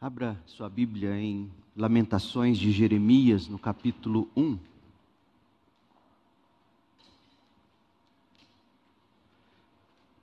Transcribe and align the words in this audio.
Abra 0.00 0.40
sua 0.46 0.70
Bíblia 0.70 1.18
em 1.20 1.50
Lamentações 1.76 2.56
de 2.56 2.70
Jeremias, 2.70 3.48
no 3.48 3.58
capítulo 3.58 4.30
1. 4.36 4.56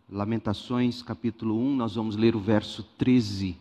Lamentações, 0.09 1.03
capítulo 1.03 1.59
1, 1.59 1.75
nós 1.75 1.95
vamos 1.95 2.15
ler 2.15 2.37
o 2.37 2.39
verso 2.39 2.83
13. 2.97 3.57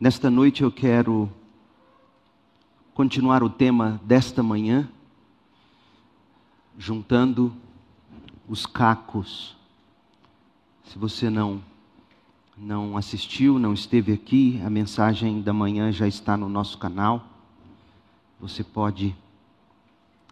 Nesta 0.00 0.30
noite 0.30 0.62
eu 0.62 0.72
quero 0.72 1.30
continuar 2.94 3.42
o 3.42 3.50
tema 3.50 4.00
desta 4.02 4.42
manhã, 4.42 4.90
juntando 6.78 7.54
os 8.48 8.64
cacos. 8.64 9.54
Se 10.84 10.98
você 10.98 11.28
não 11.28 11.62
não 12.56 12.96
assistiu, 12.96 13.58
não 13.58 13.74
esteve 13.74 14.12
aqui, 14.12 14.60
a 14.64 14.70
mensagem 14.70 15.42
da 15.42 15.52
manhã 15.52 15.92
já 15.92 16.08
está 16.08 16.36
no 16.36 16.48
nosso 16.48 16.78
canal. 16.78 17.28
Você 18.40 18.64
pode 18.64 19.14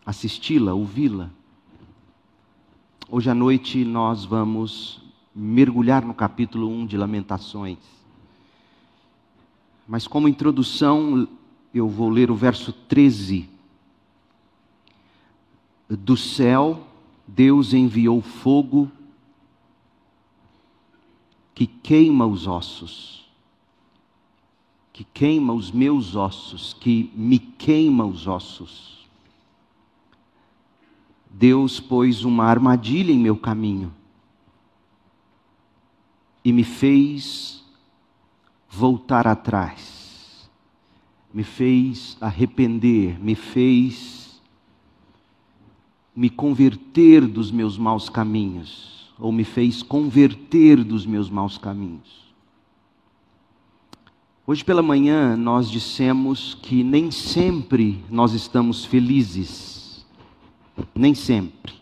assisti-la, 0.07 0.73
ouvi-la. 0.73 1.29
Hoje 3.11 3.29
à 3.29 3.35
noite 3.35 3.85
nós 3.85 4.25
vamos 4.25 5.03
mergulhar 5.35 6.03
no 6.03 6.15
capítulo 6.15 6.69
1 6.71 6.87
de 6.87 6.97
Lamentações. 6.97 7.79
Mas 9.87 10.07
como 10.07 10.27
introdução, 10.27 11.29
eu 11.75 11.89
vou 11.89 12.09
ler 12.09 12.31
o 12.31 12.35
verso 12.35 12.73
13. 12.73 13.51
Do 15.91 16.17
céu, 16.17 16.87
Deus 17.29 17.75
enviou 17.75 18.23
fogo 18.23 18.91
que 21.55 21.67
queima 21.67 22.27
os 22.27 22.47
ossos, 22.47 23.25
que 24.93 25.05
queima 25.05 25.53
os 25.53 25.71
meus 25.71 26.17
ossos, 26.17 26.75
que 26.75 27.13
me 27.15 27.39
queima 27.39 28.05
os 28.05 28.27
ossos. 28.27 29.09
Deus 31.31 31.81
pôs 31.81 32.25
uma 32.25 32.45
armadilha 32.45 33.13
em 33.13 33.19
meu 33.19 33.37
caminho 33.37 33.93
e 36.45 36.53
me 36.53 36.65
fez 36.65 37.65
voltar 38.69 39.27
atrás, 39.27 40.49
me 41.33 41.45
fez 41.45 42.17
arrepender, 42.21 43.19
me 43.21 43.35
fez 43.35 44.41
me 46.15 46.31
converter 46.31 47.27
dos 47.27 47.51
meus 47.51 47.77
maus 47.77 48.09
caminhos 48.09 48.94
ou 49.19 49.31
me 49.33 49.45
fez 49.45 49.83
converter 49.83 50.83
dos 50.83 51.07
meus 51.07 51.31
maus 51.31 51.57
caminhos. 51.57 52.25
Hoje 54.47 54.65
pela 54.65 54.83
manhã 54.83 55.37
nós 55.37 55.71
dissemos 55.71 56.55
que 56.55 56.83
nem 56.83 57.11
sempre 57.11 58.05
nós 58.11 58.33
estamos 58.33 58.85
felizes, 58.85 60.05
nem 60.95 61.15
sempre. 61.15 61.73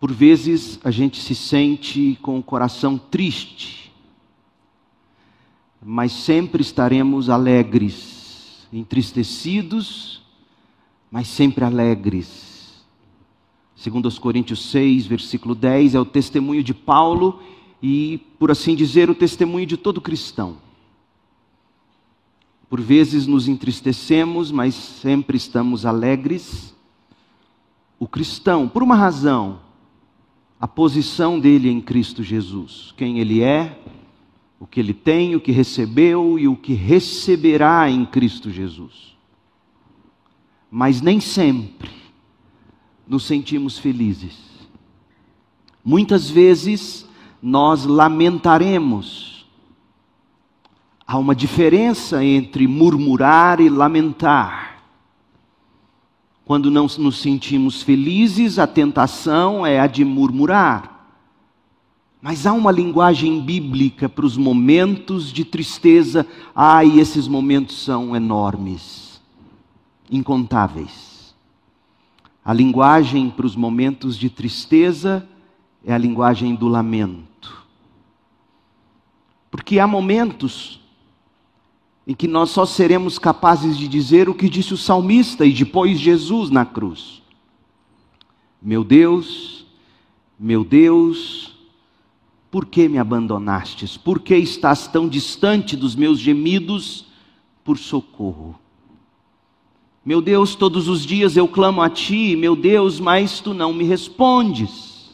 Por 0.00 0.12
vezes 0.12 0.80
a 0.82 0.90
gente 0.90 1.20
se 1.20 1.34
sente 1.34 2.18
com 2.20 2.38
o 2.38 2.42
coração 2.42 2.98
triste, 2.98 3.92
mas 5.80 6.10
sempre 6.10 6.62
estaremos 6.62 7.30
alegres, 7.30 8.66
entristecidos, 8.72 10.22
mas 11.08 11.28
sempre 11.28 11.64
alegres 11.64 12.51
Segundo 13.82 14.06
os 14.06 14.16
Coríntios 14.16 14.70
6, 14.70 15.06
versículo 15.06 15.56
10, 15.56 15.96
é 15.96 16.00
o 16.00 16.04
testemunho 16.04 16.62
de 16.62 16.72
Paulo 16.72 17.42
e, 17.82 18.18
por 18.38 18.48
assim 18.48 18.76
dizer, 18.76 19.10
o 19.10 19.14
testemunho 19.14 19.66
de 19.66 19.76
todo 19.76 20.00
cristão. 20.00 20.58
Por 22.70 22.80
vezes 22.80 23.26
nos 23.26 23.48
entristecemos, 23.48 24.52
mas 24.52 24.76
sempre 24.76 25.36
estamos 25.36 25.84
alegres. 25.84 26.72
O 27.98 28.06
cristão, 28.06 28.68
por 28.68 28.84
uma 28.84 28.94
razão, 28.94 29.58
a 30.60 30.68
posição 30.68 31.40
dele 31.40 31.68
em 31.68 31.80
Cristo 31.80 32.22
Jesus, 32.22 32.94
quem 32.96 33.18
ele 33.18 33.42
é, 33.42 33.80
o 34.60 34.66
que 34.66 34.78
ele 34.78 34.94
tem, 34.94 35.34
o 35.34 35.40
que 35.40 35.50
recebeu 35.50 36.38
e 36.38 36.46
o 36.46 36.54
que 36.54 36.72
receberá 36.72 37.90
em 37.90 38.06
Cristo 38.06 38.48
Jesus. 38.48 39.16
Mas 40.70 41.00
nem 41.00 41.18
sempre 41.18 42.01
nos 43.12 43.24
sentimos 43.24 43.78
felizes. 43.78 44.38
Muitas 45.84 46.30
vezes 46.30 47.06
nós 47.42 47.84
lamentaremos. 47.84 49.44
Há 51.06 51.18
uma 51.18 51.34
diferença 51.34 52.24
entre 52.24 52.66
murmurar 52.66 53.60
e 53.60 53.68
lamentar. 53.68 54.82
Quando 56.42 56.70
não 56.70 56.86
nos 56.98 57.20
sentimos 57.20 57.82
felizes, 57.82 58.58
a 58.58 58.66
tentação 58.66 59.66
é 59.66 59.78
a 59.78 59.86
de 59.86 60.06
murmurar. 60.06 61.12
Mas 62.18 62.46
há 62.46 62.52
uma 62.54 62.72
linguagem 62.72 63.42
bíblica 63.42 64.08
para 64.08 64.24
os 64.24 64.38
momentos 64.38 65.30
de 65.30 65.44
tristeza. 65.44 66.26
Ai, 66.54 66.90
ah, 66.90 66.96
esses 66.96 67.28
momentos 67.28 67.76
são 67.82 68.16
enormes, 68.16 69.20
incontáveis. 70.10 71.11
A 72.44 72.52
linguagem 72.52 73.30
para 73.30 73.46
os 73.46 73.54
momentos 73.54 74.16
de 74.16 74.28
tristeza 74.28 75.28
é 75.84 75.92
a 75.92 75.98
linguagem 75.98 76.54
do 76.54 76.66
lamento. 76.66 77.66
Porque 79.50 79.78
há 79.78 79.86
momentos 79.86 80.80
em 82.06 82.14
que 82.14 82.26
nós 82.26 82.50
só 82.50 82.66
seremos 82.66 83.18
capazes 83.18 83.78
de 83.78 83.86
dizer 83.86 84.28
o 84.28 84.34
que 84.34 84.48
disse 84.48 84.74
o 84.74 84.78
salmista 84.78 85.46
e 85.46 85.52
depois 85.52 86.00
Jesus 86.00 86.50
na 86.50 86.64
cruz: 86.64 87.22
Meu 88.60 88.82
Deus, 88.82 89.64
meu 90.38 90.64
Deus, 90.64 91.54
por 92.50 92.66
que 92.66 92.88
me 92.88 92.98
abandonastes? 92.98 93.96
Por 93.96 94.18
que 94.20 94.36
estás 94.36 94.88
tão 94.88 95.08
distante 95.08 95.76
dos 95.76 95.94
meus 95.94 96.18
gemidos 96.18 97.06
por 97.62 97.78
socorro? 97.78 98.58
Meu 100.04 100.20
Deus, 100.20 100.56
todos 100.56 100.88
os 100.88 101.06
dias 101.06 101.36
eu 101.36 101.46
clamo 101.46 101.80
a 101.80 101.88
Ti, 101.88 102.34
meu 102.34 102.56
Deus, 102.56 102.98
mas 102.98 103.40
Tu 103.40 103.54
não 103.54 103.72
me 103.72 103.84
respondes. 103.84 105.12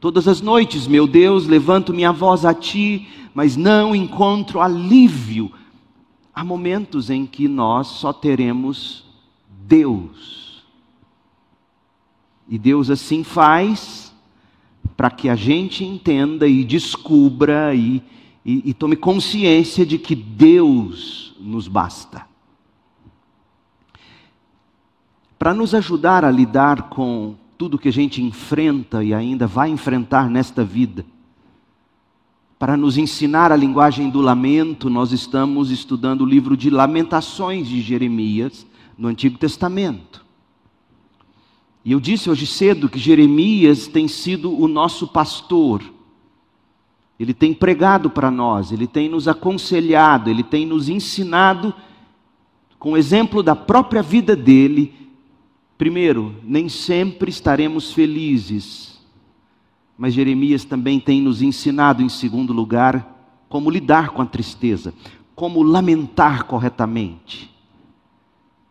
Todas 0.00 0.26
as 0.26 0.40
noites, 0.40 0.88
meu 0.88 1.06
Deus, 1.06 1.46
levanto 1.46 1.94
minha 1.94 2.10
voz 2.10 2.44
a 2.44 2.52
Ti, 2.52 3.06
mas 3.32 3.56
não 3.56 3.94
encontro 3.94 4.60
alívio. 4.60 5.52
Há 6.34 6.42
momentos 6.42 7.08
em 7.08 7.24
que 7.24 7.46
nós 7.46 7.86
só 7.86 8.12
teremos 8.12 9.04
Deus. 9.48 10.64
E 12.48 12.58
Deus 12.58 12.90
assim 12.90 13.22
faz 13.22 14.12
para 14.96 15.08
que 15.08 15.28
a 15.28 15.36
gente 15.36 15.84
entenda 15.84 16.48
e 16.48 16.64
descubra 16.64 17.72
e, 17.74 18.02
e, 18.44 18.70
e 18.70 18.74
tome 18.74 18.96
consciência 18.96 19.86
de 19.86 19.98
que 19.98 20.16
Deus 20.16 21.36
nos 21.38 21.68
basta. 21.68 22.31
Para 25.42 25.52
nos 25.52 25.74
ajudar 25.74 26.24
a 26.24 26.30
lidar 26.30 26.82
com 26.82 27.34
tudo 27.58 27.76
que 27.76 27.88
a 27.88 27.92
gente 27.92 28.22
enfrenta 28.22 29.02
e 29.02 29.12
ainda 29.12 29.44
vai 29.44 29.70
enfrentar 29.70 30.30
nesta 30.30 30.62
vida. 30.62 31.04
Para 32.60 32.76
nos 32.76 32.96
ensinar 32.96 33.50
a 33.50 33.56
linguagem 33.56 34.08
do 34.08 34.20
lamento, 34.20 34.88
nós 34.88 35.10
estamos 35.10 35.72
estudando 35.72 36.20
o 36.20 36.24
livro 36.24 36.56
de 36.56 36.70
Lamentações 36.70 37.66
de 37.66 37.80
Jeremias 37.80 38.64
no 38.96 39.08
Antigo 39.08 39.36
Testamento. 39.36 40.24
E 41.84 41.90
eu 41.90 41.98
disse 41.98 42.30
hoje 42.30 42.46
cedo 42.46 42.88
que 42.88 43.00
Jeremias 43.00 43.88
tem 43.88 44.06
sido 44.06 44.56
o 44.56 44.68
nosso 44.68 45.08
pastor. 45.08 45.82
Ele 47.18 47.34
tem 47.34 47.52
pregado 47.52 48.08
para 48.08 48.30
nós, 48.30 48.70
ele 48.70 48.86
tem 48.86 49.08
nos 49.08 49.26
aconselhado, 49.26 50.30
ele 50.30 50.44
tem 50.44 50.64
nos 50.64 50.88
ensinado, 50.88 51.74
com 52.78 52.92
o 52.92 52.96
exemplo 52.96 53.42
da 53.42 53.56
própria 53.56 54.02
vida 54.02 54.36
dele, 54.36 55.01
Primeiro, 55.82 56.36
nem 56.44 56.68
sempre 56.68 57.28
estaremos 57.28 57.92
felizes, 57.92 59.00
mas 59.98 60.14
Jeremias 60.14 60.64
também 60.64 61.00
tem 61.00 61.20
nos 61.20 61.42
ensinado, 61.42 62.04
em 62.04 62.08
segundo 62.08 62.52
lugar, 62.52 63.44
como 63.48 63.68
lidar 63.68 64.10
com 64.10 64.22
a 64.22 64.26
tristeza, 64.26 64.94
como 65.34 65.60
lamentar 65.60 66.44
corretamente. 66.44 67.52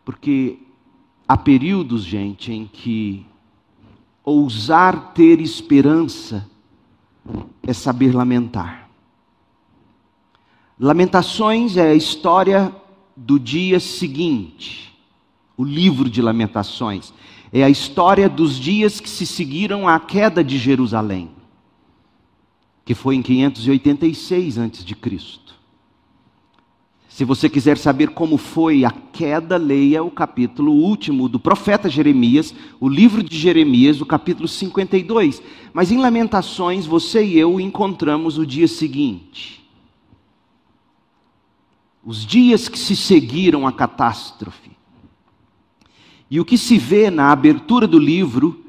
Porque 0.06 0.58
há 1.28 1.36
períodos, 1.36 2.02
gente, 2.02 2.50
em 2.50 2.66
que 2.66 3.26
ousar 4.24 5.12
ter 5.12 5.38
esperança 5.38 6.48
é 7.62 7.74
saber 7.74 8.14
lamentar. 8.14 8.88
Lamentações 10.80 11.76
é 11.76 11.90
a 11.90 11.94
história 11.94 12.74
do 13.14 13.38
dia 13.38 13.78
seguinte 13.78 14.91
o 15.62 15.64
livro 15.64 16.10
de 16.10 16.20
Lamentações. 16.20 17.14
É 17.52 17.62
a 17.62 17.70
história 17.70 18.28
dos 18.28 18.58
dias 18.58 18.98
que 18.98 19.08
se 19.08 19.24
seguiram 19.24 19.88
à 19.88 20.00
queda 20.00 20.42
de 20.42 20.58
Jerusalém. 20.58 21.30
que 22.84 22.96
foi 22.96 23.14
em 23.14 23.22
586 23.22 24.58
a.C. 24.58 24.84
Se 27.08 27.24
você 27.24 27.48
quiser 27.48 27.78
saber 27.78 28.08
como 28.08 28.36
foi 28.36 28.84
a 28.84 28.90
queda, 28.90 29.56
leia 29.56 30.02
o 30.02 30.10
capítulo 30.10 30.72
último 30.72 31.28
do 31.28 31.38
profeta 31.38 31.88
Jeremias, 31.88 32.52
o 32.80 32.88
livro 32.88 33.22
de 33.22 33.38
Jeremias, 33.38 34.00
o 34.00 34.06
capítulo 34.06 34.48
52. 34.48 35.40
Mas 35.72 35.92
em 35.92 35.98
Lamentações, 35.98 36.86
você 36.86 37.24
e 37.24 37.38
eu 37.38 37.60
encontramos 37.60 38.36
o 38.36 38.44
dia 38.44 38.66
seguinte. 38.66 39.64
Os 42.04 42.26
dias 42.26 42.68
que 42.68 42.78
se 42.78 42.96
seguiram 42.96 43.64
à 43.64 43.72
catástrofe. 43.72 44.71
E 46.32 46.40
o 46.40 46.46
que 46.46 46.56
se 46.56 46.78
vê 46.78 47.10
na 47.10 47.30
abertura 47.30 47.86
do 47.86 47.98
livro 47.98 48.64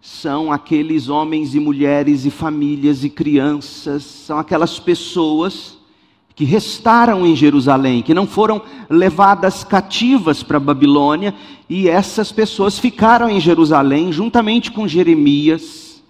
são 0.00 0.50
aqueles 0.50 1.08
homens 1.08 1.54
e 1.54 1.60
mulheres 1.60 2.24
e 2.24 2.32
famílias 2.32 3.04
e 3.04 3.08
crianças, 3.08 4.02
são 4.02 4.36
aquelas 4.40 4.80
pessoas 4.80 5.78
que 6.34 6.44
restaram 6.44 7.24
em 7.24 7.36
Jerusalém, 7.36 8.02
que 8.02 8.12
não 8.12 8.26
foram 8.26 8.60
levadas 8.88 9.62
cativas 9.62 10.42
para 10.42 10.58
Babilônia, 10.58 11.32
e 11.68 11.88
essas 11.88 12.32
pessoas 12.32 12.76
ficaram 12.76 13.28
em 13.28 13.38
Jerusalém 13.38 14.12
juntamente 14.12 14.72
com 14.72 14.88
Jeremias, 14.88 16.02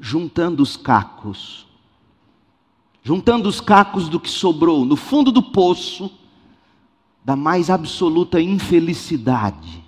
juntando 0.00 0.60
os 0.60 0.76
cacos, 0.76 1.68
juntando 3.00 3.48
os 3.48 3.60
cacos 3.60 4.08
do 4.08 4.18
que 4.18 4.28
sobrou 4.28 4.84
no 4.84 4.96
fundo 4.96 5.30
do 5.30 5.40
poço 5.40 6.10
da 7.28 7.36
mais 7.36 7.68
absoluta 7.68 8.40
infelicidade, 8.40 9.84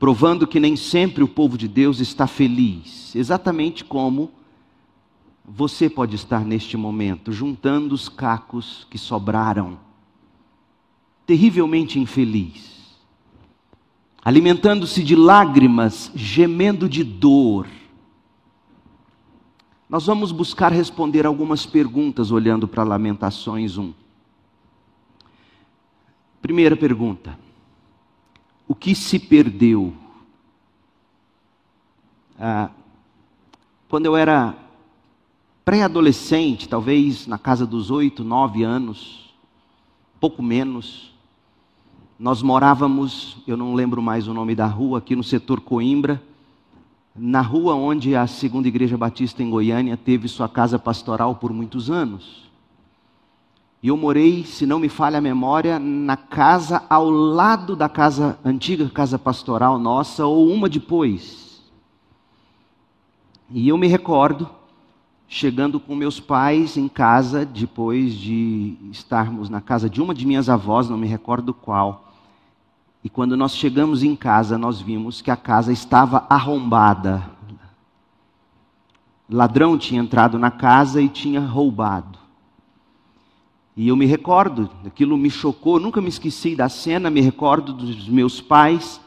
provando 0.00 0.44
que 0.44 0.58
nem 0.58 0.74
sempre 0.74 1.22
o 1.22 1.28
povo 1.28 1.56
de 1.56 1.68
Deus 1.68 2.00
está 2.00 2.26
feliz, 2.26 3.14
exatamente 3.14 3.84
como 3.84 4.32
você 5.44 5.88
pode 5.88 6.16
estar 6.16 6.44
neste 6.44 6.76
momento 6.76 7.30
juntando 7.30 7.94
os 7.94 8.08
cacos 8.08 8.84
que 8.90 8.98
sobraram, 8.98 9.78
terrivelmente 11.24 12.00
infeliz, 12.00 12.98
alimentando-se 14.24 15.04
de 15.04 15.14
lágrimas, 15.14 16.10
gemendo 16.16 16.88
de 16.88 17.04
dor. 17.04 17.68
Nós 19.88 20.04
vamos 20.04 20.32
buscar 20.32 20.72
responder 20.72 21.24
algumas 21.24 21.64
perguntas 21.64 22.32
olhando 22.32 22.66
para 22.66 22.82
Lamentações 22.82 23.78
1. 23.78 24.09
Primeira 26.40 26.76
pergunta: 26.76 27.38
O 28.66 28.74
que 28.74 28.94
se 28.94 29.18
perdeu? 29.18 29.94
Ah, 32.38 32.70
quando 33.88 34.06
eu 34.06 34.16
era 34.16 34.54
pré-adolescente, 35.64 36.68
talvez 36.68 37.26
na 37.26 37.38
casa 37.38 37.66
dos 37.66 37.90
oito, 37.90 38.24
nove 38.24 38.62
anos, 38.62 39.34
pouco 40.18 40.42
menos. 40.42 41.12
Nós 42.18 42.42
morávamos, 42.42 43.36
eu 43.46 43.56
não 43.56 43.74
lembro 43.74 44.02
mais 44.02 44.28
o 44.28 44.34
nome 44.34 44.54
da 44.54 44.66
rua, 44.66 44.98
aqui 44.98 45.16
no 45.16 45.22
setor 45.22 45.60
Coimbra, 45.60 46.22
na 47.14 47.40
rua 47.40 47.74
onde 47.74 48.14
a 48.14 48.26
Segunda 48.26 48.68
Igreja 48.68 48.96
Batista 48.96 49.42
em 49.42 49.50
Goiânia 49.50 49.96
teve 49.96 50.28
sua 50.28 50.48
casa 50.48 50.78
pastoral 50.78 51.34
por 51.34 51.52
muitos 51.52 51.90
anos. 51.90 52.49
E 53.82 53.88
eu 53.88 53.96
morei, 53.96 54.44
se 54.44 54.66
não 54.66 54.78
me 54.78 54.88
falha 54.88 55.18
a 55.18 55.22
memória, 55.22 55.78
na 55.78 56.16
casa 56.16 56.82
ao 56.88 57.08
lado 57.08 57.74
da 57.74 57.88
casa 57.88 58.38
antiga 58.44 58.88
casa 58.90 59.18
pastoral 59.18 59.78
nossa 59.78 60.26
ou 60.26 60.48
uma 60.48 60.68
depois. 60.68 61.62
E 63.50 63.68
eu 63.68 63.78
me 63.78 63.86
recordo 63.86 64.48
chegando 65.32 65.78
com 65.78 65.94
meus 65.94 66.18
pais 66.18 66.76
em 66.76 66.88
casa, 66.88 67.46
depois 67.46 68.14
de 68.14 68.76
estarmos 68.90 69.48
na 69.48 69.60
casa 69.60 69.88
de 69.88 70.02
uma 70.02 70.12
de 70.12 70.26
minhas 70.26 70.48
avós, 70.48 70.88
não 70.88 70.98
me 70.98 71.06
recordo 71.06 71.54
qual. 71.54 72.12
E 73.02 73.08
quando 73.08 73.36
nós 73.36 73.54
chegamos 73.54 74.02
em 74.02 74.16
casa, 74.16 74.58
nós 74.58 74.80
vimos 74.80 75.22
que 75.22 75.30
a 75.30 75.36
casa 75.36 75.72
estava 75.72 76.26
arrombada. 76.28 77.30
Ladrão 79.30 79.78
tinha 79.78 80.02
entrado 80.02 80.36
na 80.36 80.50
casa 80.50 81.00
e 81.00 81.08
tinha 81.08 81.40
roubado. 81.40 82.18
E 83.80 83.88
eu 83.88 83.96
me 83.96 84.04
recordo, 84.04 84.68
aquilo 84.84 85.16
me 85.16 85.30
chocou, 85.30 85.80
nunca 85.80 86.00
me 86.02 86.08
esqueci 86.08 86.54
da 86.54 86.68
cena, 86.68 87.08
me 87.08 87.20
recordo 87.20 87.72
dos 87.72 88.08
meus 88.08 88.40
pais 88.40 89.00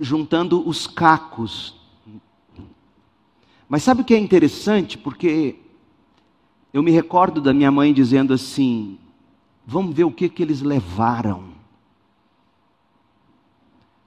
juntando 0.00 0.66
os 0.68 0.86
cacos 0.86 1.80
mas 3.70 3.84
sabe 3.84 4.02
o 4.02 4.04
que 4.04 4.14
é 4.14 4.18
interessante? 4.18 4.98
Porque 4.98 5.54
eu 6.72 6.82
me 6.82 6.90
recordo 6.90 7.40
da 7.40 7.54
minha 7.54 7.70
mãe 7.70 7.94
dizendo 7.94 8.34
assim: 8.34 8.98
vamos 9.64 9.94
ver 9.94 10.02
o 10.02 10.10
que, 10.10 10.28
que 10.28 10.42
eles 10.42 10.60
levaram. 10.60 11.50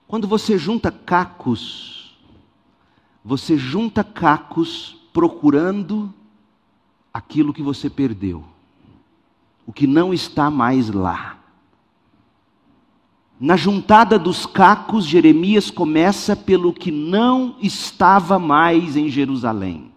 Quando 0.06 0.28
você 0.28 0.57
junta 0.57 0.92
cacos, 0.92 2.19
você 3.24 3.57
junta 3.57 4.04
cacos 4.04 4.98
procurando 5.13 6.13
aquilo 7.13 7.54
que 7.54 7.63
você 7.63 7.89
perdeu, 7.89 8.44
o 9.65 9.74
que 9.74 9.88
não 9.88 10.13
está 10.13 10.50
mais 10.50 10.89
lá. 10.89 11.38
Na 13.39 13.57
juntada 13.57 14.18
dos 14.18 14.45
cacos, 14.45 15.06
Jeremias 15.06 15.69
começa 15.69 16.36
pelo 16.36 16.71
que 16.71 16.92
não 16.92 17.56
estava 17.62 18.39
mais 18.39 18.95
em 18.95 19.10
Jerusalém, 19.10 19.92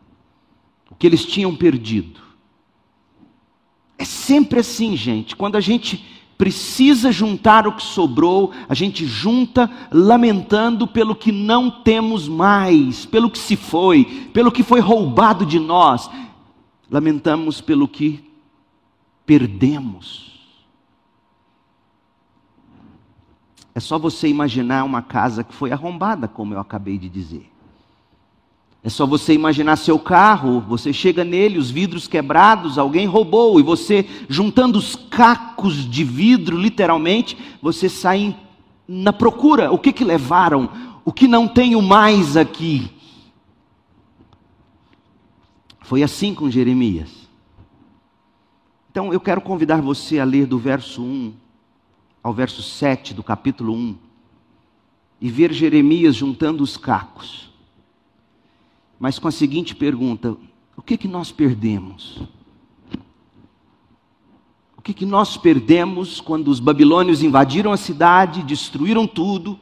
o 0.91 0.95
que 0.95 1.07
eles 1.07 1.25
tinham 1.25 1.55
perdido. 1.55 2.21
É 3.99 4.05
sempre 4.05 4.61
assim, 4.61 4.97
gente, 4.97 5.37
quando 5.37 5.57
a 5.57 5.61
gente 5.61 6.05
precisa 6.37 7.11
juntar 7.11 7.67
o 7.67 7.73
que 7.73 7.83
sobrou, 7.83 8.53
a 8.69 8.75
gente 8.75 9.07
junta 9.07 9.71
lamentando 9.91 10.87
pelo 10.87 11.15
que 11.15 11.33
não 11.33 11.71
temos 11.71 12.29
mais, 12.29 13.07
pelo 13.07 13.31
que 13.31 13.39
se 13.39 13.57
foi, 13.57 14.29
pelo 14.33 14.53
que 14.53 14.63
foi 14.63 14.81
roubado 14.81 15.47
de 15.47 15.59
nós, 15.59 16.11
lamentamos 16.91 17.61
pelo 17.61 17.89
que 17.89 18.26
perdemos. 19.27 20.27
É 23.75 23.81
só 23.81 23.99
você 23.99 24.29
imaginar 24.29 24.85
uma 24.85 25.03
casa 25.03 25.45
que 25.45 25.53
foi 25.53 25.71
arrombada, 25.71 26.27
como 26.27 26.55
eu 26.55 26.61
acabei 26.61 26.97
de 26.97 27.11
dizer. 27.11 27.53
É 28.83 28.89
só 28.89 29.05
você 29.05 29.35
imaginar 29.35 29.77
seu 29.77 29.99
carro, 29.99 30.61
você 30.61 30.93
chega 30.93 31.25
nele, 31.25 31.59
os 31.59 31.71
vidros 31.71 32.07
quebrados, 32.07 32.79
alguém 32.79 33.05
roubou, 33.05 33.59
e 33.59 33.63
você, 33.63 34.09
juntando 34.29 34.79
os 34.79 34.95
cacos 34.95 35.75
de 35.91 36.05
vidro, 36.05 36.57
literalmente, 36.57 37.37
você 37.61 37.89
sai 37.89 38.35
na 38.87 39.13
procura. 39.13 39.73
O 39.73 39.79
que 39.79 39.93
que 39.93 40.05
levaram? 40.05 40.71
O 41.05 41.13
que 41.13 41.27
não 41.27 41.49
tenho 41.49 41.83
mais 41.83 42.37
aqui? 42.37 42.91
Foi 45.83 46.03
assim 46.03 46.33
com 46.33 46.49
Jeremias. 46.49 47.26
Então 48.97 49.13
eu 49.13 49.21
quero 49.21 49.43
convidar 49.43 49.83
você 49.83 50.19
a 50.19 50.25
ler 50.25 50.47
do 50.47 50.59
verso 50.59 51.03
1 51.03 51.35
ao 52.23 52.33
verso 52.33 52.63
7 52.63 53.13
do 53.13 53.23
capítulo 53.23 53.75
1 53.75 53.95
e 55.21 55.29
ver 55.29 55.53
Jeremias 55.53 56.17
juntando 56.17 56.65
os 56.65 56.79
cacos, 56.79 57.51
mas 58.99 59.19
com 59.19 59.29
a 59.29 59.31
seguinte 59.31 59.75
pergunta: 59.75 60.35
o 60.75 60.81
que 60.81 60.97
que 60.97 61.07
nós 61.07 61.31
perdemos? 61.31 62.23
O 64.79 64.81
que 64.81 64.95
que 64.95 65.05
nós 65.05 65.37
perdemos 65.37 66.19
quando 66.19 66.49
os 66.49 66.59
babilônios 66.59 67.23
invadiram 67.23 67.73
a 67.73 67.77
cidade, 67.77 68.43
destruíram 68.43 69.07
tudo, 69.07 69.61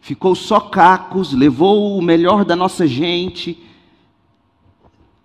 ficou 0.00 0.36
só 0.36 0.60
cacos, 0.60 1.32
levou 1.32 1.98
o 1.98 2.00
melhor 2.00 2.44
da 2.44 2.54
nossa 2.54 2.86
gente? 2.86 3.60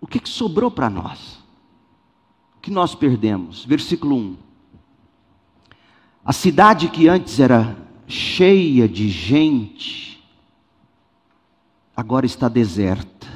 O 0.01 0.07
que 0.07 0.19
que 0.19 0.29
sobrou 0.29 0.71
para 0.71 0.89
nós? 0.89 1.38
Que 2.61 2.71
nós 2.71 2.93
perdemos? 2.93 3.63
Versículo 3.65 4.15
1. 4.15 4.37
A 6.23 6.33
cidade 6.33 6.89
que 6.89 7.07
antes 7.07 7.39
era 7.39 7.75
cheia 8.07 8.87
de 8.87 9.09
gente, 9.09 10.23
agora 11.95 12.25
está 12.25 12.47
deserta. 12.47 13.27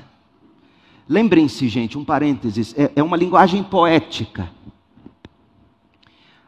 Lembrem-se, 1.08 1.68
gente, 1.68 1.98
um 1.98 2.04
parênteses, 2.04 2.74
é, 2.78 2.92
é 2.96 3.04
uma 3.04 3.18
linguagem 3.18 3.64
poética. 3.64 4.50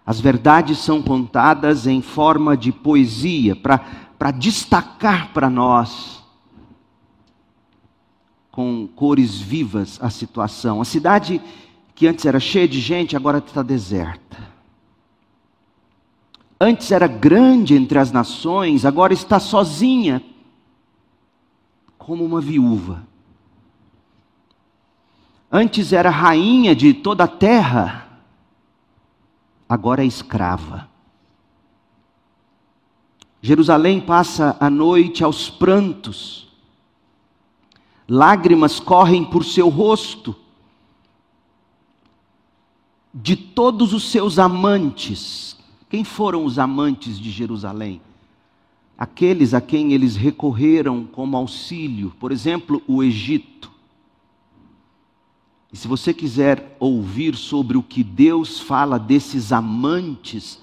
As 0.06 0.20
verdades 0.20 0.78
são 0.78 1.02
contadas 1.02 1.88
em 1.88 2.02
forma 2.02 2.56
de 2.56 2.72
poesia, 2.72 3.56
para 3.56 4.32
destacar 4.32 5.34
para 5.34 5.50
nós, 5.50 6.24
com 8.52 8.88
cores 8.88 9.40
vivas, 9.40 10.00
a 10.02 10.10
situação. 10.10 10.80
A 10.80 10.86
cidade 10.86 11.42
que 11.96 12.06
antes 12.06 12.26
era 12.26 12.42
cheia 12.42 12.68
de 12.68 12.82
gente, 12.82 13.16
agora 13.16 13.38
está 13.38 13.64
deserta. 13.64 14.54
Antes 16.60 16.92
era 16.92 17.08
grande 17.08 17.74
entre 17.74 17.98
as 17.98 18.12
nações, 18.12 18.86
agora 18.86 19.14
está 19.14 19.40
sozinha, 19.40 20.22
como 21.98 22.24
uma 22.24 22.42
viúva. 22.42 23.08
antes 25.50 25.94
era 25.94 26.10
rainha 26.10 26.76
de 26.76 26.94
toda 26.94 27.24
a 27.24 27.28
terra, 27.28 28.20
agora 29.70 30.04
é 30.04 30.06
escrava. 30.06 30.90
Jerusalém 33.42 34.02
passa 34.02 34.58
a 34.60 34.70
noite 34.70 35.24
aos 35.24 35.50
prantos, 35.50 36.52
lágrimas 38.08 38.82
correm 38.82 39.24
por 39.24 39.46
seu 39.46 39.70
rosto, 39.70 40.36
de 43.18 43.38
todos 43.38 43.94
os 43.94 44.12
seus 44.12 44.38
amantes. 44.38 45.56
Quem 45.90 46.04
foram 46.04 46.44
os 46.44 46.60
amantes 46.60 47.18
de 47.18 47.32
Jerusalém? 47.32 48.02
Aqueles 48.98 49.54
a 49.54 49.62
quem 49.62 49.94
eles 49.94 50.18
recorreram 50.18 51.06
como 51.06 51.38
auxílio, 51.38 52.14
por 52.20 52.34
exemplo, 52.34 52.82
o 52.86 53.02
Egito. 53.02 53.72
E 55.72 55.78
se 55.78 55.88
você 55.88 56.14
quiser 56.14 56.76
ouvir 56.78 57.36
sobre 57.36 57.78
o 57.78 57.84
que 57.84 58.04
Deus 58.04 58.60
fala 58.60 59.00
desses 59.00 59.54
amantes, 59.54 60.60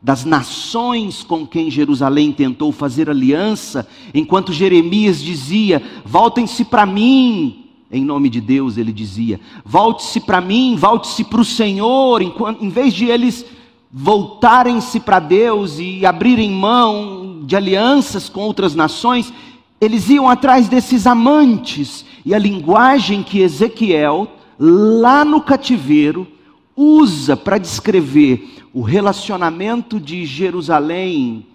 das 0.00 0.24
nações 0.24 1.24
com 1.24 1.44
quem 1.44 1.70
Jerusalém 1.70 2.32
tentou 2.32 2.70
fazer 2.70 3.10
aliança, 3.10 3.88
enquanto 4.14 4.52
Jeremias 4.52 5.20
dizia: 5.20 5.82
Voltem-se 6.04 6.64
para 6.64 6.86
mim, 6.86 7.65
em 7.90 8.04
nome 8.04 8.28
de 8.28 8.40
Deus, 8.40 8.76
ele 8.76 8.92
dizia: 8.92 9.40
Volte-se 9.64 10.20
para 10.20 10.40
mim, 10.40 10.76
volte-se 10.76 11.24
para 11.24 11.40
o 11.40 11.44
Senhor, 11.44 12.22
enquanto, 12.22 12.64
em 12.64 12.68
vez 12.68 12.92
de 12.92 13.06
eles 13.06 13.44
voltarem-se 13.92 15.00
para 15.00 15.18
Deus 15.18 15.78
e 15.78 16.04
abrirem 16.04 16.50
mão 16.50 17.42
de 17.44 17.56
alianças 17.56 18.28
com 18.28 18.40
outras 18.40 18.74
nações, 18.74 19.32
eles 19.80 20.08
iam 20.08 20.28
atrás 20.28 20.68
desses 20.68 21.06
amantes, 21.06 22.04
e 22.24 22.34
a 22.34 22.38
linguagem 22.38 23.22
que 23.22 23.40
Ezequiel 23.40 24.28
lá 24.58 25.24
no 25.24 25.40
cativeiro, 25.40 26.26
usa 26.74 27.36
para 27.36 27.58
descrever 27.58 28.62
o 28.72 28.82
relacionamento 28.82 29.98
de 29.98 30.24
Jerusalém 30.26 31.46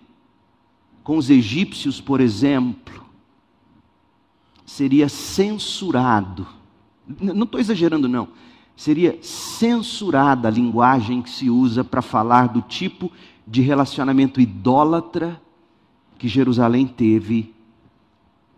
com 1.03 1.17
os 1.17 1.29
egípcios, 1.29 1.99
por 1.99 2.21
exemplo, 2.21 3.03
seria 4.71 5.09
censurado. 5.09 6.47
Não 7.19 7.43
estou 7.43 7.59
exagerando, 7.59 8.07
não. 8.07 8.29
Seria 8.73 9.19
censurada 9.21 10.47
a 10.47 10.51
linguagem 10.51 11.21
que 11.21 11.29
se 11.29 11.49
usa 11.49 11.83
para 11.83 12.01
falar 12.01 12.47
do 12.47 12.61
tipo 12.61 13.11
de 13.45 13.61
relacionamento 13.61 14.39
idólatra 14.39 15.39
que 16.17 16.27
Jerusalém 16.27 16.87
teve. 16.87 17.53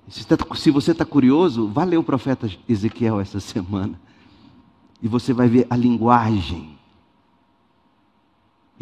Se 0.08 0.70
você 0.70 0.92
está 0.92 1.04
curioso, 1.04 1.68
vá 1.68 1.84
ler 1.84 1.98
o 1.98 2.04
profeta 2.04 2.48
Ezequiel 2.70 3.20
essa 3.20 3.40
semana 3.40 4.00
e 5.02 5.08
você 5.08 5.34
vai 5.34 5.48
ver 5.48 5.66
a 5.68 5.76
linguagem. 5.76 6.73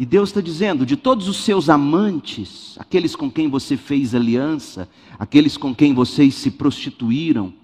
E 0.02 0.04
Deus 0.04 0.30
está 0.30 0.40
dizendo: 0.40 0.84
de 0.84 0.96
todos 0.96 1.28
os 1.28 1.36
seus 1.36 1.68
amantes, 1.68 2.74
aqueles 2.76 3.14
com 3.14 3.30
quem 3.30 3.48
você 3.48 3.76
fez 3.76 4.16
aliança, 4.16 4.88
aqueles 5.16 5.56
com 5.56 5.72
quem 5.72 5.94
vocês 5.94 6.34
se 6.34 6.50
prostituíram, 6.50 7.54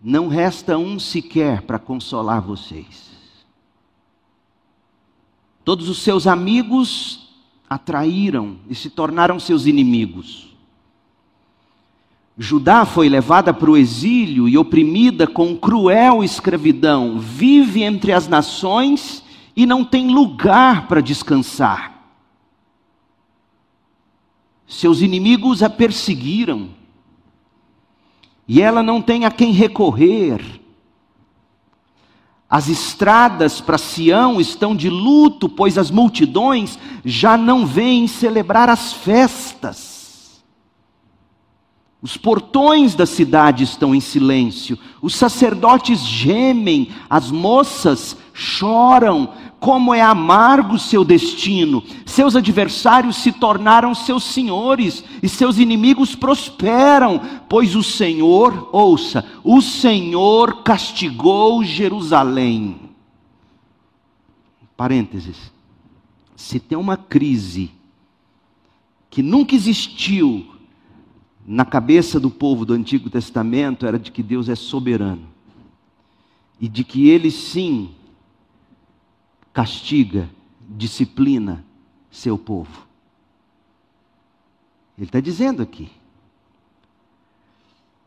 não 0.00 0.28
resta 0.28 0.78
um 0.78 1.00
sequer 1.00 1.62
para 1.62 1.80
consolar 1.80 2.40
vocês. 2.40 3.10
Todos 5.64 5.88
os 5.88 5.98
seus 5.98 6.28
amigos 6.28 7.28
atraíram 7.68 8.58
e 8.70 8.76
se 8.76 8.88
tornaram 8.88 9.40
seus 9.40 9.66
inimigos. 9.66 10.54
Judá 12.38 12.84
foi 12.84 13.08
levada 13.08 13.52
para 13.52 13.72
o 13.72 13.76
exílio 13.76 14.48
e 14.48 14.56
oprimida 14.56 15.26
com 15.26 15.56
cruel 15.56 16.22
escravidão, 16.22 17.18
vive 17.18 17.82
entre 17.82 18.12
as 18.12 18.28
nações 18.28 19.25
e 19.56 19.64
não 19.64 19.82
tem 19.82 20.12
lugar 20.12 20.86
para 20.86 21.00
descansar. 21.00 21.94
Seus 24.68 25.00
inimigos 25.00 25.62
a 25.62 25.70
perseguiram, 25.70 26.68
e 28.46 28.60
ela 28.60 28.82
não 28.82 29.00
tem 29.00 29.24
a 29.24 29.30
quem 29.30 29.52
recorrer. 29.52 30.60
As 32.48 32.68
estradas 32.68 33.60
para 33.60 33.78
Sião 33.78 34.40
estão 34.40 34.76
de 34.76 34.88
luto, 34.88 35.48
pois 35.48 35.78
as 35.78 35.90
multidões 35.90 36.78
já 37.04 37.36
não 37.36 37.66
vêm 37.66 38.06
celebrar 38.06 38.68
as 38.68 38.92
festas. 38.92 39.96
Os 42.00 42.16
portões 42.16 42.94
da 42.94 43.04
cidade 43.04 43.64
estão 43.64 43.92
em 43.92 44.00
silêncio, 44.00 44.78
os 45.02 45.16
sacerdotes 45.16 45.98
gemem, 46.00 46.90
as 47.10 47.32
moças 47.32 48.16
choram, 48.32 49.32
como 49.58 49.94
é 49.94 50.00
amargo 50.00 50.78
seu 50.78 51.04
destino. 51.04 51.82
Seus 52.04 52.36
adversários 52.36 53.16
se 53.16 53.32
tornaram 53.32 53.94
seus 53.94 54.24
senhores 54.24 55.04
e 55.22 55.28
seus 55.28 55.58
inimigos 55.58 56.14
prosperam, 56.14 57.20
pois 57.48 57.74
o 57.74 57.82
Senhor, 57.82 58.68
ouça, 58.72 59.24
o 59.42 59.60
Senhor 59.60 60.62
castigou 60.62 61.64
Jerusalém. 61.64 62.78
Parênteses. 64.76 65.52
Se 66.36 66.60
tem 66.60 66.76
uma 66.76 66.96
crise 66.96 67.70
que 69.08 69.22
nunca 69.22 69.54
existiu 69.54 70.46
na 71.46 71.64
cabeça 71.64 72.20
do 72.20 72.28
povo 72.28 72.66
do 72.66 72.74
Antigo 72.74 73.08
Testamento 73.08 73.86
era 73.86 73.98
de 73.98 74.10
que 74.10 74.22
Deus 74.22 74.48
é 74.48 74.54
soberano 74.54 75.22
e 76.60 76.68
de 76.68 76.84
que 76.84 77.08
ele 77.08 77.30
sim 77.30 77.90
castiga, 79.56 80.28
disciplina 80.68 81.64
seu 82.10 82.36
povo. 82.36 82.86
Ele 84.98 85.06
está 85.06 85.18
dizendo 85.18 85.62
aqui. 85.62 85.90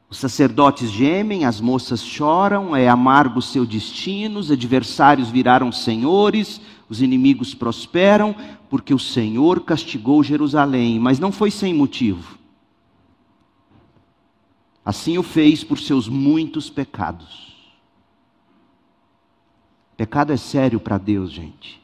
Os 0.07 0.19
sacerdotes 0.19 0.91
gemem, 0.91 1.45
as 1.45 1.59
moças 1.59 2.03
choram, 2.03 2.75
é 2.75 2.87
amargo 2.87 3.41
seu 3.41 3.65
destino, 3.65 4.39
os 4.39 4.51
adversários 4.51 5.31
viraram 5.31 5.71
senhores, 5.71 6.61
os 6.87 7.01
inimigos 7.01 7.55
prosperam, 7.55 8.35
porque 8.69 8.93
o 8.93 8.99
Senhor 8.99 9.61
castigou 9.61 10.23
Jerusalém, 10.23 10.99
mas 10.99 11.17
não 11.17 11.31
foi 11.31 11.49
sem 11.49 11.73
motivo. 11.73 12.37
Assim 14.85 15.17
o 15.17 15.23
fez 15.23 15.63
por 15.63 15.79
seus 15.79 16.07
muitos 16.07 16.69
pecados. 16.69 17.48
Pecado 19.99 20.31
é 20.31 20.37
sério 20.37 20.79
para 20.79 20.97
Deus, 20.97 21.29
gente. 21.29 21.77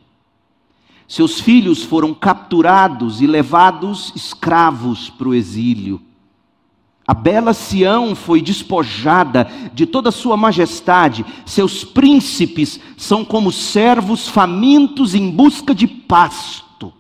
Seus 1.06 1.42
filhos 1.42 1.84
foram 1.84 2.14
capturados 2.14 3.20
e 3.20 3.28
levados 3.28 4.14
escravos 4.16 5.10
para 5.10 5.28
o 5.28 5.34
exílio. 5.34 6.02
A 7.06 7.14
bela 7.14 7.54
Sião 7.54 8.16
foi 8.16 8.42
despojada 8.42 9.52
de 9.74 9.86
toda 9.86 10.12
sua 10.12 10.38
majestade, 10.38 11.26
seus 11.46 11.84
príncipes 11.84 12.80
são 12.96 13.26
como 13.26 13.52
servos 13.52 14.30
famintos 14.30 15.14
em 15.14 15.30
busca 15.30 15.76
de 15.76 15.86
pasto. 15.86 16.94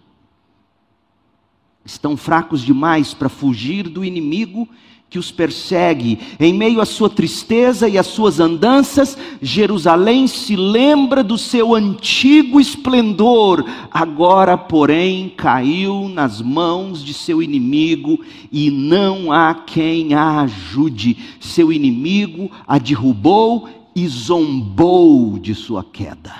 Estão 1.85 2.17
fracos 2.17 2.61
demais 2.61 3.13
para 3.13 3.29
fugir 3.29 3.87
do 3.87 4.03
inimigo 4.03 4.67
que 5.09 5.19
os 5.19 5.31
persegue. 5.31 6.19
Em 6.39 6.53
meio 6.53 6.81
à 6.81 6.85
sua 6.85 7.09
tristeza 7.09 7.87
e 7.87 7.97
às 7.97 8.07
suas 8.07 8.39
andanças, 8.39 9.17
Jerusalém 9.41 10.27
se 10.27 10.55
lembra 10.55 11.23
do 11.23 11.37
seu 11.37 11.73
antigo 11.73 12.59
esplendor, 12.59 13.63
agora, 13.91 14.57
porém, 14.57 15.29
caiu 15.29 16.09
nas 16.09 16.41
mãos 16.41 17.03
de 17.03 17.13
seu 17.13 17.41
inimigo 17.41 18.19
e 18.51 18.69
não 18.69 19.31
há 19.31 19.53
quem 19.53 20.13
a 20.13 20.41
ajude. 20.41 21.17
Seu 21.39 21.71
inimigo 21.71 22.51
a 22.67 22.77
derrubou 22.77 23.69
e 23.95 24.07
zombou 24.07 25.39
de 25.39 25.55
sua 25.55 25.83
queda. 25.83 26.33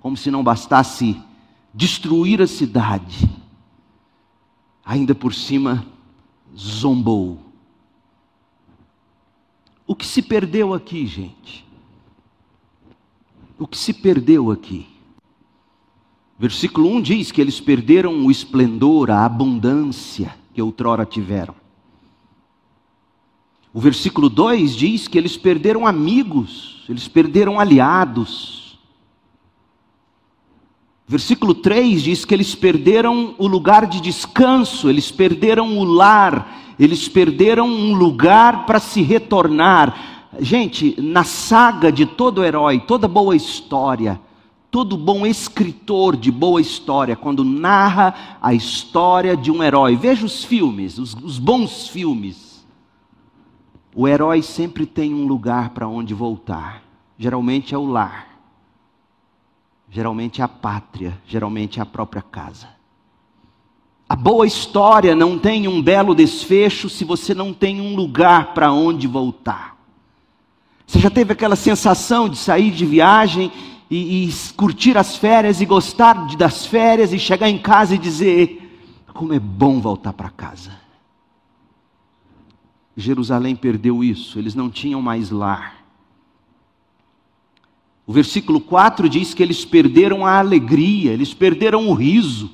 Como 0.00 0.16
se 0.16 0.30
não 0.30 0.44
bastasse 0.44 1.16
destruir 1.72 2.42
a 2.42 2.46
cidade, 2.46 3.26
ainda 4.84 5.14
por 5.14 5.32
cima 5.32 5.86
zombou. 6.56 7.43
O 9.86 9.94
que 9.94 10.06
se 10.06 10.22
perdeu 10.22 10.72
aqui, 10.72 11.06
gente? 11.06 11.64
O 13.58 13.66
que 13.66 13.76
se 13.76 13.92
perdeu 13.92 14.50
aqui? 14.50 14.86
Versículo 16.38 16.88
1 16.96 17.02
diz 17.02 17.30
que 17.30 17.40
eles 17.40 17.60
perderam 17.60 18.24
o 18.24 18.30
esplendor, 18.30 19.10
a 19.10 19.24
abundância 19.24 20.34
que 20.52 20.60
outrora 20.60 21.04
tiveram. 21.04 21.54
O 23.72 23.80
versículo 23.80 24.28
2 24.28 24.74
diz 24.74 25.08
que 25.08 25.18
eles 25.18 25.36
perderam 25.36 25.86
amigos, 25.86 26.84
eles 26.88 27.08
perderam 27.08 27.60
aliados. 27.60 28.78
Versículo 31.06 31.54
3 31.54 32.02
diz 32.02 32.24
que 32.24 32.32
eles 32.32 32.54
perderam 32.54 33.34
o 33.36 33.46
lugar 33.46 33.86
de 33.86 34.00
descanso, 34.00 34.88
eles 34.88 35.10
perderam 35.10 35.76
o 35.76 35.84
lar, 35.84 36.63
eles 36.78 37.08
perderam 37.08 37.66
um 37.66 37.94
lugar 37.94 38.66
para 38.66 38.80
se 38.80 39.02
retornar. 39.02 40.30
gente, 40.40 41.00
na 41.00 41.24
saga 41.24 41.92
de 41.92 42.06
todo 42.06 42.44
herói, 42.44 42.80
toda 42.80 43.06
boa 43.06 43.36
história, 43.36 44.20
todo 44.70 44.96
bom 44.96 45.24
escritor 45.24 46.16
de 46.16 46.32
boa 46.32 46.60
história, 46.60 47.14
quando 47.14 47.44
narra 47.44 48.38
a 48.42 48.52
história 48.52 49.36
de 49.36 49.50
um 49.50 49.62
herói, 49.62 49.94
veja 49.94 50.26
os 50.26 50.42
filmes, 50.42 50.98
os, 50.98 51.14
os 51.14 51.38
bons 51.38 51.88
filmes. 51.88 52.66
O 53.94 54.08
herói 54.08 54.42
sempre 54.42 54.84
tem 54.84 55.14
um 55.14 55.26
lugar 55.26 55.70
para 55.70 55.86
onde 55.86 56.12
voltar. 56.12 56.82
Geralmente 57.16 57.72
é 57.72 57.78
o 57.78 57.86
lar, 57.86 58.26
geralmente 59.88 60.40
é 60.40 60.44
a 60.44 60.48
pátria, 60.48 61.16
geralmente 61.24 61.78
é 61.78 61.82
a 61.82 61.86
própria 61.86 62.20
casa. 62.20 62.68
A 64.08 64.14
boa 64.14 64.46
história 64.46 65.14
não 65.14 65.38
tem 65.38 65.66
um 65.66 65.80
belo 65.80 66.14
desfecho 66.14 66.88
se 66.88 67.04
você 67.04 67.34
não 67.34 67.54
tem 67.54 67.80
um 67.80 67.96
lugar 67.96 68.52
para 68.52 68.72
onde 68.72 69.06
voltar. 69.06 69.76
Você 70.86 70.98
já 70.98 71.08
teve 71.08 71.32
aquela 71.32 71.56
sensação 71.56 72.28
de 72.28 72.36
sair 72.36 72.70
de 72.70 72.84
viagem 72.84 73.50
e, 73.90 74.26
e 74.26 74.32
curtir 74.56 74.98
as 74.98 75.16
férias 75.16 75.60
e 75.60 75.66
gostar 75.66 76.26
de, 76.26 76.36
das 76.36 76.66
férias 76.66 77.12
e 77.12 77.18
chegar 77.18 77.48
em 77.48 77.58
casa 77.58 77.94
e 77.94 77.98
dizer: 77.98 78.64
como 79.14 79.32
é 79.32 79.38
bom 79.38 79.80
voltar 79.80 80.12
para 80.12 80.28
casa. 80.28 80.72
Jerusalém 82.96 83.56
perdeu 83.56 84.04
isso, 84.04 84.38
eles 84.38 84.54
não 84.54 84.70
tinham 84.70 85.00
mais 85.00 85.30
lar. 85.30 85.84
O 88.06 88.12
versículo 88.12 88.60
4 88.60 89.08
diz 89.08 89.32
que 89.32 89.42
eles 89.42 89.64
perderam 89.64 90.26
a 90.26 90.38
alegria, 90.38 91.12
eles 91.12 91.32
perderam 91.32 91.88
o 91.88 91.94
riso. 91.94 92.50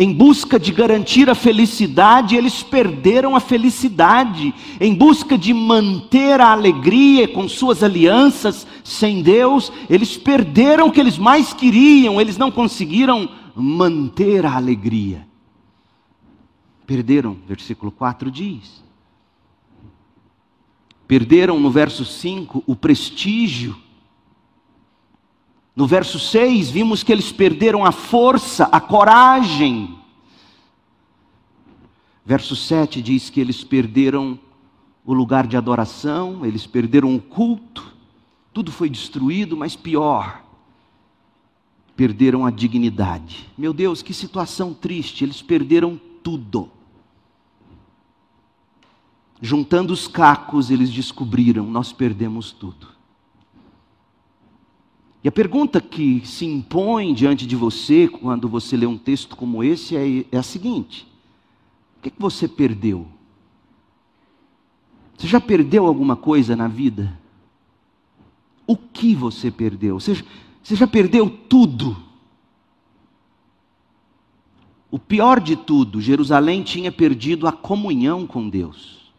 Em 0.00 0.12
busca 0.12 0.60
de 0.60 0.70
garantir 0.70 1.28
a 1.28 1.34
felicidade, 1.34 2.36
eles 2.36 2.62
perderam 2.62 3.34
a 3.34 3.40
felicidade. 3.40 4.54
Em 4.80 4.94
busca 4.94 5.36
de 5.36 5.52
manter 5.52 6.40
a 6.40 6.52
alegria 6.52 7.26
com 7.26 7.48
suas 7.48 7.82
alianças 7.82 8.64
sem 8.84 9.22
Deus, 9.22 9.72
eles 9.90 10.16
perderam 10.16 10.86
o 10.86 10.92
que 10.92 11.00
eles 11.00 11.18
mais 11.18 11.52
queriam, 11.52 12.20
eles 12.20 12.38
não 12.38 12.48
conseguiram 12.48 13.28
manter 13.56 14.46
a 14.46 14.54
alegria. 14.54 15.26
Perderam, 16.86 17.36
versículo 17.48 17.90
4 17.90 18.30
diz. 18.30 18.84
Perderam 21.08 21.58
no 21.58 21.72
verso 21.72 22.04
5 22.04 22.62
o 22.64 22.76
prestígio 22.76 23.76
no 25.78 25.86
verso 25.86 26.18
6, 26.18 26.70
vimos 26.70 27.04
que 27.04 27.12
eles 27.12 27.30
perderam 27.30 27.84
a 27.84 27.92
força, 27.92 28.64
a 28.64 28.80
coragem. 28.80 29.96
Verso 32.26 32.56
7 32.56 33.00
diz 33.00 33.30
que 33.30 33.38
eles 33.40 33.62
perderam 33.62 34.36
o 35.04 35.14
lugar 35.14 35.46
de 35.46 35.56
adoração, 35.56 36.44
eles 36.44 36.66
perderam 36.66 37.14
o 37.14 37.20
culto, 37.20 37.94
tudo 38.52 38.72
foi 38.72 38.90
destruído, 38.90 39.56
mas 39.56 39.76
pior, 39.76 40.42
perderam 41.94 42.44
a 42.44 42.50
dignidade. 42.50 43.48
Meu 43.56 43.72
Deus, 43.72 44.02
que 44.02 44.12
situação 44.12 44.74
triste, 44.74 45.22
eles 45.22 45.40
perderam 45.40 45.96
tudo. 46.24 46.72
Juntando 49.40 49.92
os 49.92 50.08
cacos, 50.08 50.72
eles 50.72 50.90
descobriram: 50.90 51.64
nós 51.70 51.92
perdemos 51.92 52.50
tudo. 52.50 52.97
E 55.28 55.30
a 55.30 55.32
pergunta 55.32 55.78
que 55.78 56.22
se 56.24 56.46
impõe 56.46 57.12
diante 57.12 57.46
de 57.46 57.54
você 57.54 58.08
quando 58.08 58.48
você 58.48 58.78
lê 58.78 58.86
um 58.86 58.96
texto 58.96 59.36
como 59.36 59.62
esse 59.62 59.94
é, 59.94 60.24
é 60.32 60.38
a 60.38 60.42
seguinte: 60.42 61.06
o 61.98 62.00
que, 62.02 62.10
que 62.10 62.18
você 62.18 62.48
perdeu? 62.48 63.06
Você 65.18 65.26
já 65.26 65.38
perdeu 65.38 65.84
alguma 65.84 66.16
coisa 66.16 66.56
na 66.56 66.66
vida? 66.66 67.12
O 68.66 68.74
que 68.74 69.14
você 69.14 69.50
perdeu? 69.50 70.00
Você, 70.00 70.24
você 70.62 70.74
já 70.74 70.86
perdeu 70.86 71.28
tudo? 71.28 71.94
O 74.90 74.98
pior 74.98 75.40
de 75.40 75.56
tudo, 75.56 76.00
Jerusalém 76.00 76.62
tinha 76.62 76.90
perdido 76.90 77.46
a 77.46 77.52
comunhão 77.52 78.26
com 78.26 78.48
Deus. 78.48 79.12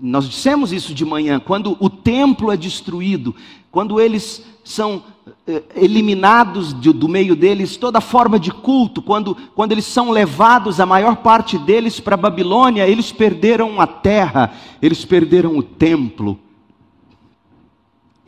Nós 0.00 0.28
dissemos 0.28 0.72
isso 0.72 0.94
de 0.94 1.04
manhã, 1.04 1.38
quando 1.38 1.76
o 1.78 1.90
templo 1.90 2.50
é 2.50 2.56
destruído, 2.56 3.34
quando 3.72 3.98
eles 3.98 4.44
são 4.62 5.02
eh, 5.46 5.62
eliminados 5.74 6.74
do 6.74 7.08
meio 7.08 7.34
deles 7.34 7.78
toda 7.78 8.02
forma 8.02 8.38
de 8.38 8.52
culto, 8.52 9.00
quando, 9.00 9.34
quando 9.54 9.72
eles 9.72 9.86
são 9.86 10.10
levados, 10.10 10.78
a 10.78 10.84
maior 10.84 11.16
parte 11.16 11.58
deles 11.58 11.98
para 11.98 12.16
Babilônia, 12.16 12.86
eles 12.86 13.10
perderam 13.10 13.80
a 13.80 13.86
terra, 13.86 14.52
eles 14.80 15.06
perderam 15.06 15.56
o 15.56 15.62
templo, 15.62 16.38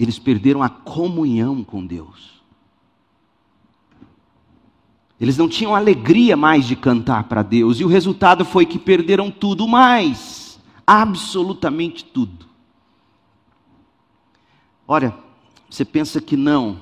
eles 0.00 0.18
perderam 0.18 0.62
a 0.62 0.70
comunhão 0.70 1.62
com 1.62 1.84
Deus. 1.84 2.42
Eles 5.20 5.36
não 5.36 5.48
tinham 5.48 5.76
alegria 5.76 6.36
mais 6.36 6.66
de 6.66 6.74
cantar 6.74 7.24
para 7.24 7.42
Deus, 7.42 7.80
e 7.80 7.84
o 7.84 7.88
resultado 7.88 8.46
foi 8.46 8.64
que 8.64 8.78
perderam 8.78 9.30
tudo 9.30 9.68
mais 9.68 10.58
absolutamente 10.86 12.02
tudo. 12.02 12.46
Olha, 14.86 15.23
você 15.74 15.84
pensa 15.84 16.20
que 16.20 16.36
não, 16.36 16.78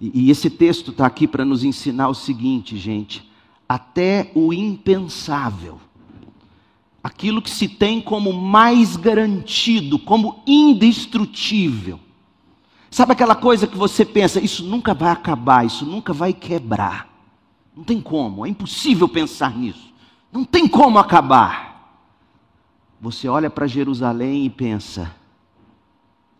e, 0.00 0.22
e 0.22 0.30
esse 0.30 0.48
texto 0.48 0.90
está 0.90 1.04
aqui 1.04 1.28
para 1.28 1.44
nos 1.44 1.62
ensinar 1.62 2.08
o 2.08 2.14
seguinte, 2.14 2.78
gente: 2.78 3.30
até 3.68 4.32
o 4.34 4.54
impensável, 4.54 5.78
aquilo 7.04 7.42
que 7.42 7.50
se 7.50 7.68
tem 7.68 8.00
como 8.00 8.32
mais 8.32 8.96
garantido, 8.96 9.98
como 9.98 10.42
indestrutível. 10.46 12.00
Sabe 12.90 13.12
aquela 13.12 13.34
coisa 13.34 13.66
que 13.66 13.76
você 13.76 14.02
pensa, 14.02 14.40
isso 14.40 14.64
nunca 14.64 14.94
vai 14.94 15.10
acabar, 15.10 15.66
isso 15.66 15.84
nunca 15.84 16.14
vai 16.14 16.32
quebrar. 16.32 17.10
Não 17.76 17.84
tem 17.84 18.00
como, 18.00 18.46
é 18.46 18.48
impossível 18.48 19.06
pensar 19.06 19.54
nisso. 19.54 19.92
Não 20.32 20.42
tem 20.42 20.66
como 20.66 20.98
acabar. 20.98 22.00
Você 22.98 23.28
olha 23.28 23.50
para 23.50 23.66
Jerusalém 23.66 24.46
e 24.46 24.50
pensa: 24.50 25.14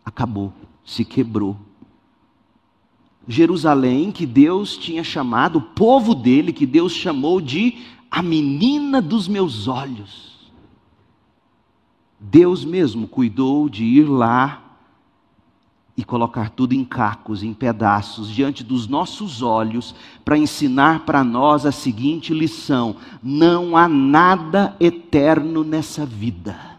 acabou, 0.03 0.51
se 0.85 1.05
quebrou. 1.05 1.57
Jerusalém, 3.27 4.11
que 4.11 4.25
Deus 4.25 4.75
tinha 4.75 5.03
chamado, 5.03 5.59
o 5.59 5.61
povo 5.61 6.13
dele, 6.13 6.51
que 6.51 6.65
Deus 6.65 6.91
chamou 6.91 7.39
de 7.39 7.77
a 8.11 8.21
menina 8.21 9.01
dos 9.01 9.27
meus 9.27 9.67
olhos. 9.67 10.51
Deus 12.19 12.63
mesmo 12.63 13.07
cuidou 13.07 13.67
de 13.67 13.83
ir 13.83 14.03
lá 14.03 14.63
e 15.95 16.03
colocar 16.03 16.49
tudo 16.49 16.73
em 16.73 16.83
cacos, 16.83 17.43
em 17.43 17.53
pedaços, 17.53 18.29
diante 18.29 18.63
dos 18.63 18.87
nossos 18.87 19.41
olhos, 19.41 19.93
para 20.25 20.37
ensinar 20.37 21.01
para 21.01 21.23
nós 21.23 21.65
a 21.65 21.71
seguinte 21.71 22.33
lição: 22.33 22.95
não 23.21 23.77
há 23.77 23.87
nada 23.87 24.75
eterno 24.79 25.63
nessa 25.63 26.05
vida. 26.05 26.72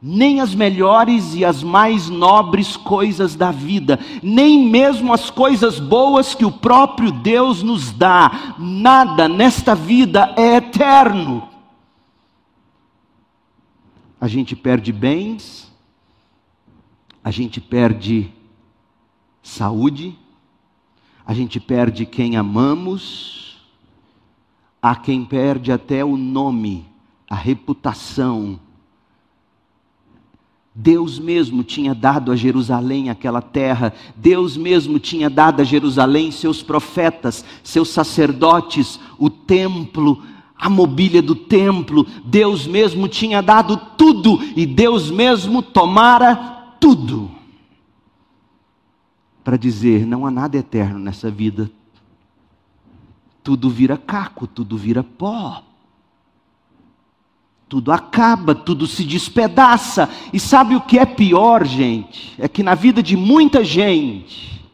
Nem 0.00 0.40
as 0.40 0.54
melhores 0.54 1.34
e 1.34 1.44
as 1.44 1.62
mais 1.62 2.08
nobres 2.08 2.76
coisas 2.76 3.34
da 3.34 3.50
vida, 3.50 3.98
nem 4.22 4.68
mesmo 4.68 5.12
as 5.12 5.28
coisas 5.28 5.80
boas 5.80 6.36
que 6.36 6.44
o 6.44 6.52
próprio 6.52 7.10
Deus 7.10 7.62
nos 7.64 7.90
dá, 7.90 8.54
nada 8.58 9.28
nesta 9.28 9.74
vida 9.74 10.32
é 10.36 10.56
eterno. 10.56 11.48
A 14.20 14.28
gente 14.28 14.54
perde 14.54 14.92
bens, 14.92 15.72
a 17.22 17.30
gente 17.30 17.60
perde 17.60 18.32
saúde, 19.42 20.16
a 21.26 21.34
gente 21.34 21.60
perde 21.60 22.06
quem 22.06 22.36
amamos, 22.36 23.60
há 24.80 24.96
quem 24.96 25.24
perde 25.24 25.70
até 25.70 26.04
o 26.04 26.16
nome, 26.16 26.86
a 27.28 27.34
reputação. 27.34 28.58
Deus 30.80 31.18
mesmo 31.18 31.64
tinha 31.64 31.92
dado 31.92 32.30
a 32.30 32.36
Jerusalém 32.36 33.10
aquela 33.10 33.42
terra, 33.42 33.92
Deus 34.14 34.56
mesmo 34.56 35.00
tinha 35.00 35.28
dado 35.28 35.60
a 35.60 35.64
Jerusalém 35.64 36.30
seus 36.30 36.62
profetas, 36.62 37.44
seus 37.64 37.88
sacerdotes, 37.88 39.00
o 39.18 39.28
templo, 39.28 40.22
a 40.56 40.70
mobília 40.70 41.20
do 41.20 41.34
templo, 41.34 42.06
Deus 42.24 42.64
mesmo 42.64 43.08
tinha 43.08 43.42
dado 43.42 43.76
tudo 43.96 44.40
e 44.54 44.64
Deus 44.64 45.10
mesmo 45.10 45.62
tomara 45.62 46.36
tudo 46.78 47.28
para 49.42 49.56
dizer: 49.56 50.06
não 50.06 50.24
há 50.24 50.30
nada 50.30 50.56
eterno 50.56 51.00
nessa 51.00 51.28
vida. 51.28 51.68
Tudo 53.42 53.68
vira 53.68 53.96
caco, 53.96 54.46
tudo 54.46 54.76
vira 54.76 55.02
pó. 55.02 55.64
Tudo 57.68 57.92
acaba, 57.92 58.54
tudo 58.54 58.86
se 58.86 59.04
despedaça. 59.04 60.08
E 60.32 60.40
sabe 60.40 60.74
o 60.74 60.80
que 60.80 60.98
é 60.98 61.04
pior, 61.04 61.66
gente? 61.66 62.34
É 62.38 62.48
que 62.48 62.62
na 62.62 62.74
vida 62.74 63.02
de 63.02 63.16
muita 63.16 63.62
gente, 63.62 64.64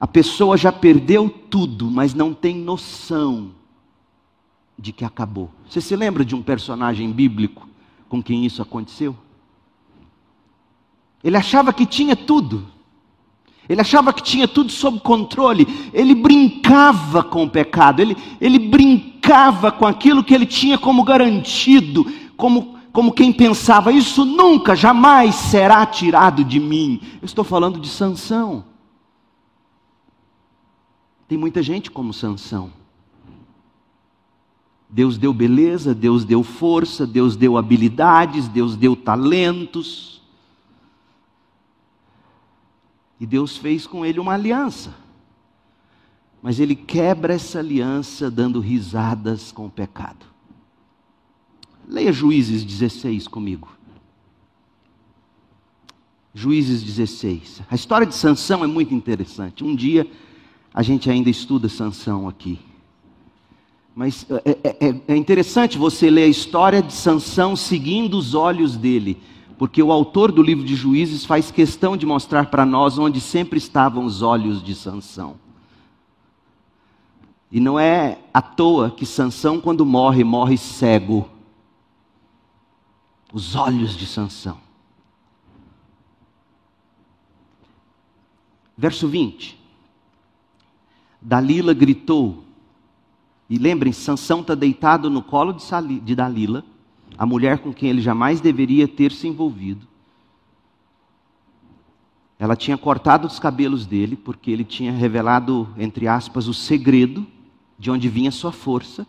a 0.00 0.06
pessoa 0.06 0.56
já 0.56 0.72
perdeu 0.72 1.30
tudo, 1.30 1.90
mas 1.90 2.12
não 2.12 2.34
tem 2.34 2.56
noção 2.56 3.52
de 4.78 4.92
que 4.92 5.04
acabou. 5.04 5.50
Você 5.68 5.80
se 5.80 5.94
lembra 5.94 6.24
de 6.24 6.34
um 6.34 6.42
personagem 6.42 7.10
bíblico 7.12 7.68
com 8.08 8.22
quem 8.22 8.44
isso 8.44 8.60
aconteceu? 8.60 9.16
Ele 11.22 11.36
achava 11.36 11.72
que 11.72 11.86
tinha 11.86 12.14
tudo. 12.14 12.66
Ele 13.68 13.80
achava 13.80 14.12
que 14.12 14.22
tinha 14.22 14.46
tudo 14.46 14.70
sob 14.70 15.00
controle. 15.00 15.66
Ele 15.92 16.14
brincava 16.14 17.22
com 17.22 17.44
o 17.44 17.50
pecado. 17.50 18.00
Ele, 18.00 18.16
ele 18.40 18.58
brincava 18.58 19.72
com 19.72 19.86
aquilo 19.86 20.22
que 20.22 20.34
ele 20.34 20.46
tinha 20.46 20.76
como 20.76 21.02
garantido, 21.02 22.04
como, 22.36 22.76
como 22.92 23.12
quem 23.12 23.32
pensava: 23.32 23.92
Isso 23.92 24.24
nunca, 24.24 24.76
jamais 24.76 25.34
será 25.34 25.84
tirado 25.86 26.44
de 26.44 26.60
mim. 26.60 27.00
Eu 27.22 27.26
estou 27.26 27.44
falando 27.44 27.80
de 27.80 27.88
Sansão. 27.88 28.64
Tem 31.26 31.38
muita 31.38 31.62
gente 31.62 31.90
como 31.90 32.12
Sansão. 32.12 32.70
Deus 34.94 35.18
deu 35.18 35.32
beleza, 35.32 35.92
Deus 35.92 36.24
deu 36.24 36.44
força, 36.44 37.04
Deus 37.04 37.34
deu 37.34 37.56
habilidades, 37.56 38.46
Deus 38.46 38.76
deu 38.76 38.94
talentos. 38.94 40.13
E 43.24 43.26
Deus 43.26 43.56
fez 43.56 43.86
com 43.86 44.04
ele 44.04 44.20
uma 44.20 44.34
aliança. 44.34 44.94
Mas 46.42 46.60
ele 46.60 46.76
quebra 46.76 47.32
essa 47.32 47.58
aliança 47.58 48.30
dando 48.30 48.60
risadas 48.60 49.50
com 49.50 49.64
o 49.64 49.70
pecado. 49.70 50.26
Leia 51.88 52.12
Juízes 52.12 52.62
16 52.62 53.26
comigo. 53.26 53.70
Juízes 56.34 56.82
16. 56.82 57.62
A 57.70 57.74
história 57.74 58.06
de 58.06 58.14
Sansão 58.14 58.62
é 58.62 58.66
muito 58.66 58.92
interessante. 58.92 59.64
Um 59.64 59.74
dia 59.74 60.06
a 60.74 60.82
gente 60.82 61.08
ainda 61.08 61.30
estuda 61.30 61.66
Sansão 61.66 62.28
aqui. 62.28 62.58
Mas 63.94 64.26
é, 64.44 64.50
é, 64.62 64.88
é, 64.88 65.00
é 65.08 65.16
interessante 65.16 65.78
você 65.78 66.10
ler 66.10 66.24
a 66.24 66.28
história 66.28 66.82
de 66.82 66.92
Sansão 66.92 67.56
seguindo 67.56 68.18
os 68.18 68.34
olhos 68.34 68.76
dele 68.76 69.18
porque 69.64 69.82
o 69.82 69.90
autor 69.90 70.30
do 70.30 70.42
livro 70.42 70.62
de 70.62 70.76
Juízes 70.76 71.24
faz 71.24 71.50
questão 71.50 71.96
de 71.96 72.04
mostrar 72.04 72.50
para 72.50 72.66
nós 72.66 72.98
onde 72.98 73.18
sempre 73.18 73.56
estavam 73.56 74.04
os 74.04 74.20
olhos 74.20 74.62
de 74.62 74.74
Sansão. 74.74 75.36
E 77.50 77.58
não 77.58 77.80
é 77.80 78.18
à 78.34 78.42
toa 78.42 78.90
que 78.90 79.06
Sansão 79.06 79.58
quando 79.58 79.86
morre, 79.86 80.22
morre 80.22 80.58
cego. 80.58 81.26
Os 83.32 83.56
olhos 83.56 83.96
de 83.96 84.06
Sansão. 84.06 84.58
Verso 88.76 89.08
20. 89.08 89.58
Dalila 91.22 91.72
gritou. 91.72 92.44
E 93.48 93.56
lembrem, 93.56 93.94
Sansão 93.94 94.42
está 94.42 94.54
deitado 94.54 95.08
no 95.08 95.22
colo 95.22 95.54
de 95.54 96.14
Dalila 96.14 96.62
a 97.16 97.24
mulher 97.24 97.58
com 97.58 97.72
quem 97.72 97.90
ele 97.90 98.00
jamais 98.00 98.40
deveria 98.40 98.88
ter 98.88 99.12
se 99.12 99.28
envolvido. 99.28 99.86
Ela 102.38 102.56
tinha 102.56 102.76
cortado 102.76 103.26
os 103.26 103.38
cabelos 103.38 103.86
dele, 103.86 104.16
porque 104.16 104.50
ele 104.50 104.64
tinha 104.64 104.92
revelado, 104.92 105.68
entre 105.78 106.08
aspas, 106.08 106.48
o 106.48 106.54
segredo 106.54 107.26
de 107.78 107.90
onde 107.90 108.08
vinha 108.08 108.30
sua 108.30 108.52
força. 108.52 109.06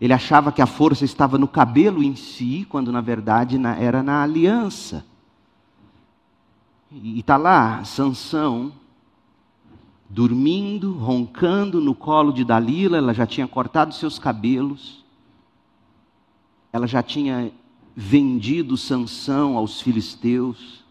Ele 0.00 0.12
achava 0.12 0.50
que 0.50 0.60
a 0.60 0.66
força 0.66 1.04
estava 1.04 1.38
no 1.38 1.46
cabelo 1.46 2.02
em 2.02 2.16
si, 2.16 2.66
quando 2.68 2.90
na 2.90 3.00
verdade 3.00 3.58
era 3.78 4.02
na 4.02 4.22
aliança. 4.22 5.04
E 6.90 7.20
está 7.20 7.36
lá, 7.36 7.84
Sansão, 7.84 8.72
dormindo, 10.08 10.94
roncando 10.94 11.80
no 11.80 11.94
colo 11.94 12.32
de 12.32 12.44
Dalila, 12.44 12.98
ela 12.98 13.14
já 13.14 13.26
tinha 13.26 13.46
cortado 13.46 13.94
seus 13.94 14.18
cabelos 14.18 14.99
ela 16.72 16.86
já 16.86 17.02
tinha 17.02 17.52
vendido 17.94 18.76
Sansão 18.76 19.56
aos 19.56 19.80
filisteus. 19.80 20.84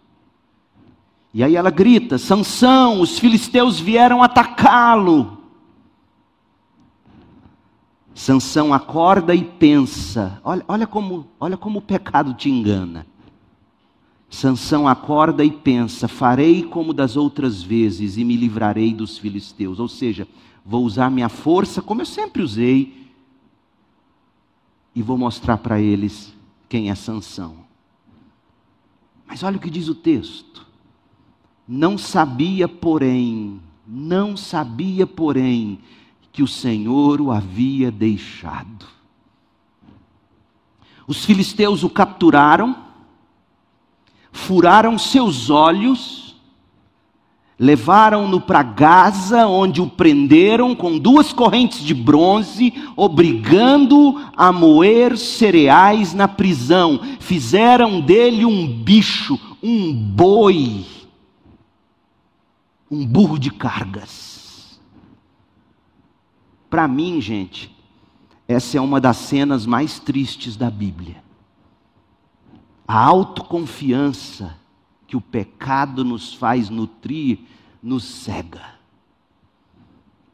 E 1.34 1.44
aí 1.44 1.56
ela 1.56 1.70
grita: 1.70 2.18
Sansão, 2.18 3.02
os 3.02 3.20
filisteus 3.20 3.80
vieram 3.80 4.22
atacá-lo. 4.22 5.38
Sansão 8.14 8.74
acorda 8.74 9.34
e 9.34 9.44
pensa. 9.44 10.42
Olha, 10.44 10.64
olha, 10.68 10.88
como, 10.88 11.28
olha 11.40 11.56
como 11.56 11.80
o 11.80 11.82
pecado 11.82 12.34
te 12.34 12.50
engana. 12.50 13.06
Sansão 14.30 14.88
acorda 14.88 15.44
e 15.44 15.52
pensa: 15.52 16.08
farei 16.08 16.64
como 16.64 16.94
das 16.94 17.16
outras 17.16 17.64
vezes 17.64 18.18
e 18.18 18.26
me 18.26 18.36
livrarei 18.36 18.94
dos 18.94 19.18
filisteus. 19.18 19.80
Ou 19.80 19.88
seja, 19.88 20.28
vou 20.66 20.84
usar 20.84 21.10
minha 21.10 21.30
força 21.30 21.82
como 21.82 22.02
eu 22.02 22.06
sempre 22.06 22.44
usei 22.44 22.99
e 25.00 25.02
vou 25.02 25.18
mostrar 25.18 25.60
para 25.60 25.80
eles 25.80 26.36
quem 26.68 26.90
é 26.90 26.96
Sansão. 26.96 27.60
Mas 29.26 29.44
olha 29.44 29.56
o 29.56 29.60
que 29.62 29.70
diz 29.70 29.88
o 29.88 29.96
texto. 29.96 30.68
Não 31.66 31.98
sabia, 31.98 32.68
porém, 32.68 33.62
não 33.88 34.36
sabia, 34.36 35.08
porém, 35.08 35.80
que 36.34 36.44
o 36.44 36.48
Senhor 36.48 37.22
o 37.22 37.32
havia 37.32 37.90
deixado. 37.90 38.86
Os 41.08 41.24
filisteus 41.24 41.82
o 41.82 41.90
capturaram, 41.90 42.76
furaram 44.34 44.98
seus 44.98 45.50
olhos 45.50 46.29
Levaram-no 47.60 48.40
para 48.40 48.64
Gaza, 48.64 49.46
onde 49.46 49.82
o 49.82 49.88
prenderam 49.90 50.74
com 50.74 50.98
duas 50.98 51.34
correntes 51.34 51.84
de 51.84 51.94
bronze, 51.94 52.74
obrigando 52.96 54.16
a 54.38 54.50
moer 54.50 55.18
cereais 55.18 56.14
na 56.14 56.26
prisão. 56.26 57.02
Fizeram 57.20 58.00
dele 58.00 58.46
um 58.46 58.66
bicho, 58.66 59.38
um 59.62 59.94
boi, 59.94 60.86
um 62.90 63.06
burro 63.06 63.38
de 63.38 63.52
cargas. 63.52 64.80
Para 66.70 66.88
mim, 66.88 67.20
gente, 67.20 67.76
essa 68.48 68.78
é 68.78 68.82
uma 68.82 69.02
das 69.02 69.18
cenas 69.18 69.66
mais 69.66 70.00
tristes 70.00 70.56
da 70.56 70.72
Bíblia. 70.72 71.22
A 72.88 73.04
autoconfiança 73.04 74.58
que 75.10 75.18
o 75.18 75.22
pecado 75.22 76.06
nos 76.06 76.36
faz 76.36 76.70
nutrir, 76.70 77.40
nos 77.82 78.04
cega. 78.04 78.80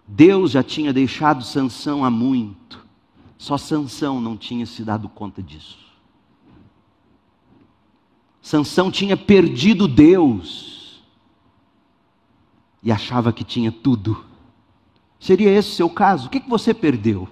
Deus 0.08 0.52
já 0.52 0.64
tinha 0.64 0.94
deixado 0.94 1.44
Sansão 1.44 2.06
há 2.06 2.10
muito. 2.10 2.86
Só 3.38 3.58
Sansão 3.58 4.22
não 4.22 4.38
tinha 4.38 4.66
se 4.66 4.84
dado 4.84 5.10
conta 5.10 5.42
disso. 5.42 5.86
Sansão 8.42 8.92
tinha 8.92 9.18
perdido 9.18 9.88
Deus 9.88 11.02
e 12.84 12.92
achava 12.92 13.34
que 13.34 13.44
tinha 13.44 13.72
tudo. 13.72 14.24
Seria 15.20 15.50
esse 15.50 15.70
o 15.70 15.76
seu 15.76 15.90
caso? 15.90 16.28
O 16.28 16.30
que, 16.30 16.40
que 16.40 16.50
você 16.50 16.72
perdeu? 16.72 17.28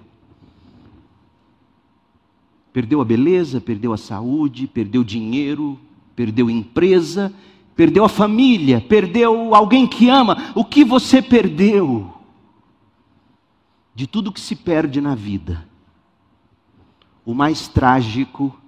Perdeu 2.72 3.00
a 3.00 3.04
beleza, 3.04 3.60
perdeu 3.60 3.92
a 3.92 3.96
saúde, 3.96 4.66
perdeu 4.66 5.04
dinheiro, 5.04 5.78
perdeu 6.16 6.50
empresa, 6.50 7.32
perdeu 7.76 8.04
a 8.04 8.08
família, 8.08 8.80
perdeu 8.80 9.54
alguém 9.54 9.86
que 9.86 10.08
ama. 10.08 10.52
O 10.54 10.64
que 10.64 10.84
você 10.84 11.20
perdeu? 11.20 12.12
De 13.94 14.06
tudo 14.06 14.32
que 14.32 14.40
se 14.40 14.56
perde 14.56 15.00
na 15.00 15.14
vida, 15.14 15.68
o 17.24 17.32
mais 17.32 17.68
trágico 17.68 18.58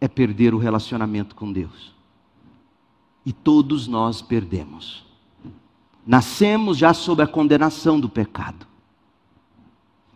é 0.00 0.06
perder 0.06 0.54
o 0.54 0.58
relacionamento 0.58 1.34
com 1.34 1.52
Deus. 1.52 1.92
E 3.26 3.32
todos 3.32 3.88
nós 3.88 4.22
perdemos. 4.22 5.04
Nascemos 6.06 6.78
já 6.78 6.94
sob 6.94 7.22
a 7.22 7.26
condenação 7.26 7.98
do 7.98 8.08
pecado. 8.08 8.67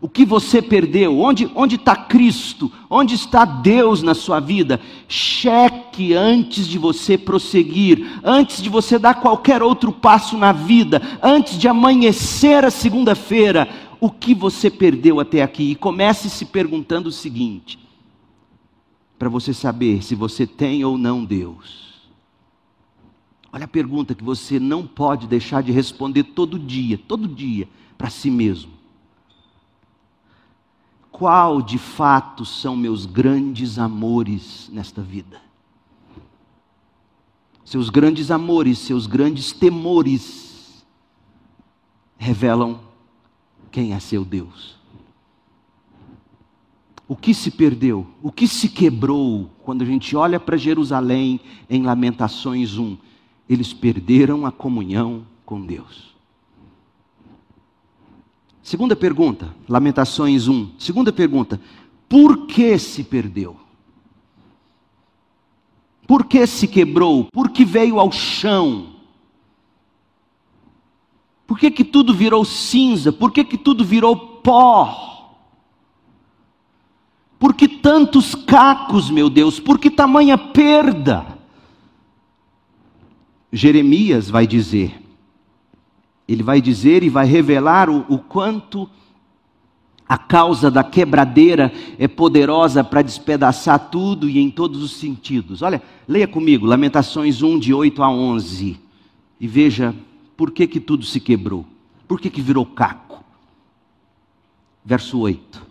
O 0.03 0.09
que 0.09 0.25
você 0.25 0.61
perdeu? 0.61 1.21
Onde 1.21 1.77
está 1.77 1.95
Cristo? 1.95 2.73
Onde 2.91 3.15
está 3.15 3.45
Deus 3.45 4.03
na 4.03 4.15
sua 4.15 4.41
vida? 4.41 4.81
Cheque 5.07 6.13
antes 6.13 6.67
de 6.67 6.77
você 6.77 7.17
prosseguir, 7.17 8.21
antes 8.25 8.61
de 8.61 8.69
você 8.69 8.99
dar 8.99 9.21
qualquer 9.21 9.63
outro 9.63 9.93
passo 9.93 10.37
na 10.37 10.51
vida, 10.51 11.01
antes 11.23 11.57
de 11.57 11.69
amanhecer 11.69 12.65
a 12.65 12.71
segunda-feira, 12.71 13.69
o 14.01 14.11
que 14.11 14.35
você 14.35 14.69
perdeu 14.69 15.21
até 15.21 15.41
aqui? 15.41 15.71
E 15.71 15.77
comece 15.77 16.29
se 16.29 16.47
perguntando 16.47 17.09
o 17.09 17.13
seguinte: 17.13 17.79
para 19.17 19.29
você 19.29 19.55
saber 19.55 20.03
se 20.03 20.17
você 20.17 20.49
tem 20.49 20.85
ou 20.85 20.99
não 20.99 21.25
Deus. 21.25 22.11
Olha 23.53 23.67
a 23.67 23.69
pergunta 23.69 24.17
que 24.17 24.25
você 24.25 24.59
não 24.59 24.85
pode 24.85 25.29
deixar 25.29 25.63
de 25.63 25.71
responder 25.71 26.25
todo 26.25 26.59
dia, 26.59 26.99
todo 26.99 27.29
dia, 27.29 27.69
para 27.97 28.11
si 28.11 28.33
mesmo 28.33 28.72
qual 31.23 31.63
de 31.63 31.79
fato 31.79 32.45
são 32.45 32.75
meus 32.75 33.07
grandes 33.07 33.79
amores 33.79 34.69
nesta 34.73 35.01
vida. 35.01 35.41
Seus 37.65 37.89
grandes 37.91 38.29
amores, 38.29 38.79
seus 38.79 39.07
grandes 39.07 39.53
temores 39.53 40.85
revelam 42.19 42.81
quem 43.71 43.93
é 43.93 44.01
seu 44.01 44.25
Deus. 44.25 44.77
O 47.07 47.15
que 47.15 47.33
se 47.33 47.53
perdeu? 47.53 48.05
O 48.21 48.33
que 48.33 48.49
se 48.49 48.69
quebrou 48.69 49.49
quando 49.63 49.83
a 49.83 49.87
gente 49.87 50.17
olha 50.17 50.41
para 50.41 50.57
Jerusalém 50.57 51.39
em 51.71 51.85
Lamentações 51.85 52.77
1? 52.77 52.99
Eles 53.49 53.73
perderam 53.73 54.45
a 54.45 54.51
comunhão 54.51 55.25
com 55.47 55.65
Deus. 55.65 56.12
Segunda 58.63 58.95
pergunta, 58.95 59.55
Lamentações 59.69 60.47
1. 60.47 60.73
Segunda 60.79 61.13
pergunta, 61.13 61.61
por 62.09 62.47
que 62.47 62.79
se 62.79 63.03
perdeu? 63.03 63.57
Por 66.07 66.25
que 66.27 66.47
se 66.47 66.69
quebrou? 66.69 67.27
Por 67.33 67.51
que 67.51 67.65
veio 67.65 67.99
ao 67.99 68.13
chão? 68.13 68.93
Por 71.47 71.59
que, 71.59 71.71
que 71.71 71.85
tudo 71.85 72.15
virou 72.15 72.45
cinza? 72.45 73.13
Por 73.13 73.33
que, 73.33 73.45
que 73.45 73.59
tudo 73.59 73.85
virou 73.85 74.17
pó? 74.17 75.37
Por 77.39 77.55
que 77.55 77.67
tantos 77.67 78.35
cacos, 78.35 79.11
meu 79.11 79.29
Deus? 79.29 79.59
Por 79.59 79.79
que 79.79 79.91
tamanha 79.91 80.39
perda? 80.39 81.39
Jeremias 83.53 84.31
vai 84.31 84.47
dizer, 84.47 85.02
ele 86.33 86.43
vai 86.43 86.61
dizer 86.61 87.03
e 87.03 87.09
vai 87.09 87.27
revelar 87.27 87.91
o, 87.91 88.07
o 88.09 88.19
quanto 88.19 88.89
a 90.09 90.19
causa 90.19 90.71
da 90.71 90.85
quebradeira 90.85 91.73
é 91.99 92.07
poderosa 92.07 92.85
para 92.85 93.03
despedaçar 93.03 93.91
tudo 93.91 94.29
e 94.29 94.39
em 94.39 94.51
todos 94.51 94.83
os 94.83 94.93
sentidos. 94.93 95.63
Olha, 95.63 95.83
leia 96.07 96.29
comigo, 96.29 96.67
Lamentações 96.67 97.43
1, 97.43 97.59
de 97.59 97.73
8 97.73 98.03
a 98.03 98.11
11, 98.11 98.79
e 99.41 99.49
veja 99.49 99.95
por 100.37 100.51
que, 100.51 100.67
que 100.67 100.81
tudo 100.81 101.05
se 101.05 101.21
quebrou? 101.21 101.65
Por 102.07 102.21
que, 102.21 102.29
que 102.29 102.43
virou 102.43 102.67
caco? 102.67 103.25
Verso 104.85 105.19
8: 105.19 105.67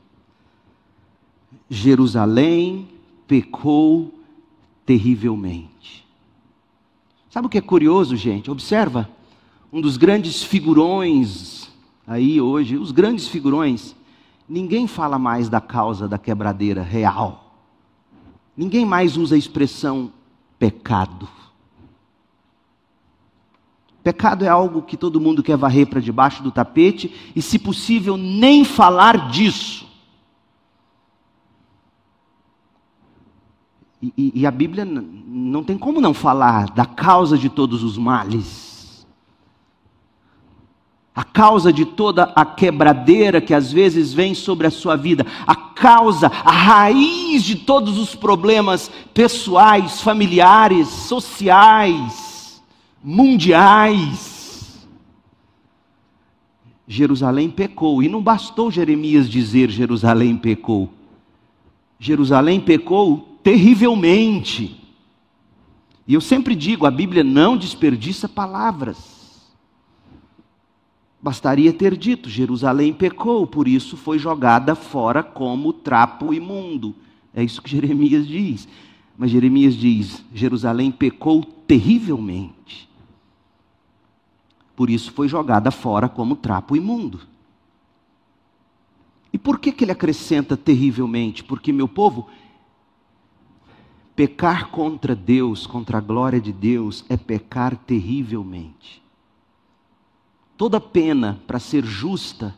Jerusalém 1.69 2.87
pecou 3.27 4.13
terrivelmente. 4.85 6.05
Sabe 7.29 7.47
o 7.47 7.49
que 7.49 7.57
é 7.57 7.61
curioso, 7.61 8.15
gente? 8.15 8.49
Observa, 8.49 9.09
um 9.71 9.79
dos 9.79 9.97
grandes 9.97 10.43
figurões 10.43 11.69
aí 12.05 12.41
hoje, 12.41 12.77
os 12.77 12.91
grandes 12.91 13.27
figurões, 13.27 13.95
ninguém 14.47 14.85
fala 14.85 15.17
mais 15.17 15.47
da 15.47 15.61
causa 15.61 16.07
da 16.07 16.17
quebradeira 16.17 16.81
real. 16.81 17.55
Ninguém 18.55 18.85
mais 18.85 19.15
usa 19.15 19.35
a 19.35 19.37
expressão 19.37 20.11
pecado. 20.59 21.27
Pecado 24.03 24.43
é 24.43 24.49
algo 24.49 24.81
que 24.81 24.97
todo 24.97 25.21
mundo 25.21 25.43
quer 25.43 25.55
varrer 25.55 25.87
para 25.87 26.01
debaixo 26.01 26.43
do 26.43 26.51
tapete 26.51 27.31
e, 27.35 27.41
se 27.41 27.57
possível, 27.57 28.17
nem 28.17 28.65
falar 28.65 29.29
disso. 29.29 29.87
E, 34.01 34.11
e, 34.17 34.31
e 34.41 34.45
a 34.45 34.51
Bíblia 34.51 34.83
não 34.83 35.63
tem 35.63 35.77
como 35.77 36.01
não 36.01 36.13
falar 36.13 36.71
da 36.71 36.85
causa 36.85 37.37
de 37.37 37.47
todos 37.47 37.83
os 37.83 37.97
males. 37.97 38.70
Causa 41.41 41.73
de 41.73 41.85
toda 41.85 42.31
a 42.35 42.45
quebradeira 42.45 43.41
que 43.41 43.51
às 43.51 43.71
vezes 43.71 44.13
vem 44.13 44.35
sobre 44.35 44.67
a 44.67 44.69
sua 44.69 44.95
vida, 44.95 45.25
a 45.47 45.55
causa, 45.55 46.27
a 46.27 46.51
raiz 46.51 47.43
de 47.43 47.55
todos 47.55 47.97
os 47.97 48.13
problemas 48.13 48.91
pessoais, 49.11 50.01
familiares, 50.01 50.87
sociais 50.87 52.61
mundiais. 53.03 54.87
Jerusalém 56.87 57.49
pecou, 57.49 58.03
e 58.03 58.07
não 58.07 58.21
bastou 58.21 58.69
Jeremias 58.69 59.27
dizer 59.27 59.71
Jerusalém 59.71 60.37
pecou. 60.37 60.91
Jerusalém 61.97 62.59
pecou 62.59 63.39
terrivelmente. 63.41 64.79
E 66.07 66.13
eu 66.13 66.21
sempre 66.21 66.53
digo, 66.53 66.85
a 66.85 66.91
Bíblia 66.91 67.23
não 67.23 67.57
desperdiça 67.57 68.29
palavras. 68.29 69.20
Bastaria 71.21 71.71
ter 71.71 71.95
dito: 71.95 72.29
Jerusalém 72.29 72.93
pecou, 72.93 73.45
por 73.45 73.67
isso 73.67 73.95
foi 73.95 74.17
jogada 74.17 74.75
fora 74.75 75.21
como 75.21 75.73
trapo 75.73 76.33
imundo. 76.33 76.95
É 77.33 77.43
isso 77.43 77.61
que 77.61 77.69
Jeremias 77.69 78.27
diz. 78.27 78.67
Mas 79.17 79.31
Jeremias 79.31 79.75
diz: 79.75 80.23
Jerusalém 80.33 80.91
pecou 80.91 81.43
terrivelmente 81.43 82.91
por 84.81 84.89
isso 84.89 85.11
foi 85.11 85.27
jogada 85.27 85.69
fora 85.69 86.09
como 86.09 86.35
trapo 86.35 86.75
imundo. 86.75 87.21
E 89.31 89.37
por 89.37 89.59
que, 89.59 89.71
que 89.71 89.83
ele 89.83 89.91
acrescenta 89.91 90.57
terrivelmente? 90.57 91.43
Porque, 91.43 91.71
meu 91.71 91.87
povo, 91.87 92.27
pecar 94.15 94.69
contra 94.69 95.15
Deus, 95.15 95.67
contra 95.67 95.99
a 95.99 96.01
glória 96.01 96.41
de 96.41 96.51
Deus, 96.51 97.05
é 97.07 97.15
pecar 97.15 97.75
terrivelmente. 97.75 99.00
Toda 100.61 100.79
pena, 100.79 101.41
para 101.47 101.57
ser 101.57 101.83
justa, 101.83 102.55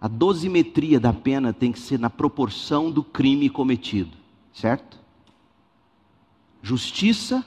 a 0.00 0.08
dosimetria 0.08 0.98
da 0.98 1.12
pena 1.12 1.52
tem 1.52 1.70
que 1.70 1.78
ser 1.78 1.98
na 1.98 2.08
proporção 2.08 2.90
do 2.90 3.04
crime 3.04 3.50
cometido, 3.50 4.16
certo? 4.54 4.98
Justiça, 6.62 7.44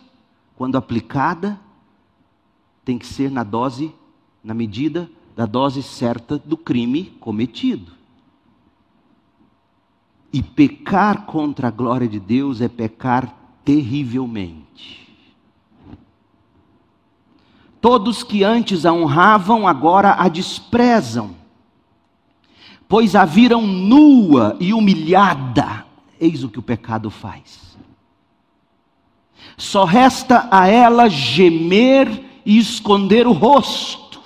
quando 0.56 0.76
aplicada, 0.76 1.60
tem 2.86 3.00
que 3.00 3.08
ser 3.08 3.32
na 3.32 3.44
dose, 3.44 3.92
na 4.44 4.54
medida 4.54 5.10
da 5.36 5.48
dose 5.48 5.82
certa 5.82 6.38
do 6.38 6.56
crime 6.56 7.06
cometido. 7.20 7.94
E 10.32 10.44
pecar 10.44 11.26
contra 11.26 11.70
a 11.70 11.72
glória 11.72 12.08
de 12.08 12.20
Deus 12.20 12.62
é 12.62 12.68
pecar 12.68 13.36
terrivelmente. 13.66 15.03
Todos 17.84 18.24
que 18.24 18.46
antes 18.46 18.86
a 18.86 18.94
honravam, 18.94 19.68
agora 19.68 20.16
a 20.18 20.30
desprezam, 20.30 21.36
pois 22.88 23.14
a 23.14 23.26
viram 23.26 23.68
nua 23.68 24.56
e 24.58 24.74
humilhada. 24.74 25.86
Eis 26.18 26.46
o 26.46 26.50
que 26.50 26.60
o 26.60 26.64
pecado 26.64 27.10
faz. 27.10 27.78
Só 29.58 29.84
resta 29.84 30.48
a 30.50 30.66
ela 30.66 31.10
gemer 31.10 32.24
e 32.46 32.58
esconder 32.58 33.28
o 33.28 33.34
rosto. 33.34 34.22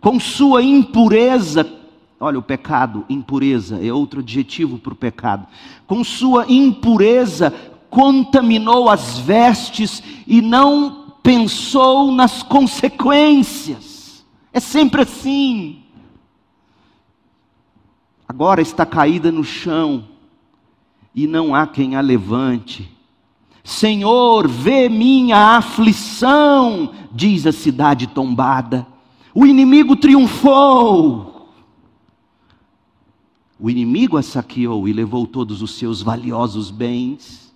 Com 0.00 0.20
sua 0.20 0.62
impureza, 0.62 1.68
olha 2.20 2.38
o 2.38 2.42
pecado, 2.42 3.04
impureza 3.08 3.84
é 3.84 3.92
outro 3.92 4.20
adjetivo 4.20 4.78
para 4.78 4.92
o 4.92 4.96
pecado. 4.96 5.44
Com 5.88 6.04
sua 6.04 6.46
impureza, 6.48 7.52
contaminou 7.90 8.88
as 8.88 9.18
vestes 9.18 10.00
e 10.24 10.40
não 10.40 10.97
pensou 11.22 12.12
nas 12.12 12.42
consequências. 12.42 14.24
É 14.52 14.60
sempre 14.60 15.02
assim. 15.02 15.82
Agora 18.26 18.60
está 18.60 18.84
caída 18.84 19.32
no 19.32 19.44
chão 19.44 20.08
e 21.14 21.26
não 21.26 21.54
há 21.54 21.66
quem 21.66 21.96
a 21.96 22.00
levante 22.00 22.98
Senhor, 23.68 24.48
vê 24.48 24.88
minha 24.88 25.58
aflição, 25.58 26.90
diz 27.12 27.46
a 27.46 27.52
cidade 27.52 28.06
tombada. 28.06 28.86
O 29.34 29.44
inimigo 29.44 29.94
triunfou. 29.94 31.50
O 33.60 33.68
inimigo 33.68 34.16
a 34.16 34.22
saqueou 34.22 34.88
e 34.88 34.92
levou 34.94 35.26
todos 35.26 35.60
os 35.60 35.72
seus 35.72 36.00
valiosos 36.00 36.70
bens. 36.70 37.47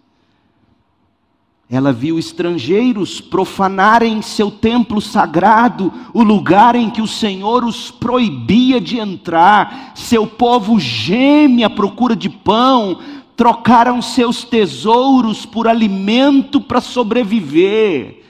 Ela 1.72 1.90
viu 1.90 2.18
estrangeiros 2.18 3.18
profanarem 3.18 4.20
seu 4.20 4.50
templo 4.50 5.00
sagrado, 5.00 5.90
o 6.12 6.22
lugar 6.22 6.74
em 6.74 6.90
que 6.90 7.00
o 7.00 7.06
Senhor 7.06 7.64
os 7.64 7.90
proibia 7.90 8.78
de 8.78 8.98
entrar. 8.98 9.94
Seu 9.94 10.26
povo 10.26 10.78
geme 10.78 11.64
à 11.64 11.70
procura 11.70 12.14
de 12.14 12.28
pão, 12.28 12.98
trocaram 13.35 14.02
seus 14.02 14.44
tesouros 14.44 15.46
por 15.46 15.66
alimento 15.66 16.61
para 16.61 16.78
sobreviver. 16.78 18.22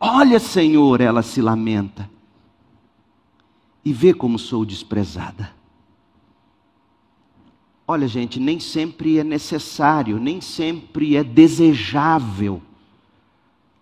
Olha, 0.00 0.40
Senhor, 0.40 1.02
ela 1.02 1.20
se 1.20 1.42
lamenta, 1.42 2.08
e 3.84 3.92
vê 3.92 4.14
como 4.14 4.38
sou 4.38 4.64
desprezada. 4.64 5.53
Olha, 7.86 8.08
gente, 8.08 8.40
nem 8.40 8.58
sempre 8.58 9.18
é 9.18 9.24
necessário, 9.24 10.18
nem 10.18 10.40
sempre 10.40 11.16
é 11.16 11.22
desejável 11.22 12.62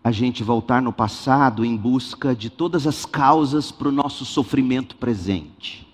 a 0.02 0.10
gente 0.10 0.42
voltar 0.42 0.82
no 0.82 0.92
passado 0.92 1.64
em 1.64 1.76
busca 1.76 2.34
de 2.34 2.50
todas 2.50 2.86
as 2.88 3.06
causas 3.06 3.70
para 3.70 3.88
o 3.88 3.92
nosso 3.92 4.24
sofrimento 4.24 4.96
presente. 4.96 5.86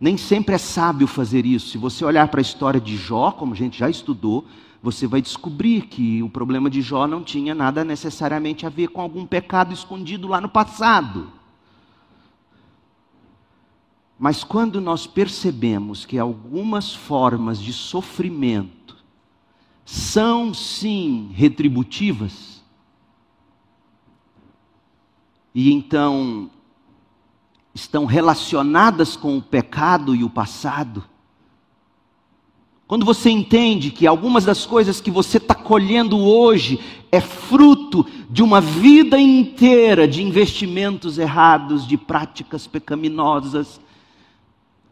Nem 0.00 0.16
sempre 0.16 0.54
é 0.54 0.58
sábio 0.58 1.08
fazer 1.08 1.44
isso. 1.44 1.70
Se 1.70 1.78
você 1.78 2.04
olhar 2.04 2.28
para 2.28 2.40
a 2.40 2.42
história 2.42 2.80
de 2.80 2.96
Jó, 2.96 3.32
como 3.32 3.52
a 3.52 3.56
gente 3.56 3.78
já 3.78 3.90
estudou, 3.90 4.44
você 4.80 5.06
vai 5.06 5.20
descobrir 5.20 5.82
que 5.82 6.22
o 6.22 6.28
problema 6.28 6.70
de 6.70 6.80
Jó 6.82 7.06
não 7.06 7.22
tinha 7.22 7.54
nada 7.54 7.84
necessariamente 7.84 8.64
a 8.64 8.68
ver 8.68 8.88
com 8.88 9.00
algum 9.00 9.26
pecado 9.26 9.72
escondido 9.72 10.28
lá 10.28 10.40
no 10.40 10.48
passado. 10.48 11.28
Mas 14.22 14.44
quando 14.44 14.80
nós 14.80 15.04
percebemos 15.04 16.06
que 16.06 16.16
algumas 16.16 16.94
formas 16.94 17.60
de 17.60 17.72
sofrimento 17.72 18.96
são 19.84 20.54
sim 20.54 21.32
retributivas, 21.34 22.62
e 25.52 25.72
então 25.72 26.48
estão 27.74 28.04
relacionadas 28.04 29.16
com 29.16 29.36
o 29.36 29.42
pecado 29.42 30.14
e 30.14 30.22
o 30.22 30.30
passado, 30.30 31.02
quando 32.86 33.04
você 33.04 33.28
entende 33.28 33.90
que 33.90 34.06
algumas 34.06 34.44
das 34.44 34.64
coisas 34.64 35.00
que 35.00 35.10
você 35.10 35.38
está 35.38 35.56
colhendo 35.56 36.16
hoje 36.16 36.78
é 37.10 37.20
fruto 37.20 38.06
de 38.30 38.40
uma 38.40 38.60
vida 38.60 39.18
inteira 39.18 40.06
de 40.06 40.22
investimentos 40.22 41.18
errados, 41.18 41.88
de 41.88 41.96
práticas 41.96 42.68
pecaminosas, 42.68 43.80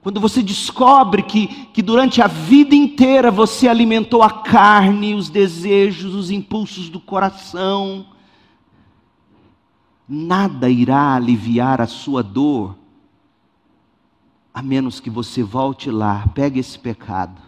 quando 0.03 0.19
você 0.19 0.43
descobre 0.43 1.23
que, 1.23 1.47
que 1.67 1.83
durante 1.83 2.23
a 2.23 2.27
vida 2.27 2.75
inteira 2.75 3.31
você 3.31 3.69
alimentou 3.69 4.23
a 4.23 4.31
carne, 4.31 5.15
os 5.15 5.29
desejos, 5.29 6.15
os 6.15 6.31
impulsos 6.31 6.89
do 6.89 6.99
coração, 6.99 8.07
nada 10.09 10.71
irá 10.71 11.15
aliviar 11.15 11.83
a 11.83 11.87
sua 11.87 12.23
dor, 12.23 12.77
a 14.55 14.63
menos 14.63 15.01
que 15.01 15.11
você 15.11 15.43
volte 15.43 15.91
lá, 15.91 16.27
pegue 16.35 16.59
esse 16.59 16.79
pecado 16.79 17.41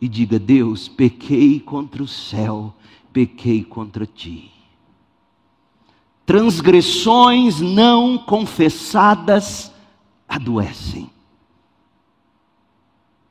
e 0.00 0.08
diga: 0.08 0.38
Deus, 0.38 0.86
pequei 0.86 1.58
contra 1.58 2.02
o 2.02 2.08
céu, 2.08 2.72
pequei 3.12 3.64
contra 3.64 4.06
ti. 4.06 4.52
Transgressões 6.24 7.60
não 7.60 8.16
confessadas 8.16 9.72
adoecem. 10.28 11.13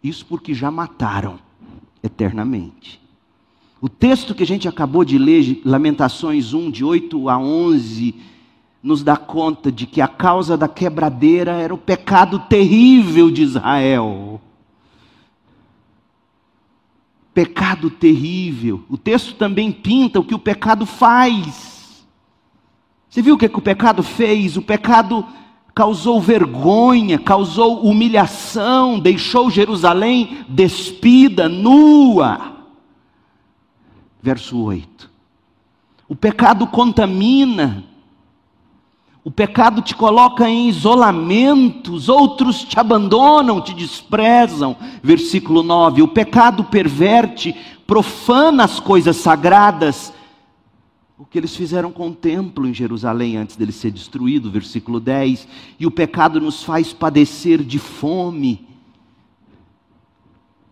Isso 0.04 0.26
porque 0.26 0.54
já 0.54 0.70
mataram 0.70 1.40
eternamente. 2.04 3.02
O 3.80 3.88
texto 3.88 4.36
que 4.36 4.44
a 4.44 4.48
gente 4.48 4.68
acabou 4.68 5.06
de 5.06 5.18
ler, 5.18 5.62
Lamentações 5.64 6.54
1, 6.54 6.72
de 6.72 6.84
8 6.84 7.30
a 7.30 7.38
11, 7.38 8.16
nos 8.82 9.04
dá 9.04 9.16
conta 9.16 9.72
de 9.72 9.86
que 9.86 10.02
a 10.02 10.08
causa 10.08 10.58
da 10.58 10.68
quebradeira 10.68 11.54
era 11.54 11.74
o 11.74 11.78
pecado 11.78 12.40
terrível 12.40 13.32
de 13.32 13.42
Israel 13.42 14.42
pecado 17.34 17.90
terrível. 17.90 18.84
O 18.88 18.98
texto 18.98 19.34
também 19.34 19.72
pinta 19.72 20.20
o 20.20 20.24
que 20.24 20.36
o 20.36 20.40
pecado 20.40 20.86
faz. 20.86 22.06
Você 23.10 23.22
viu 23.22 23.36
o 23.36 23.38
que, 23.38 23.50
que 23.50 23.58
o 23.58 23.62
pecado 23.62 24.04
fez? 24.04 24.56
O 24.56 24.62
pecado 24.62 25.26
causou 25.74 26.22
vergonha, 26.22 27.18
causou 27.18 27.82
humilhação, 27.82 29.00
deixou 29.00 29.50
Jerusalém 29.50 30.46
despida, 30.48 31.50
nua. 31.50 32.54
Verso 34.22 34.58
8. 34.58 35.12
O 36.08 36.16
pecado 36.16 36.68
contamina, 36.68 37.84
o 39.24 39.32
pecado 39.32 39.82
te 39.82 39.96
coloca 39.96 40.48
em 40.48 40.70
isolamento, 40.70 41.94
os 41.94 42.08
outros 42.08 42.64
te 42.64 42.80
abandonam, 42.80 43.62
te 43.62 43.74
desprezam. 43.74 44.76
Versículo 45.02 45.64
9: 45.64 46.02
o 46.04 46.08
pecado 46.08 46.64
perverte, 46.66 47.56
profana 47.88 48.66
as 48.66 48.80
coisas 48.80 49.18
sagradas. 49.18 50.14
O 51.18 51.26
que 51.26 51.38
eles 51.38 51.56
fizeram 51.56 51.92
com 51.92 52.10
o 52.10 52.16
templo 52.16 52.68
em 52.68 52.74
Jerusalém 52.74 53.38
antes 53.38 53.56
dele 53.56 53.72
ser 53.72 53.92
destruído, 53.92 54.50
versículo 54.50 55.00
10. 55.00 55.48
E 55.80 55.86
o 55.86 55.92
pecado 55.92 56.42
nos 56.42 56.64
faz 56.64 56.92
padecer 56.92 57.64
de 57.64 57.78
fome. 57.78 58.68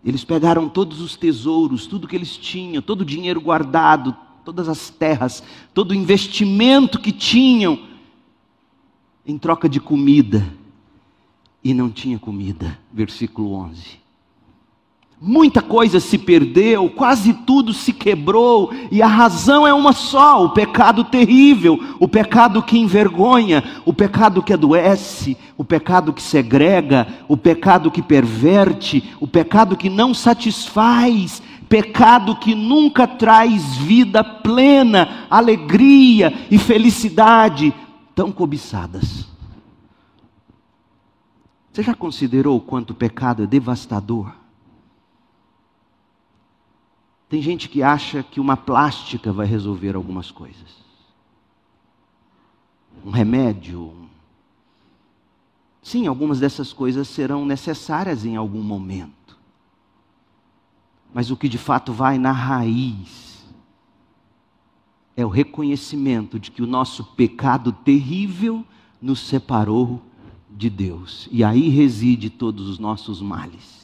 Eles 0.04 0.24
pegaram 0.24 0.68
todos 0.68 1.00
os 1.00 1.16
tesouros, 1.16 1.86
tudo 1.86 2.08
que 2.08 2.16
eles 2.16 2.36
tinham, 2.36 2.82
todo 2.82 3.02
o 3.02 3.04
dinheiro 3.04 3.40
guardado, 3.40 4.16
todas 4.44 4.68
as 4.68 4.90
terras, 4.90 5.44
todo 5.72 5.92
o 5.92 5.94
investimento 5.94 6.98
que 6.98 7.12
tinham 7.12 7.78
em 9.24 9.38
troca 9.38 9.68
de 9.68 9.78
comida 9.78 10.44
e 11.62 11.72
não 11.72 11.88
tinha 11.88 12.18
comida. 12.18 12.76
Versículo 12.92 13.52
11. 13.52 14.01
Muita 15.24 15.62
coisa 15.62 16.00
se 16.00 16.18
perdeu, 16.18 16.90
quase 16.90 17.32
tudo 17.32 17.72
se 17.72 17.92
quebrou, 17.92 18.72
e 18.90 19.00
a 19.00 19.06
razão 19.06 19.64
é 19.64 19.72
uma 19.72 19.92
só: 19.92 20.44
o 20.44 20.50
pecado 20.50 21.04
terrível, 21.04 21.78
o 22.00 22.08
pecado 22.08 22.60
que 22.60 22.76
envergonha, 22.76 23.62
o 23.86 23.92
pecado 23.92 24.42
que 24.42 24.52
adoece, 24.52 25.36
o 25.56 25.62
pecado 25.62 26.12
que 26.12 26.20
segrega, 26.20 27.06
o 27.28 27.36
pecado 27.36 27.88
que 27.88 28.02
perverte, 28.02 29.14
o 29.20 29.28
pecado 29.28 29.76
que 29.76 29.88
não 29.88 30.12
satisfaz, 30.12 31.40
pecado 31.68 32.34
que 32.34 32.52
nunca 32.52 33.06
traz 33.06 33.76
vida 33.76 34.24
plena, 34.24 35.26
alegria 35.30 36.34
e 36.50 36.58
felicidade, 36.58 37.72
tão 38.12 38.32
cobiçadas. 38.32 39.24
Você 41.72 41.84
já 41.84 41.94
considerou 41.94 42.56
o 42.56 42.60
quanto 42.60 42.90
o 42.90 42.94
pecado 42.94 43.44
é 43.44 43.46
devastador? 43.46 44.41
Tem 47.32 47.40
gente 47.40 47.66
que 47.66 47.82
acha 47.82 48.22
que 48.22 48.38
uma 48.38 48.58
plástica 48.58 49.32
vai 49.32 49.46
resolver 49.46 49.96
algumas 49.96 50.30
coisas. 50.30 50.68
Um 53.02 53.08
remédio. 53.10 53.94
Sim, 55.82 56.06
algumas 56.06 56.40
dessas 56.40 56.74
coisas 56.74 57.08
serão 57.08 57.46
necessárias 57.46 58.26
em 58.26 58.36
algum 58.36 58.60
momento. 58.60 59.38
Mas 61.14 61.30
o 61.30 61.36
que 61.38 61.48
de 61.48 61.56
fato 61.56 61.90
vai 61.90 62.18
na 62.18 62.32
raiz 62.32 63.42
é 65.16 65.24
o 65.24 65.30
reconhecimento 65.30 66.38
de 66.38 66.50
que 66.50 66.62
o 66.62 66.66
nosso 66.66 67.02
pecado 67.02 67.72
terrível 67.72 68.62
nos 69.00 69.20
separou 69.20 70.02
de 70.50 70.68
Deus. 70.68 71.30
E 71.32 71.42
aí 71.42 71.70
reside 71.70 72.28
todos 72.28 72.68
os 72.68 72.78
nossos 72.78 73.22
males. 73.22 73.81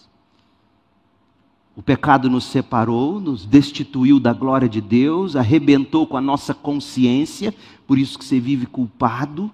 O 1.79 1.83
pecado 1.83 2.29
nos 2.29 2.43
separou, 2.43 3.21
nos 3.21 3.47
destituiu 3.47 4.19
da 4.19 4.33
glória 4.33 4.69
de 4.69 4.81
Deus, 4.81 5.37
arrebentou 5.37 6.09
com 6.09 6.17
a 6.17 6.21
nossa 6.21 6.53
consciência, 6.53 7.55
por 7.87 7.97
isso 7.97 8.19
que 8.19 8.25
você 8.25 8.41
vive 8.41 8.67
culpado. 8.67 9.49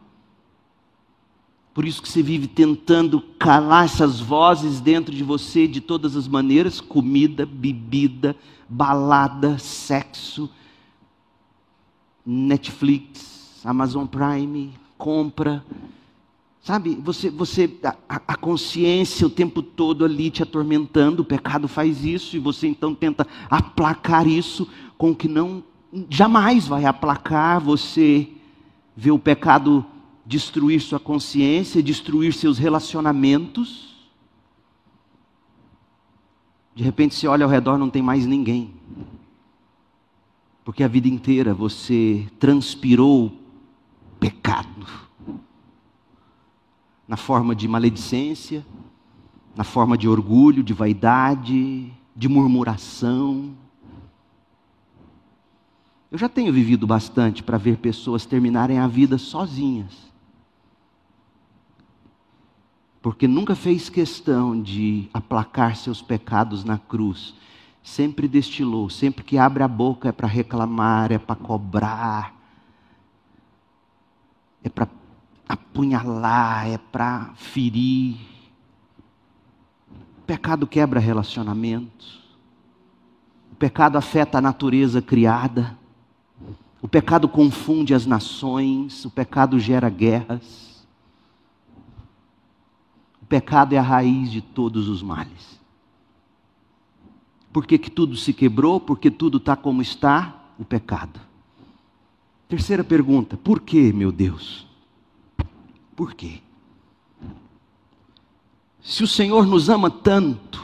Por 1.75 1.85
isso 1.85 2.01
que 2.01 2.09
você 2.09 2.23
vive 2.23 2.47
tentando 2.47 3.21
calar 3.39 3.85
essas 3.85 4.21
vozes 4.21 4.81
dentro 4.81 5.15
de 5.15 5.23
você 5.23 5.69
de 5.69 5.83
todas 5.83 6.17
as 6.17 6.27
maneiras: 6.27 6.81
comida, 6.81 7.45
bebida, 7.45 8.35
balada, 8.67 9.59
sexo, 9.59 10.49
Netflix, 12.25 13.61
Amazon 13.63 14.07
Prime, 14.07 14.73
compra. 14.97 15.63
Sabe, 16.65 16.95
você, 16.95 17.29
você 17.29 17.71
a, 18.09 18.17
a, 18.27 18.37
consciência 18.39 19.27
o 19.27 19.31
tempo 19.31 19.63
todo 19.63 20.03
ali 20.03 20.31
te 20.31 20.43
atormentando, 20.43 21.21
o 21.21 21.25
pecado 21.25 21.69
faz 21.69 22.03
isso, 22.07 22.37
e 22.37 22.39
você 22.39 22.67
então 22.67 22.95
tenta 22.95 23.27
aplacar 23.51 24.27
isso 24.27 24.67
com 24.97 25.11
o 25.11 25.15
que 25.15 25.29
não 25.29 25.63
jamais 26.09 26.67
vai 26.67 26.87
aplacar. 26.87 27.61
Você 27.61 28.31
vê 28.97 29.11
o 29.11 29.19
pecado 29.19 29.85
destruir 30.25 30.81
sua 30.81 30.99
consciência, 30.99 31.83
destruir 31.83 32.33
seus 32.33 32.57
relacionamentos. 32.57 33.95
De 36.75 36.83
repente 36.83 37.15
você 37.15 37.29
olha 37.29 37.45
ao 37.45 37.51
redor, 37.51 37.77
não 37.77 37.91
tem 37.91 38.01
mais 38.01 38.25
ninguém. 38.25 38.73
Porque 40.65 40.83
a 40.83 40.89
vida 40.89 41.09
inteira 41.09 41.53
você 41.53 42.27
transpirou 42.39 43.31
pecado. 44.19 45.04
Na 47.07 47.17
forma 47.17 47.55
de 47.55 47.69
maledicência, 47.69 48.65
na 49.55 49.65
forma 49.65 49.97
de 49.97 50.09
orgulho, 50.09 50.63
de 50.63 50.73
vaidade, 50.73 51.93
de 52.15 52.29
murmuração. 52.29 53.55
Eu 56.11 56.19
já 56.19 56.29
tenho 56.29 56.53
vivido 56.53 56.87
bastante 56.87 57.43
para 57.43 57.59
ver 57.59 57.79
pessoas 57.79 58.25
terminarem 58.25 58.79
a 58.79 58.87
vida 58.87 59.19
sozinhas. 59.19 60.13
Porque 63.03 63.29
nunca 63.29 63.55
fez 63.55 63.91
questão 63.91 64.61
de 64.61 65.09
aplacar 65.13 65.77
seus 65.77 66.01
pecados 66.01 66.65
na 66.65 66.79
cruz 66.79 67.35
sempre 67.85 68.27
destilou, 68.27 68.89
sempre 68.89 69.23
que 69.23 69.37
abre 69.37 69.63
a 69.63 69.69
boca 69.69 70.09
é 70.09 70.13
para 70.13 70.27
reclamar, 70.27 71.13
é 71.13 71.19
para 71.19 71.37
cobrar, 71.37 72.35
é 74.65 74.71
para 74.71 74.89
apunhalar, 75.49 76.69
é 76.69 76.79
para 76.79 77.33
ferir. 77.37 78.17
O 80.19 80.23
pecado 80.27 80.67
quebra 80.67 81.01
relacionamentos. 81.01 82.23
O 83.53 83.57
pecado 83.57 83.97
afeta 83.97 84.39
a 84.39 84.41
natureza 84.41 85.01
criada. 85.03 85.79
O 86.81 86.89
pecado 86.89 87.29
confunde 87.29 87.95
as 87.95 88.05
nações, 88.05 89.05
o 89.05 89.11
pecado 89.11 89.59
gera 89.59 89.89
guerras. 89.89 90.87
O 93.23 93.27
pecado 93.27 93.75
é 93.75 93.79
a 93.79 93.83
raiz 93.83 94.31
de 94.31 94.43
todos 94.43 94.89
os 94.89 95.03
males. 95.03 95.61
Por 97.53 97.67
que, 97.67 97.79
que 97.79 97.91
tudo 97.91 98.17
se 98.17 98.33
quebrou? 98.33 98.81
Porque 98.81 99.11
tudo 99.11 99.39
está 99.39 99.55
como 99.55 99.81
está? 99.81 100.43
O 100.59 100.65
pecado. 100.65 101.21
Terceira 102.49 102.85
pergunta: 102.85 103.37
por 103.37 103.61
que, 103.61 103.93
meu 103.93 104.13
Deus? 104.13 104.67
Por 105.95 106.15
quê? 106.15 106.41
Se 108.83 109.03
o 109.03 109.07
Senhor 109.07 109.47
nos 109.47 109.69
ama 109.69 109.91
tanto, 109.91 110.63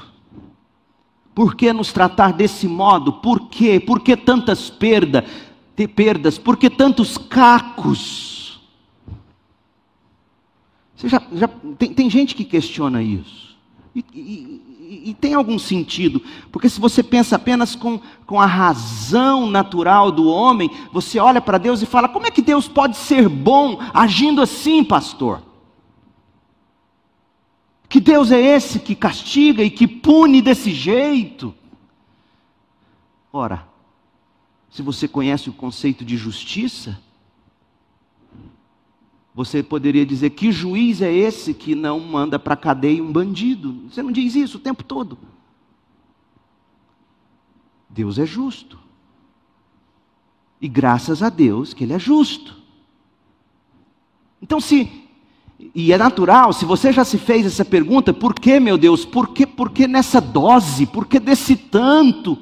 por 1.35 1.55
que 1.55 1.73
nos 1.73 1.93
tratar 1.93 2.33
desse 2.33 2.69
modo? 2.69 3.15
Por 3.15 3.49
quê? 3.49 3.81
Por 3.81 4.01
que 4.01 4.17
tantas 4.17 4.69
perdas? 4.69 5.25
perdas? 5.95 6.37
Por 6.37 6.57
que 6.57 6.69
tantos 6.69 7.17
cacos? 7.17 8.61
Você 10.95 11.09
já, 11.09 11.23
já 11.33 11.49
tem, 11.79 11.95
tem 11.95 12.11
gente 12.11 12.35
que 12.35 12.45
questiona 12.45 13.03
isso. 13.03 13.57
E, 13.95 14.05
e, 14.91 15.15
tem 15.15 15.35
algum 15.35 15.57
sentido, 15.57 16.21
porque 16.51 16.69
se 16.69 16.81
você 16.81 17.01
pensa 17.01 17.37
apenas 17.37 17.77
com, 17.77 18.01
com 18.27 18.41
a 18.41 18.47
razão 18.47 19.49
natural 19.49 20.11
do 20.11 20.27
homem, 20.27 20.69
você 20.93 21.21
olha 21.21 21.41
para 21.41 21.59
Deus 21.59 21.81
e 21.81 21.87
fala: 21.87 22.09
como 22.09 22.27
é 22.27 22.31
que 22.31 22.43
Deus 22.43 22.67
pode 22.67 22.97
ser 22.97 23.29
bom 23.29 23.79
agindo 23.95 24.43
assim, 24.43 24.83
pastor? 24.83 25.43
Que 27.89 28.01
Deus 28.01 28.33
é 28.33 28.41
esse 28.41 28.81
que 28.81 28.97
castiga 28.97 29.63
e 29.63 29.71
que 29.71 29.87
pune 29.87 30.43
desse 30.43 30.73
jeito? 30.73 31.55
Ora, 33.33 33.69
se 34.71 34.83
você 34.83 35.07
conhece 35.07 35.49
o 35.49 35.53
conceito 35.53 36.05
de 36.05 36.17
justiça, 36.17 36.99
você 39.35 39.63
poderia 39.63 40.05
dizer: 40.05 40.31
que 40.31 40.51
juiz 40.51 41.01
é 41.01 41.13
esse 41.13 41.55
que 41.55 41.75
não 41.75 42.01
manda 42.01 42.39
para 42.39 42.57
cadeia 42.57 43.03
um 43.03 43.13
bandido? 43.13 43.89
Você 43.91 44.03
não 44.03 44.13
diz 44.13 44.35
isso 44.35 44.59
o 44.59 44.61
tempo 44.61 44.83
todo. 44.83 45.19
Deus 47.89 48.19
é 48.19 48.27
justo. 48.27 48.79
E 50.61 50.69
graças 50.69 51.23
a 51.23 51.29
Deus 51.29 51.73
que 51.73 51.85
Ele 51.85 51.93
é 51.93 51.99
justo. 51.99 52.57
Então, 54.43 54.61
se 54.61 55.09
e 55.75 55.93
é 55.93 55.99
natural, 55.99 56.53
se 56.53 56.65
você 56.65 56.93
já 56.93 57.05
se 57.05 57.19
fez 57.19 57.45
essa 57.45 57.65
pergunta, 57.65 58.15
por 58.15 58.35
que, 58.35 58.59
meu 58.59 58.79
Deus? 58.79 59.05
Por 59.05 59.29
que, 59.29 59.47
por 59.47 59.71
que 59.71 59.87
nessa 59.87 60.21
dose? 60.21 60.87
Por 60.87 61.07
que 61.07 61.21
desse 61.21 61.55
tanto? 61.55 62.39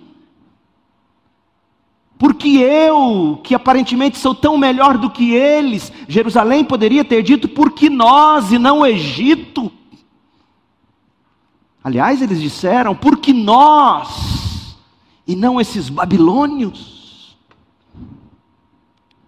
Porque 2.18 2.48
eu, 2.48 3.40
que 3.44 3.54
aparentemente 3.54 4.18
sou 4.18 4.34
tão 4.34 4.58
melhor 4.58 4.98
do 4.98 5.08
que 5.08 5.32
eles, 5.32 5.92
Jerusalém 6.08 6.64
poderia 6.64 7.04
ter 7.04 7.22
dito, 7.22 7.48
porque 7.48 7.88
nós 7.88 8.50
e 8.50 8.58
não 8.58 8.80
o 8.80 8.86
Egito. 8.86 9.70
Aliás, 11.82 12.20
eles 12.20 12.40
disseram, 12.40 12.94
porque 12.94 13.32
nós 13.32 14.76
e 15.26 15.36
não 15.36 15.60
esses 15.60 15.88
babilônios. 15.88 17.36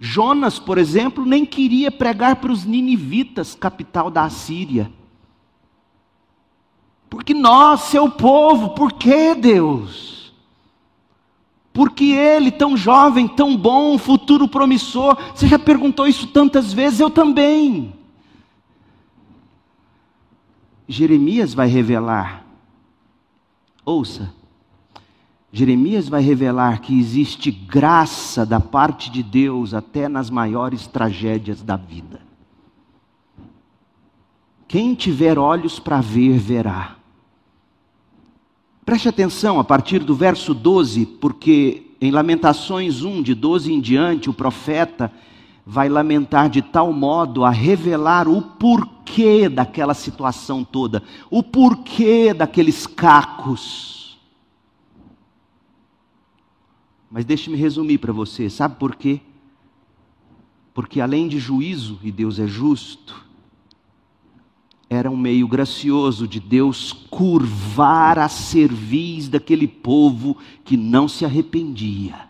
Jonas, 0.00 0.58
por 0.58 0.76
exemplo, 0.76 1.24
nem 1.24 1.46
queria 1.46 1.92
pregar 1.92 2.36
para 2.36 2.50
os 2.50 2.64
ninivitas, 2.64 3.54
capital 3.54 4.10
da 4.10 4.24
Assíria. 4.24 4.90
Porque 7.08 7.34
nós, 7.34 7.82
seu 7.82 8.10
povo, 8.10 8.70
por 8.70 8.94
que 8.94 9.34
Deus? 9.34 10.19
Porque 11.72 12.04
ele, 12.04 12.50
tão 12.50 12.76
jovem, 12.76 13.28
tão 13.28 13.56
bom, 13.56 13.96
futuro 13.96 14.48
promissor, 14.48 15.16
você 15.34 15.46
já 15.46 15.58
perguntou 15.58 16.06
isso 16.06 16.26
tantas 16.26 16.72
vezes, 16.72 17.00
eu 17.00 17.10
também. 17.10 17.94
Jeremias 20.88 21.54
vai 21.54 21.68
revelar, 21.68 22.44
ouça, 23.84 24.34
Jeremias 25.52 26.08
vai 26.08 26.22
revelar 26.22 26.80
que 26.80 26.98
existe 26.98 27.50
graça 27.50 28.46
da 28.46 28.60
parte 28.60 29.10
de 29.10 29.22
Deus 29.22 29.74
até 29.74 30.08
nas 30.08 30.30
maiores 30.30 30.86
tragédias 30.86 31.62
da 31.62 31.76
vida. 31.76 32.20
Quem 34.68 34.94
tiver 34.94 35.36
olhos 35.36 35.80
para 35.80 36.00
ver, 36.00 36.38
verá. 36.38 36.99
Preste 38.90 39.08
atenção 39.08 39.60
a 39.60 39.62
partir 39.62 40.00
do 40.00 40.16
verso 40.16 40.52
12, 40.52 41.06
porque 41.06 41.94
em 42.00 42.10
Lamentações 42.10 43.04
1, 43.04 43.22
de 43.22 43.36
12 43.36 43.72
em 43.72 43.80
diante, 43.80 44.28
o 44.28 44.34
profeta 44.34 45.12
vai 45.64 45.88
lamentar 45.88 46.50
de 46.50 46.60
tal 46.60 46.92
modo 46.92 47.44
a 47.44 47.50
revelar 47.50 48.26
o 48.26 48.42
porquê 48.42 49.48
daquela 49.48 49.94
situação 49.94 50.64
toda, 50.64 51.04
o 51.30 51.40
porquê 51.40 52.34
daqueles 52.34 52.84
cacos 52.84 54.18
Mas 57.08 57.24
deixe-me 57.24 57.56
resumir 57.56 57.98
para 57.98 58.12
você, 58.12 58.50
sabe 58.50 58.74
por 58.74 58.96
quê? 58.96 59.20
Porque 60.74 61.00
além 61.00 61.28
de 61.28 61.38
juízo, 61.38 61.96
e 62.02 62.10
Deus 62.10 62.40
é 62.40 62.46
justo, 62.48 63.24
era 64.90 65.08
um 65.08 65.16
meio 65.16 65.46
gracioso 65.46 66.26
de 66.26 66.40
Deus 66.40 66.92
curvar 66.92 68.18
a 68.18 68.28
cerviz 68.28 69.28
daquele 69.28 69.68
povo 69.68 70.36
que 70.64 70.76
não 70.76 71.06
se 71.06 71.24
arrependia 71.24 72.29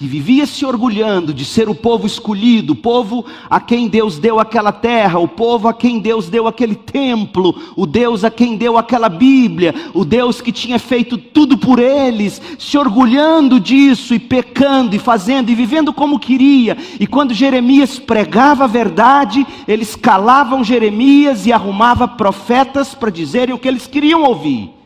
que 0.00 0.06
vivia 0.06 0.46
se 0.46 0.64
orgulhando 0.64 1.34
de 1.34 1.44
ser 1.44 1.68
o 1.68 1.74
povo 1.74 2.06
escolhido, 2.06 2.72
o 2.72 2.76
povo 2.76 3.22
a 3.50 3.60
quem 3.60 3.86
Deus 3.86 4.18
deu 4.18 4.40
aquela 4.40 4.72
terra, 4.72 5.18
o 5.18 5.28
povo 5.28 5.68
a 5.68 5.74
quem 5.74 5.98
Deus 5.98 6.26
deu 6.26 6.46
aquele 6.46 6.74
templo, 6.74 7.54
o 7.76 7.84
Deus 7.84 8.24
a 8.24 8.30
quem 8.30 8.56
deu 8.56 8.78
aquela 8.78 9.10
Bíblia, 9.10 9.74
o 9.92 10.02
Deus 10.02 10.40
que 10.40 10.52
tinha 10.52 10.78
feito 10.78 11.18
tudo 11.18 11.58
por 11.58 11.78
eles, 11.78 12.40
se 12.58 12.78
orgulhando 12.78 13.60
disso 13.60 14.14
e 14.14 14.18
pecando 14.18 14.96
e 14.96 14.98
fazendo 14.98 15.50
e 15.50 15.54
vivendo 15.54 15.92
como 15.92 16.18
queria. 16.18 16.78
E 16.98 17.06
quando 17.06 17.34
Jeremias 17.34 17.98
pregava 17.98 18.64
a 18.64 18.66
verdade, 18.66 19.46
eles 19.68 19.94
calavam 19.94 20.64
Jeremias 20.64 21.44
e 21.44 21.52
arrumava 21.52 22.08
profetas 22.08 22.94
para 22.94 23.10
dizerem 23.10 23.54
o 23.54 23.58
que 23.58 23.68
eles 23.68 23.86
queriam 23.86 24.22
ouvir. 24.22 24.79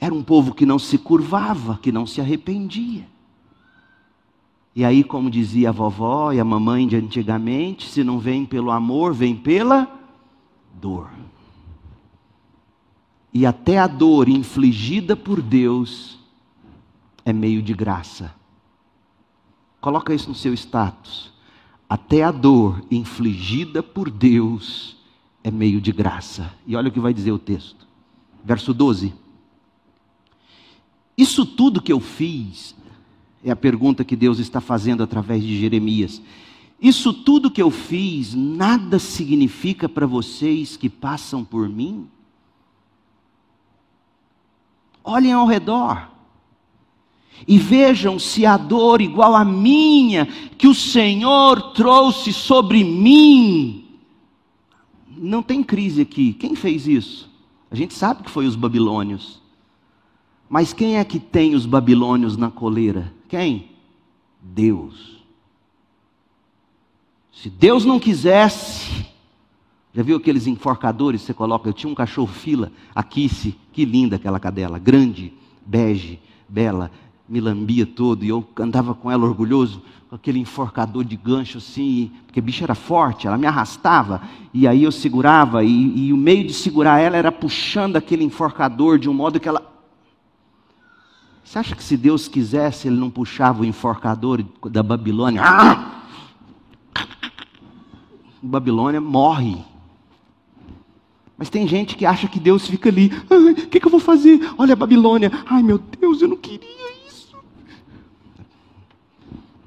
Era 0.00 0.14
um 0.14 0.22
povo 0.22 0.54
que 0.54 0.64
não 0.64 0.78
se 0.78 0.96
curvava, 0.96 1.78
que 1.82 1.90
não 1.90 2.06
se 2.06 2.20
arrependia. 2.20 3.06
E 4.74 4.84
aí, 4.84 5.02
como 5.02 5.30
dizia 5.30 5.70
a 5.70 5.72
vovó 5.72 6.32
e 6.32 6.38
a 6.38 6.44
mamãe 6.44 6.86
de 6.86 6.94
antigamente, 6.94 7.88
se 7.88 8.04
não 8.04 8.18
vem 8.18 8.46
pelo 8.46 8.70
amor, 8.70 9.12
vem 9.12 9.34
pela 9.34 9.90
dor. 10.80 11.10
E 13.34 13.44
até 13.44 13.78
a 13.78 13.86
dor 13.86 14.28
infligida 14.28 15.16
por 15.16 15.42
Deus 15.42 16.18
é 17.24 17.32
meio 17.32 17.60
de 17.60 17.74
graça. 17.74 18.34
Coloca 19.80 20.14
isso 20.14 20.28
no 20.28 20.34
seu 20.34 20.54
status. 20.54 21.32
Até 21.88 22.22
a 22.22 22.30
dor 22.30 22.82
infligida 22.90 23.82
por 23.82 24.10
Deus 24.10 24.96
é 25.42 25.50
meio 25.50 25.80
de 25.80 25.90
graça. 25.90 26.52
E 26.66 26.76
olha 26.76 26.88
o 26.88 26.92
que 26.92 27.00
vai 27.00 27.12
dizer 27.12 27.32
o 27.32 27.38
texto. 27.38 27.86
Verso 28.44 28.72
12. 28.72 29.12
Isso 31.18 31.44
tudo 31.44 31.82
que 31.82 31.92
eu 31.92 31.98
fiz, 31.98 32.76
é 33.42 33.50
a 33.50 33.56
pergunta 33.56 34.04
que 34.04 34.14
Deus 34.14 34.38
está 34.38 34.60
fazendo 34.60 35.02
através 35.02 35.42
de 35.42 35.60
Jeremias. 35.60 36.22
Isso 36.80 37.12
tudo 37.12 37.50
que 37.50 37.60
eu 37.60 37.72
fiz, 37.72 38.34
nada 38.34 39.00
significa 39.00 39.88
para 39.88 40.06
vocês 40.06 40.76
que 40.76 40.88
passam 40.88 41.44
por 41.44 41.68
mim? 41.68 42.06
Olhem 45.02 45.32
ao 45.32 45.44
redor 45.44 46.08
e 47.48 47.58
vejam 47.58 48.16
se 48.16 48.46
a 48.46 48.56
dor 48.56 49.00
igual 49.00 49.34
à 49.34 49.44
minha 49.44 50.26
que 50.56 50.68
o 50.68 50.74
Senhor 50.74 51.72
trouxe 51.72 52.32
sobre 52.32 52.84
mim. 52.84 53.86
Não 55.16 55.42
tem 55.42 55.64
crise 55.64 56.02
aqui. 56.02 56.32
Quem 56.32 56.54
fez 56.54 56.86
isso? 56.86 57.28
A 57.72 57.74
gente 57.74 57.92
sabe 57.94 58.22
que 58.22 58.30
foi 58.30 58.46
os 58.46 58.54
babilônios. 58.54 59.47
Mas 60.48 60.72
quem 60.72 60.98
é 60.98 61.04
que 61.04 61.18
tem 61.18 61.54
os 61.54 61.66
babilônios 61.66 62.36
na 62.36 62.50
coleira? 62.50 63.12
Quem? 63.28 63.70
Deus. 64.40 65.18
Se 67.32 67.50
Deus 67.50 67.84
não 67.84 68.00
quisesse, 68.00 69.06
já 69.94 70.02
viu 70.02 70.16
aqueles 70.16 70.46
enforcadores 70.46 71.20
que 71.20 71.26
você 71.26 71.34
coloca? 71.34 71.68
Eu 71.68 71.72
tinha 71.72 71.90
um 71.90 71.94
cachorro 71.94 72.26
fila, 72.26 72.72
a 72.94 73.02
Kissy, 73.02 73.56
que 73.72 73.84
linda 73.84 74.16
aquela 74.16 74.40
cadela, 74.40 74.78
grande, 74.78 75.32
bege, 75.64 76.18
bela, 76.48 76.90
me 77.28 77.40
lambia 77.40 77.84
todo, 77.84 78.24
e 78.24 78.28
eu 78.28 78.44
andava 78.58 78.94
com 78.94 79.10
ela 79.10 79.24
orgulhoso, 79.24 79.82
com 80.08 80.16
aquele 80.16 80.38
enforcador 80.38 81.04
de 81.04 81.14
gancho 81.14 81.58
assim, 81.58 82.10
porque 82.26 82.40
a 82.40 82.42
bicha 82.42 82.64
era 82.64 82.74
forte, 82.74 83.26
ela 83.26 83.36
me 83.36 83.46
arrastava, 83.46 84.22
e 84.52 84.66
aí 84.66 84.82
eu 84.82 84.90
segurava, 84.90 85.62
e, 85.62 86.06
e 86.06 86.12
o 86.12 86.16
meio 86.16 86.44
de 86.44 86.54
segurar 86.54 86.98
ela 86.98 87.16
era 87.16 87.30
puxando 87.30 87.96
aquele 87.96 88.24
enforcador 88.24 88.98
de 88.98 89.08
um 89.08 89.14
modo 89.14 89.38
que 89.38 89.48
ela 89.48 89.77
você 91.48 91.58
acha 91.60 91.74
que 91.74 91.82
se 91.82 91.96
Deus 91.96 92.28
quisesse, 92.28 92.88
ele 92.88 92.98
não 92.98 93.08
puxava 93.08 93.62
o 93.62 93.64
enforcador 93.64 94.44
da 94.70 94.82
Babilônia? 94.82 95.40
Ah! 95.42 96.02
Babilônia 98.42 99.00
morre. 99.00 99.56
Mas 101.38 101.48
tem 101.48 101.66
gente 101.66 101.96
que 101.96 102.04
acha 102.04 102.28
que 102.28 102.38
Deus 102.38 102.66
fica 102.66 102.90
ali. 102.90 103.10
O 103.30 103.66
que, 103.66 103.80
que 103.80 103.86
eu 103.86 103.90
vou 103.90 103.98
fazer? 103.98 104.38
Olha 104.58 104.74
a 104.74 104.76
Babilônia. 104.76 105.32
Ai 105.46 105.62
meu 105.62 105.78
Deus, 105.78 106.20
eu 106.20 106.28
não 106.28 106.36
queria 106.36 107.08
isso. 107.08 107.34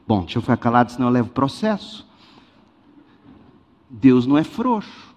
Bom, 0.07 0.19
deixa 0.19 0.37
eu 0.37 0.43
ficar 0.43 0.57
calado, 0.57 0.91
senão 0.91 1.07
eu 1.07 1.13
levo 1.13 1.29
processo. 1.29 2.07
Deus 3.89 4.27
não 4.27 4.37
é 4.37 4.43
frouxo. 4.43 5.10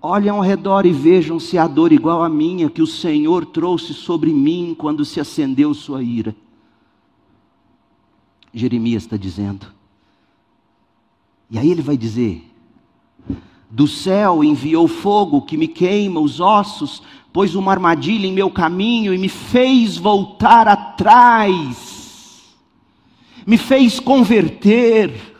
Olhem 0.00 0.30
ao 0.30 0.40
redor 0.40 0.86
e 0.86 0.92
vejam 0.92 1.40
se 1.40 1.58
há 1.58 1.66
dor 1.66 1.92
igual 1.92 2.22
a 2.22 2.28
minha 2.28 2.70
que 2.70 2.80
o 2.80 2.86
Senhor 2.86 3.44
trouxe 3.44 3.92
sobre 3.92 4.32
mim 4.32 4.74
quando 4.78 5.04
se 5.04 5.18
acendeu 5.18 5.74
sua 5.74 6.02
ira. 6.02 6.36
Jeremias 8.54 9.02
está 9.02 9.16
dizendo. 9.16 9.66
E 11.50 11.58
aí 11.58 11.70
ele 11.70 11.82
vai 11.82 11.96
dizer: 11.96 12.44
Do 13.68 13.88
céu 13.88 14.44
enviou 14.44 14.86
fogo 14.86 15.42
que 15.42 15.56
me 15.56 15.66
queima 15.66 16.20
os 16.20 16.38
ossos, 16.38 17.02
pôs 17.32 17.56
uma 17.56 17.72
armadilha 17.72 18.26
em 18.26 18.32
meu 18.32 18.50
caminho 18.50 19.12
e 19.12 19.18
me 19.18 19.28
fez 19.28 19.96
voltar 19.96 20.68
atrás, 20.68 22.54
me 23.44 23.58
fez 23.58 23.98
converter 23.98 25.37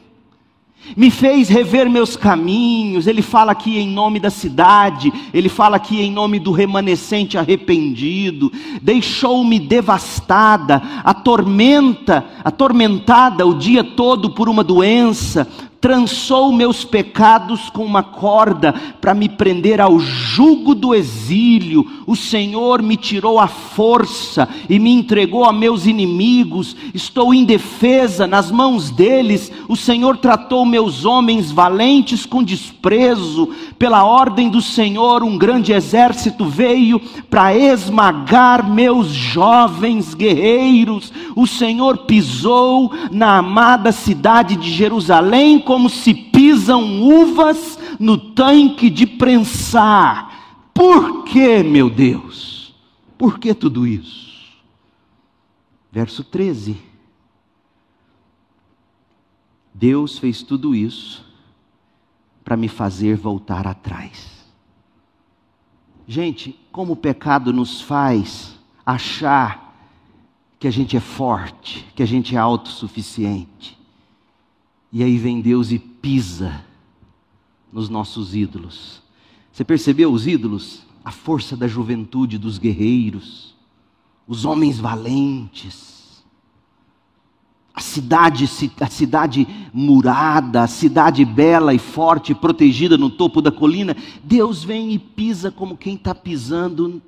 me 0.97 1.11
fez 1.11 1.49
rever 1.49 1.89
meus 1.89 2.17
caminhos. 2.17 3.07
Ele 3.07 3.23
fala 3.23 3.53
aqui 3.53 3.79
em 3.79 3.89
nome 3.89 4.19
da 4.19 4.31
cidade, 4.31 5.13
ele 5.33 5.49
fala 5.49 5.77
aqui 5.77 6.01
em 6.01 6.13
nome 6.13 6.39
do 6.39 6.53
remanescente 6.53 7.39
arrependido. 7.39 8.53
Deixou-me 8.81 9.59
devastada, 9.59 10.83
atormenta, 11.05 12.25
atormentada 12.45 13.47
o 13.47 13.55
dia 13.55 13.85
todo 13.85 14.31
por 14.31 14.49
uma 14.49 14.65
doença, 14.65 15.47
trançou 15.81 16.53
meus 16.53 16.85
pecados 16.85 17.71
com 17.71 17.85
uma 17.85 18.03
corda 18.03 18.73
para 19.01 19.15
me 19.15 19.29
prender 19.29 19.81
ao 19.81 19.99
jugo 20.01 20.75
do 20.75 20.95
exílio. 20.95 21.87
O 22.07 22.17
Senhor 22.17 22.83
me 22.83 22.97
tirou 22.97 23.39
a 23.39 23.47
força 23.47 24.49
e 24.69 24.79
me 24.79 24.91
entregou 24.91 25.45
a 25.45 25.53
meus 25.53 25.87
inimigos. 25.87 26.75
Estou 26.93 27.33
indefesa 27.33 28.27
nas 28.27 28.51
mãos 28.51 28.91
deles. 28.91 29.53
O 29.69 29.77
Senhor 29.77 30.17
tratou 30.17 30.65
meus 30.65 31.05
homens 31.05 31.53
valentes 31.53 32.27
com 32.27 32.43
desprezo. 32.43 33.49
Pela 33.79 34.05
ordem 34.05 34.49
do 34.49 34.61
Senhor, 34.61 35.23
um 35.23 35.39
grande 35.39 35.73
exército 35.73 36.45
veio 36.45 37.01
para 37.31 37.55
esmagar 37.55 38.69
meus 38.69 39.09
jovens 39.09 40.13
guerreiros. 40.13 41.13
O 41.37 41.47
Senhor 41.47 41.99
pisou 41.99 42.93
na 43.13 43.39
amada 43.39 43.93
cidade 43.93 44.57
de 44.57 44.73
Jerusalém 44.73 45.61
como 45.69 45.91
se 45.91 46.15
pisam 46.15 47.03
uvas 47.03 47.79
no 48.01 48.17
tanque 48.17 48.89
de 48.89 49.07
prensar. 49.07 50.71
Por 50.73 51.25
que, 51.25 51.63
meu 51.63 51.91
Deus? 51.91 52.75
Por 53.19 53.39
que 53.39 53.53
tudo 53.53 53.87
isso? 53.87 54.49
Verso 55.93 56.25
13. 56.25 56.75
Deus 59.75 60.19
fez 60.19 60.43
tudo 60.43 60.75
isso 60.75 61.23
para 62.43 62.57
me 62.57 62.67
fazer 62.67 63.19
voltar 63.19 63.67
atrás. 63.67 64.47
Gente, 66.07 66.59
como 66.73 66.95
o 66.95 66.97
pecado 66.97 67.53
nos 67.53 67.83
faz 67.83 68.59
achar 68.87 69.77
que 70.59 70.67
a 70.67 70.71
gente 70.71 70.97
é 70.97 71.01
forte, 71.01 71.87
que 71.95 72.03
a 72.03 72.07
gente 72.07 72.35
é 72.35 72.39
autossuficiente. 72.39 73.78
E 74.93 75.03
aí 75.03 75.19
vem 75.19 75.41
Deus 75.41 75.71
e 75.71 75.79
pisa 75.79 76.65
nos 77.73 77.89
nossos 77.89 78.35
ídolos. 78.35 79.03
Você 79.53 79.65
percebeu 79.65 80.13
os 80.13 80.27
ídolos? 80.27 80.87
A 81.05 81.11
força 81.11 81.57
da 81.57 81.67
juventude 81.67 82.39
dos 82.39 82.59
guerreiros, 82.59 83.55
os 84.27 84.45
homens 84.45 84.79
valentes, 84.79 86.23
a 87.73 87.81
cidade, 87.81 88.45
a 88.81 88.87
cidade 88.89 89.47
murada, 89.73 90.63
a 90.63 90.67
cidade 90.67 91.25
bela 91.25 91.73
e 91.73 91.79
forte, 91.79 92.35
protegida 92.35 92.99
no 92.99 93.09
topo 93.09 93.41
da 93.41 93.51
colina. 93.51 93.97
Deus 94.23 94.65
vem 94.65 94.93
e 94.93 94.99
pisa 94.99 95.51
como 95.51 95.77
quem 95.77 95.95
está 95.95 96.15
pisando 96.15 97.01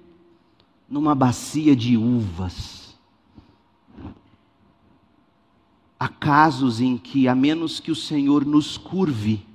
numa 0.88 1.14
bacia 1.14 1.76
de 1.76 1.96
uvas 1.96 2.79
Há 6.00 6.08
casos 6.08 6.80
em 6.80 6.96
que, 6.96 7.28
a 7.28 7.34
menos 7.34 7.78
que 7.78 7.90
o 7.90 7.94
Senhor 7.94 8.46
nos 8.46 8.78
curve, 8.78 9.46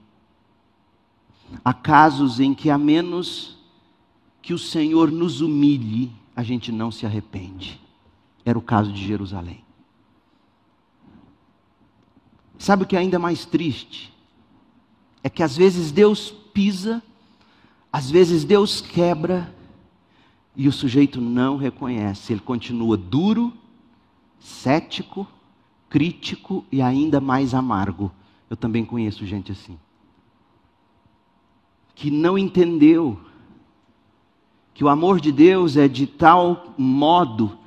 há 1.64 1.74
casos 1.74 2.40
em 2.40 2.54
que, 2.54 2.70
a 2.70 2.78
menos 2.78 3.58
que 4.44 4.54
o 4.54 4.60
Senhor 4.60 5.12
nos 5.12 5.42
humilhe, 5.42 6.12
a 6.36 6.44
gente 6.44 6.72
não 6.72 6.92
se 6.92 7.04
arrepende. 7.04 7.82
Era 8.46 8.60
o 8.60 8.62
caso 8.62 8.94
de 8.94 9.04
Jerusalém. 9.04 9.66
Sabe 12.60 12.84
o 12.84 12.86
que 12.86 12.96
é 12.96 13.00
ainda 13.00 13.18
mais 13.18 13.44
triste? 13.48 14.14
É 15.24 15.32
que 15.32 15.42
às 15.42 15.58
vezes 15.58 15.92
Deus 15.92 16.30
pisa, 16.30 17.02
às 17.92 18.12
vezes 18.12 18.44
Deus 18.44 18.82
quebra, 18.82 19.52
e 20.56 20.68
o 20.68 20.72
sujeito 20.72 21.20
não 21.20 21.58
reconhece, 21.58 22.34
ele 22.34 22.40
continua 22.40 22.96
duro, 22.96 23.52
cético, 24.40 25.28
crítico 25.90 26.66
e 26.72 26.82
ainda 26.82 27.20
mais 27.20 27.54
amargo. 27.54 28.12
Eu 28.50 28.58
também 28.58 28.86
conheço 28.86 29.26
gente 29.26 29.52
assim. 29.52 29.78
Que 31.94 32.12
não 32.12 32.38
entendeu 32.38 33.20
que 34.74 34.84
o 34.84 34.90
amor 34.90 35.22
de 35.22 35.32
Deus 35.32 35.78
é 35.78 35.88
de 35.88 36.06
tal 36.06 36.74
modo 36.78 37.58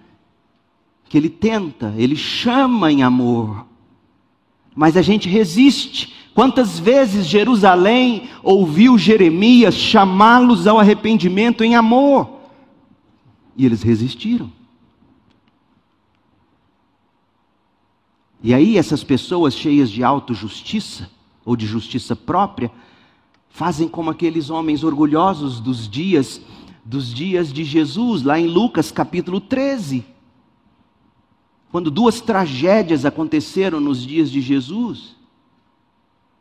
que 1.09 1.17
ele 1.17 1.31
tenta, 1.31 1.95
ele 1.97 2.15
chama 2.15 2.93
em 2.93 3.03
amor, 3.03 3.67
mas 4.77 4.97
a 4.97 5.03
gente 5.03 5.29
resiste. 5.29 6.15
Quantas 6.35 6.79
vezes 6.79 7.27
Jerusalém 7.27 8.29
ouviu 8.43 8.97
Jeremias 8.99 9.75
chamá-los 9.75 10.67
ao 10.67 10.79
arrependimento 10.79 11.65
em 11.65 11.75
amor? 11.75 12.29
E 13.57 13.65
eles 13.65 13.83
resistiram. 13.83 14.53
E 18.43 18.55
aí 18.55 18.79
essas 18.79 19.03
pessoas 19.03 19.55
cheias 19.55 19.91
de 19.91 20.05
autojustiça 20.05 21.11
ou 21.45 21.57
de 21.57 21.67
justiça 21.67 22.15
própria 22.15 22.71
fazem 23.49 23.89
como 23.89 24.11
aqueles 24.11 24.51
homens 24.51 24.85
orgulhosos 24.85 25.61
dos 25.61 25.89
dias 25.89 26.41
dos 26.89 27.13
dias 27.13 27.53
de 27.53 27.65
Jesus, 27.65 28.23
lá 28.23 28.41
em 28.41 28.47
Lucas 28.47 28.91
capítulo 28.91 29.43
13. 29.43 30.07
Quando 31.71 31.91
duas 31.91 32.19
tragédias 32.23 33.05
aconteceram 33.05 33.79
nos 33.79 34.03
dias 34.03 34.31
de 34.31 34.41
Jesus, 34.41 35.15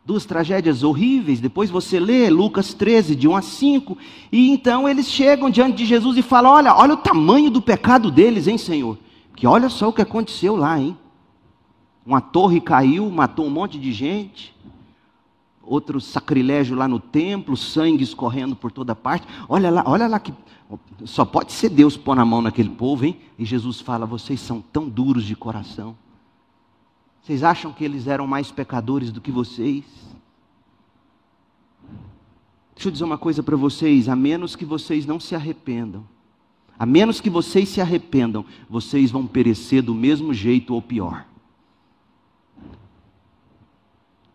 duas 0.06 0.26
tragédias 0.26 0.84
horríveis. 0.84 1.42
Depois 1.42 1.70
você 1.70 2.00
lê 2.00 2.30
Lucas 2.30 2.74
13, 2.74 3.14
de 3.14 3.28
1 3.28 3.36
a 3.36 3.42
5, 3.42 3.98
e 4.32 4.50
então 4.52 4.88
eles 4.88 5.08
chegam 5.08 5.50
diante 5.50 5.76
de 5.76 5.86
Jesus 5.86 6.16
e 6.16 6.22
falam: 6.22 6.54
Olha, 6.54 6.74
olha 6.74 6.94
o 6.94 6.98
tamanho 6.98 7.52
do 7.52 7.62
pecado 7.62 8.10
deles, 8.10 8.48
hein, 8.48 8.58
Senhor? 8.58 8.98
Que 9.36 9.46
olha 9.46 9.68
só 9.68 9.90
o 9.90 9.94
que 9.94 10.02
aconteceu 10.02 10.56
lá, 10.56 10.80
hein? 10.80 10.98
Uma 12.08 12.22
torre 12.22 12.62
caiu, 12.62 13.12
matou 13.12 13.46
um 13.46 13.50
monte 13.50 13.78
de 13.78 13.92
gente. 13.92 14.56
Outro 15.62 16.00
sacrilégio 16.00 16.74
lá 16.74 16.88
no 16.88 17.02
templo, 17.02 17.58
sangue 17.58 18.02
escorrendo 18.02 18.56
por 18.56 18.72
toda 18.72 18.96
parte. 18.96 19.28
Olha 19.50 19.70
lá, 19.70 19.84
olha 19.86 20.08
lá 20.08 20.18
que 20.18 20.34
só 21.04 21.26
pode 21.26 21.52
ser 21.52 21.68
Deus 21.68 21.98
pôr 21.98 22.16
na 22.16 22.24
mão 22.24 22.42
naquele 22.42 22.70
povo, 22.70 23.04
hein? 23.04 23.20
E 23.38 23.44
Jesus 23.44 23.82
fala: 23.82 24.06
"Vocês 24.06 24.40
são 24.40 24.62
tão 24.62 24.88
duros 24.88 25.26
de 25.26 25.36
coração. 25.36 25.98
Vocês 27.22 27.44
acham 27.44 27.74
que 27.74 27.84
eles 27.84 28.08
eram 28.08 28.26
mais 28.26 28.52
pecadores 28.52 29.12
do 29.12 29.20
que 29.20 29.30
vocês?" 29.30 29.84
Deixa 32.74 32.88
eu 32.88 32.92
dizer 32.92 33.04
uma 33.04 33.18
coisa 33.18 33.44
para 33.44 33.58
vocês, 33.58 34.08
a 34.08 34.16
menos 34.16 34.56
que 34.56 34.64
vocês 34.64 35.06
não 35.06 35.20
se 35.20 35.36
arrependam, 35.36 36.06
a 36.80 36.86
menos 36.86 37.20
que 37.20 37.30
vocês 37.30 37.68
se 37.68 37.82
arrependam, 37.82 38.46
vocês 38.70 39.12
vão 39.12 39.28
perecer 39.28 39.84
do 39.84 39.94
mesmo 39.94 40.34
jeito 40.34 40.74
ou 40.74 40.82
pior. 40.82 41.26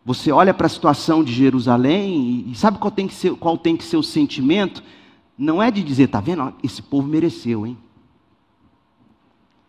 Você 0.05 0.32
olha 0.32 0.53
para 0.53 0.66
a 0.66 0.70
situação 0.70 1.22
de 1.22 1.32
Jerusalém 1.32 2.46
e 2.48 2.55
sabe 2.55 2.78
qual 2.78 2.90
tem, 2.90 3.07
que 3.07 3.14
ser, 3.14 3.34
qual 3.34 3.57
tem 3.57 3.76
que 3.76 3.84
ser 3.84 3.96
o 3.96 4.03
sentimento? 4.03 4.82
Não 5.38 5.62
é 5.62 5.70
de 5.70 5.82
dizer, 5.82 6.09
tá 6.09 6.20
vendo? 6.20 6.53
Esse 6.62 6.82
povo 6.82 7.07
mereceu, 7.07 7.66
hein? 7.66 7.78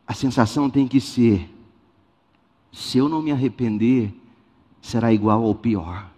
A 0.08 0.14
sensação 0.14 0.70
tem 0.70 0.88
que 0.88 1.00
ser: 1.00 1.50
se 2.72 2.98
eu 2.98 3.08
não 3.08 3.22
me 3.22 3.32
arrepender, 3.32 4.14
será 4.82 5.14
igual 5.14 5.44
ou 5.44 5.56
pior. 5.56 6.12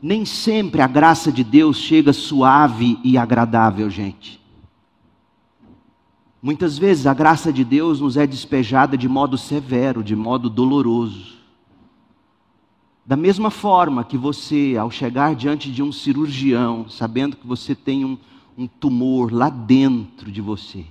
Nem 0.00 0.24
sempre 0.24 0.82
a 0.82 0.86
graça 0.88 1.30
de 1.30 1.44
Deus 1.44 1.76
chega 1.76 2.12
suave 2.12 2.98
e 3.04 3.16
agradável, 3.16 3.88
gente. 3.88 4.41
Muitas 6.42 6.76
vezes 6.76 7.06
a 7.06 7.14
graça 7.14 7.52
de 7.52 7.62
Deus 7.64 8.00
nos 8.00 8.16
é 8.16 8.26
despejada 8.26 8.98
de 8.98 9.08
modo 9.08 9.38
severo, 9.38 10.02
de 10.02 10.16
modo 10.16 10.50
doloroso. 10.50 11.36
Da 13.06 13.14
mesma 13.16 13.48
forma 13.48 14.02
que 14.02 14.18
você, 14.18 14.76
ao 14.76 14.90
chegar 14.90 15.36
diante 15.36 15.70
de 15.70 15.84
um 15.84 15.92
cirurgião, 15.92 16.88
sabendo 16.88 17.36
que 17.36 17.46
você 17.46 17.76
tem 17.76 18.04
um, 18.04 18.18
um 18.58 18.66
tumor 18.66 19.32
lá 19.32 19.48
dentro 19.48 20.32
de 20.32 20.40
você, 20.40 20.84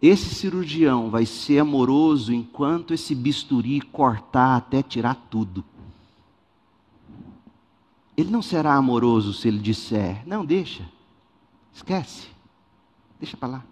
esse 0.00 0.34
cirurgião 0.34 1.10
vai 1.10 1.26
ser 1.26 1.58
amoroso 1.58 2.32
enquanto 2.32 2.94
esse 2.94 3.12
bisturi 3.12 3.80
cortar 3.80 4.54
até 4.54 4.82
tirar 4.82 5.14
tudo. 5.30 5.64
Ele 8.16 8.30
não 8.30 8.42
será 8.42 8.74
amoroso 8.74 9.32
se 9.32 9.48
ele 9.48 9.58
disser: 9.58 10.22
Não, 10.26 10.44
deixa, 10.44 10.84
esquece, 11.72 12.33
deixa 13.24 13.36
para 13.38 13.48
lá. 13.48 13.64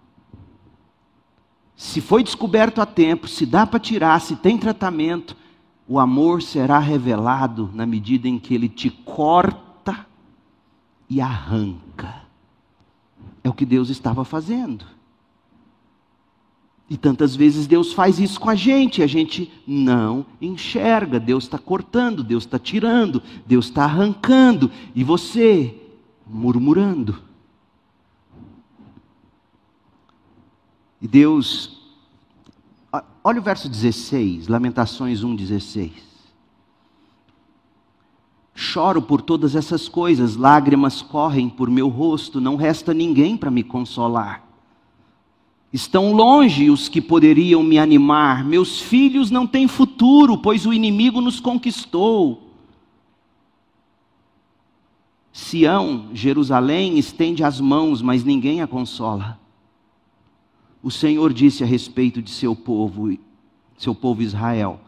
Se 1.75 2.01
foi 2.01 2.23
descoberto 2.23 2.81
a 2.81 2.85
tempo, 2.85 3.27
se 3.27 3.45
dá 3.45 3.67
para 3.67 3.79
tirar, 3.79 4.19
se 4.19 4.35
tem 4.35 4.57
tratamento, 4.57 5.37
o 5.87 5.99
amor 5.99 6.41
será 6.41 6.79
revelado 6.79 7.69
na 7.73 7.85
medida 7.85 8.27
em 8.27 8.39
que 8.39 8.55
ele 8.55 8.67
te 8.67 8.89
corta 8.89 10.07
e 11.07 11.21
arranca. 11.21 12.23
É 13.43 13.49
o 13.49 13.53
que 13.53 13.65
Deus 13.65 13.89
estava 13.89 14.25
fazendo. 14.25 14.85
E 16.89 16.97
tantas 16.97 17.35
vezes 17.35 17.67
Deus 17.67 17.93
faz 17.93 18.19
isso 18.19 18.39
com 18.39 18.49
a 18.49 18.55
gente, 18.55 19.01
a 19.01 19.07
gente 19.07 19.51
não 19.67 20.25
enxerga. 20.41 21.19
Deus 21.19 21.43
está 21.43 21.57
cortando, 21.59 22.23
Deus 22.23 22.43
está 22.43 22.57
tirando, 22.57 23.21
Deus 23.45 23.65
está 23.65 23.83
arrancando, 23.83 24.71
e 24.95 25.03
você 25.03 25.75
murmurando. 26.25 27.32
E 31.03 31.07
Deus, 31.07 31.81
olha 33.21 33.41
o 33.41 33.43
verso 33.43 33.67
16, 33.67 34.47
Lamentações 34.47 35.21
1,16. 35.21 35.91
Choro 38.55 39.01
por 39.01 39.21
todas 39.21 39.53
essas 39.53 39.89
coisas, 39.89 40.37
lágrimas 40.37 41.01
correm 41.01 41.49
por 41.49 41.69
meu 41.69 41.89
rosto, 41.89 42.39
não 42.39 42.55
resta 42.55 42.93
ninguém 42.93 43.35
para 43.35 43.51
me 43.51 43.63
consolar. 43.63 44.47
Estão 45.73 46.13
longe 46.13 46.69
os 46.69 46.87
que 46.87 47.01
poderiam 47.01 47.61
me 47.61 47.77
animar. 47.77 48.45
Meus 48.45 48.79
filhos 48.79 49.29
não 49.29 49.45
têm 49.45 49.67
futuro, 49.67 50.37
pois 50.37 50.65
o 50.65 50.71
inimigo 50.71 51.19
nos 51.19 51.37
conquistou. 51.37 52.49
Sião, 55.33 56.11
Jerusalém, 56.13 56.97
estende 56.97 57.43
as 57.43 57.59
mãos, 57.59 58.01
mas 58.01 58.23
ninguém 58.23 58.61
a 58.61 58.67
consola. 58.67 59.42
O 60.83 60.91
Senhor 60.91 61.31
disse 61.31 61.63
a 61.63 61.65
respeito 61.65 62.21
de 62.21 62.29
seu 62.29 62.53
povo, 62.53 63.17
seu 63.77 63.95
povo 63.95 64.21
Israel, 64.21 64.81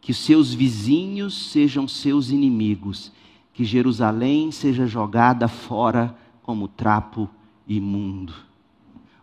que 0.00 0.14
seus 0.14 0.54
vizinhos 0.54 1.50
sejam 1.50 1.88
seus 1.88 2.30
inimigos, 2.30 3.10
que 3.52 3.64
Jerusalém 3.64 4.52
seja 4.52 4.86
jogada 4.86 5.48
fora 5.48 6.16
como 6.44 6.68
trapo 6.68 7.28
imundo. 7.66 8.32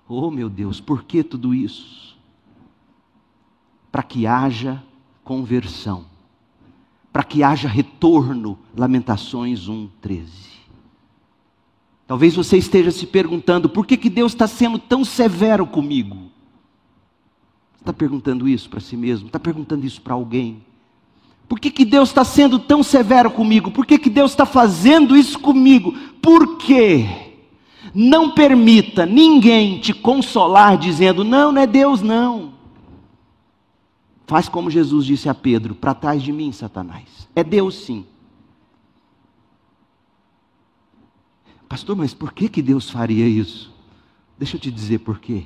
Oh, 0.10 0.30
meu 0.30 0.50
Deus, 0.50 0.82
por 0.82 1.04
que 1.04 1.24
tudo 1.24 1.56
isso? 1.56 2.18
Para 3.90 4.04
que 4.04 4.28
haja 4.28 4.84
conversão, 5.24 6.06
para 7.14 7.24
que 7.24 7.44
haja 7.44 7.70
retorno. 7.70 8.60
Lamentações 8.76 9.70
1, 9.70 9.88
13. 10.02 10.59
Talvez 12.10 12.36
você 12.36 12.58
esteja 12.58 12.90
se 12.90 13.06
perguntando 13.06 13.70
por 13.70 13.86
que, 13.86 13.96
que 13.96 14.10
Deus 14.10 14.32
está 14.32 14.48
sendo 14.48 14.80
tão 14.80 15.06
severo 15.06 15.68
comigo. 15.68 16.18
Está 17.80 17.94
perguntando 17.94 18.48
isso 18.48 18.68
para 18.68 18.80
si 18.80 18.98
mesmo? 18.98 19.28
Está 19.28 19.40
perguntando 19.40 19.86
isso 19.86 20.02
para 20.02 20.16
alguém? 20.16 20.64
Por 21.48 21.60
que, 21.60 21.70
que 21.70 21.86
Deus 21.86 22.10
está 22.10 22.24
sendo 22.24 22.58
tão 22.58 22.82
severo 22.82 23.30
comigo? 23.30 23.70
Por 23.70 23.86
que, 23.86 24.00
que 24.00 24.10
Deus 24.10 24.32
está 24.32 24.44
fazendo 24.44 25.16
isso 25.16 25.38
comigo? 25.38 25.94
Por 26.20 26.58
quê? 26.58 27.06
Não 27.94 28.32
permita 28.32 29.06
ninguém 29.06 29.80
te 29.80 29.94
consolar 29.94 30.80
dizendo: 30.80 31.24
não, 31.24 31.52
não 31.52 31.62
é 31.62 31.68
Deus, 31.68 32.02
não. 32.02 32.54
Faz 34.26 34.50
como 34.50 34.72
Jesus 34.72 35.06
disse 35.06 35.30
a 35.30 35.36
Pedro: 35.36 35.76
para 35.76 35.94
trás 35.94 36.24
de 36.24 36.32
mim, 36.32 36.52
Satanás. 36.52 37.30
É 37.36 37.44
Deus 37.44 37.76
sim. 37.76 38.04
Pastor, 41.70 41.96
mas 41.96 42.16
por 42.16 42.34
que, 42.34 42.50
que 42.50 42.64
Deus 42.64 42.90
faria 42.90 43.28
isso? 43.28 43.72
Deixa 44.40 44.58
eu 44.58 44.60
te 44.60 44.72
dizer 44.72 45.00
por 45.00 45.20
quê. 45.20 45.44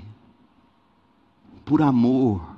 Por 1.66 1.82
amor 1.82 2.54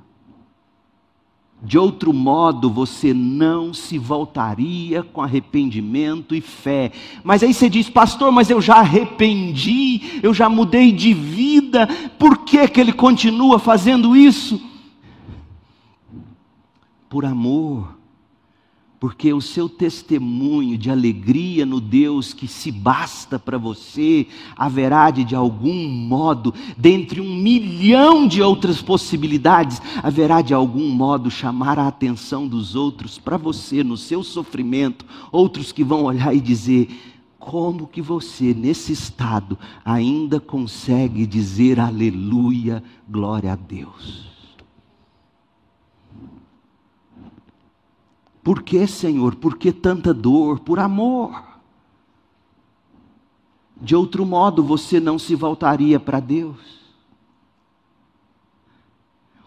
de 1.64 1.80
outro 1.80 2.14
modo, 2.14 2.70
você 2.70 3.12
não 3.12 3.74
se 3.74 3.98
voltaria 3.98 5.02
com 5.02 5.20
arrependimento 5.20 6.36
e 6.36 6.42
fé. 6.42 6.92
Mas 7.24 7.42
aí 7.42 7.56
você 7.56 7.68
diz, 7.68 7.90
pastor, 7.90 8.32
mas 8.32 8.52
eu 8.52 8.62
já 8.62 8.76
arrependi, 8.76 10.20
eu 10.22 10.32
já 10.32 10.48
mudei 10.48 10.92
de 10.92 11.12
vida, 11.12 11.88
por 12.20 12.40
que, 12.40 12.68
que 12.68 12.80
ele 12.80 12.94
continua 12.94 13.58
fazendo 13.58 14.16
isso? 14.16 14.62
Por 17.10 17.26
amor 17.26 17.98
porque 19.06 19.32
o 19.32 19.40
seu 19.40 19.70
testemunho 19.70 20.80
de 20.80 20.90
alegria 20.90 21.64
no 21.64 21.80
Deus 21.80 22.34
que 22.34 22.48
se 22.48 22.72
basta 22.72 23.38
para 23.38 23.56
você 23.56 24.26
haverá 24.58 25.12
de, 25.12 25.24
de 25.24 25.36
algum 25.36 25.88
modo, 25.88 26.52
dentre 26.76 27.22
um 27.22 27.36
milhão 27.36 28.28
de 28.28 28.42
outras 28.42 28.82
possibilidades, 28.82 29.80
haverá 30.02 30.42
de 30.42 30.56
algum 30.56 30.90
modo 30.90 31.30
chamar 31.30 31.78
a 31.78 31.88
atenção 31.88 32.48
dos 32.48 32.74
outros 32.74 33.20
para 33.20 33.38
você 33.38 33.84
no 33.84 33.96
seu 33.96 34.24
sofrimento, 34.24 35.06
outros 35.32 35.72
que 35.72 35.84
vão 35.84 36.06
olhar 36.06 36.36
e 36.36 36.42
dizer: 36.42 36.90
como 37.38 37.86
que 37.86 38.02
você, 38.02 38.56
nesse 38.56 38.92
estado, 38.92 39.56
ainda 39.86 40.40
consegue 40.40 41.28
dizer 41.28 41.80
aleluia, 41.80 42.82
glória 43.08 43.54
a 43.54 43.56
Deus? 43.56 44.35
Por 48.46 48.62
que, 48.62 48.86
Senhor? 48.86 49.34
Por 49.34 49.58
que 49.58 49.72
tanta 49.72 50.14
dor? 50.14 50.60
Por 50.60 50.78
amor. 50.78 51.44
De 53.82 53.96
outro 53.96 54.24
modo, 54.24 54.64
você 54.64 55.00
não 55.00 55.18
se 55.18 55.34
voltaria 55.34 56.00
para 56.00 56.20
Deus. 56.20 56.60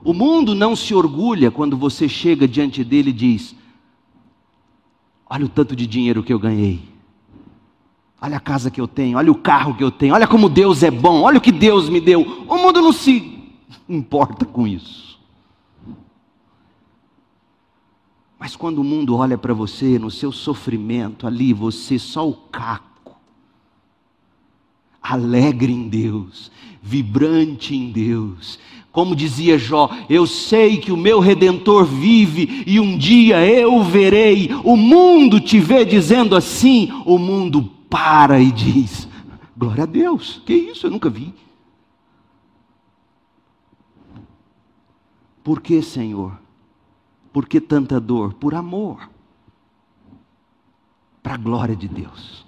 O 0.03 0.13
mundo 0.13 0.53
não 0.53 0.75
se 0.75 0.97
orgulha 0.97 1.49
quando 1.49 1.77
você 1.77 2.09
chega 2.09 2.49
diante 2.49 2.83
dele 2.83 3.11
e 3.11 3.13
diz: 3.13 3.55
Olha 5.31 5.47
o 5.47 5.49
tanto 5.49 5.77
de 5.77 5.87
dinheiro 5.87 6.25
que 6.25 6.33
eu 6.33 6.39
ganhei. 6.41 6.83
Olha 8.21 8.39
a 8.39 8.41
casa 8.41 8.69
que 8.69 8.81
eu 8.81 8.89
tenho, 8.89 9.17
olha 9.17 9.31
o 9.31 9.39
carro 9.39 9.77
que 9.77 9.85
eu 9.85 9.93
tenho, 9.93 10.13
olha 10.13 10.27
como 10.27 10.49
Deus 10.49 10.83
é 10.83 10.91
bom, 10.91 11.23
olha 11.23 11.39
o 11.39 11.41
que 11.41 11.53
Deus 11.53 11.89
me 11.89 12.01
deu. 12.01 12.23
O 12.49 12.57
mundo 12.57 12.83
não 12.83 12.93
se 12.93 13.49
importa 13.89 14.45
com 14.45 14.67
isso. 14.67 15.08
Mas 18.39 18.55
quando 18.55 18.79
o 18.79 18.85
mundo 18.85 19.17
olha 19.17 19.37
para 19.37 19.53
você 19.53 19.99
no 19.99 20.11
seu 20.11 20.31
sofrimento, 20.31 21.27
ali 21.27 21.53
você 21.53 21.99
só 21.99 22.29
o 22.29 22.35
caco, 22.35 23.17
alegre 25.03 25.73
em 25.73 25.89
Deus, 25.89 26.51
vibrante 26.81 27.75
em 27.75 27.91
Deus. 27.91 28.59
Como 28.93 29.17
dizia 29.17 29.59
Jó, 29.59 29.91
eu 30.09 30.27
sei 30.27 30.77
que 30.77 30.93
o 30.93 30.97
meu 30.97 31.19
redentor 31.19 31.85
vive 31.85 32.63
e 32.67 32.79
um 32.79 32.97
dia 32.97 33.45
eu 33.45 33.75
o 33.75 33.85
verei. 33.85 34.51
O 34.65 34.77
mundo 34.77 35.41
te 35.41 35.59
vê 35.59 35.85
dizendo 35.85 36.37
assim, 36.37 36.91
o 37.05 37.19
mundo 37.19 37.63
para 37.91 38.41
e 38.41 38.53
diz: 38.53 39.09
Glória 39.57 39.83
a 39.83 39.87
Deus, 39.87 40.41
que 40.47 40.55
isso 40.55 40.87
eu 40.87 40.91
nunca 40.91 41.11
vi. 41.11 41.35
Por 45.43 45.61
que, 45.61 45.83
Senhor? 45.83 46.39
Por 47.33 47.47
que 47.47 47.61
tanta 47.61 48.01
dor? 48.01 48.35
Por 48.35 48.55
amor. 48.55 49.09
Para 51.23 51.35
a 51.35 51.39
glória 51.39 51.77
de 51.77 51.89
Deus. 51.89 52.47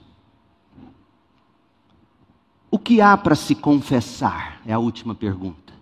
O 2.71 2.79
que 2.79 3.01
há 3.01 3.17
para 3.17 3.35
se 3.35 3.55
confessar? 3.55 4.61
É 4.65 4.73
a 4.73 4.79
última 4.79 5.15
pergunta. 5.15 5.73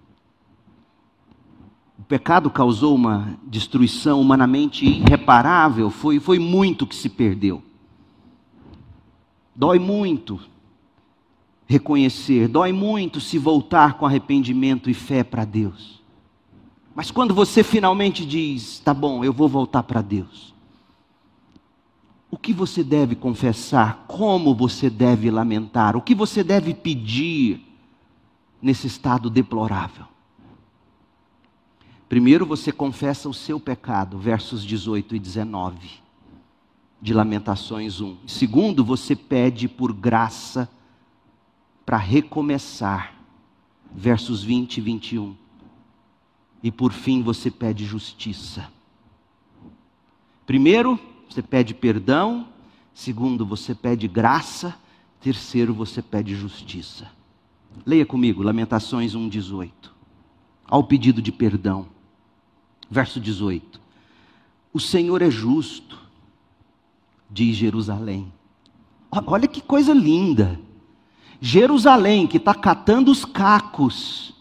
O 1.99 2.03
pecado 2.03 2.51
causou 2.51 2.95
uma 2.95 3.39
destruição 3.43 4.21
humanamente 4.21 4.87
irreparável, 4.87 5.91
foi, 5.91 6.19
foi 6.19 6.39
muito 6.39 6.87
que 6.87 6.95
se 6.95 7.09
perdeu. 7.09 7.63
Dói 9.55 9.79
muito 9.79 10.41
reconhecer, 11.69 12.49
dói 12.49 12.73
muito 12.73 13.21
se 13.21 13.37
voltar 13.37 13.95
com 13.95 14.07
arrependimento 14.07 14.89
e 14.89 14.95
fé 14.95 15.23
para 15.23 15.45
Deus. 15.45 15.98
Mas 16.99 17.13
quando 17.13 17.33
você 17.33 17.63
finalmente 17.63 18.27
diz, 18.27 18.81
tá 18.81 18.93
bom, 18.93 19.23
eu 19.23 19.33
vou 19.33 19.49
voltar 19.49 19.85
para 19.85 20.03
Deus, 20.03 20.53
o 22.29 22.37
que 22.37 22.53
você 22.53 22.83
deve 22.83 23.15
confessar? 23.15 24.05
Como 24.09 24.53
você 24.53 24.91
deve 24.91 25.31
lamentar? 25.31 25.97
O 25.97 26.03
que 26.03 26.13
você 26.13 26.43
deve 26.43 26.75
pedir 26.75 27.65
nesse 28.61 28.89
estado 28.89 29.31
deplorável? 29.31 30.07
Primeiro 32.09 32.45
você 32.45 32.73
confessa 32.73 33.29
o 33.29 33.35
seu 33.35 33.61
pecado, 33.61 34.19
versos 34.19 34.65
18 34.65 35.15
e 35.15 35.19
19 35.21 35.79
de 37.01 37.15
Lamentações 37.15 38.01
1. 38.01 38.17
Segundo, 38.27 38.85
você 38.85 39.15
pede 39.15 39.69
por 39.69 39.93
graça 39.93 40.69
para 41.87 41.97
recomeçar, 41.97 43.15
versos 43.95 44.43
20 44.43 44.79
e 44.79 44.81
21. 44.81 45.48
E 46.63 46.71
por 46.71 46.93
fim, 46.93 47.23
você 47.23 47.51
pede 47.51 47.85
justiça. 47.85 48.69
Primeiro, 50.47 50.99
você 51.29 51.43
pede 51.43 51.75
perdão. 51.75 52.49
Segundo, 52.93 53.47
você 53.47 53.75
pede 53.75 54.09
graça. 54.09 54.77
Terceiro, 55.21 55.73
você 55.75 56.03
pede 56.03 56.35
justiça. 56.35 57.11
Leia 57.85 58.07
comigo, 58.07 58.43
Lamentações 58.43 59.15
1,18. 59.15 59.71
Ao 60.67 60.85
pedido 60.85 61.23
de 61.23 61.31
perdão. 61.31 61.87
Verso 62.91 63.21
18: 63.21 63.81
O 64.73 64.81
Senhor 64.81 65.23
é 65.23 65.31
justo, 65.31 65.99
diz 67.31 67.57
Jerusalém. 67.57 68.33
Olha 69.11 69.49
que 69.49 69.61
coisa 69.61 69.93
linda. 69.93 70.61
Jerusalém, 71.41 72.27
que 72.27 72.37
está 72.37 72.55
catando 72.55 73.11
os 73.11 73.25
cacos. 73.25 74.35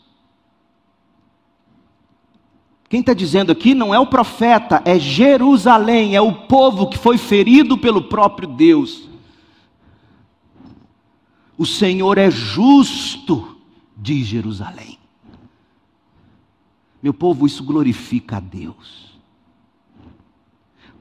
Quem 2.89 3.01
está 3.01 3.13
dizendo 3.13 3.51
aqui 3.51 3.73
não 3.73 3.93
é 3.93 3.99
o 3.99 4.07
profeta, 4.07 4.81
é 4.85 4.97
Jerusalém, 4.97 6.15
é 6.15 6.21
o 6.21 6.33
povo 6.33 6.87
que 6.87 6.97
foi 6.97 7.17
ferido 7.17 7.77
pelo 7.77 8.03
próprio 8.03 8.47
Deus. 8.47 9.09
O 11.57 11.65
Senhor 11.65 12.17
é 12.17 12.31
justo, 12.31 13.57
diz 13.95 14.27
Jerusalém. 14.27 14.97
Meu 17.01 17.13
povo, 17.13 17.45
isso 17.45 17.63
glorifica 17.63 18.37
a 18.37 18.39
Deus. 18.39 19.17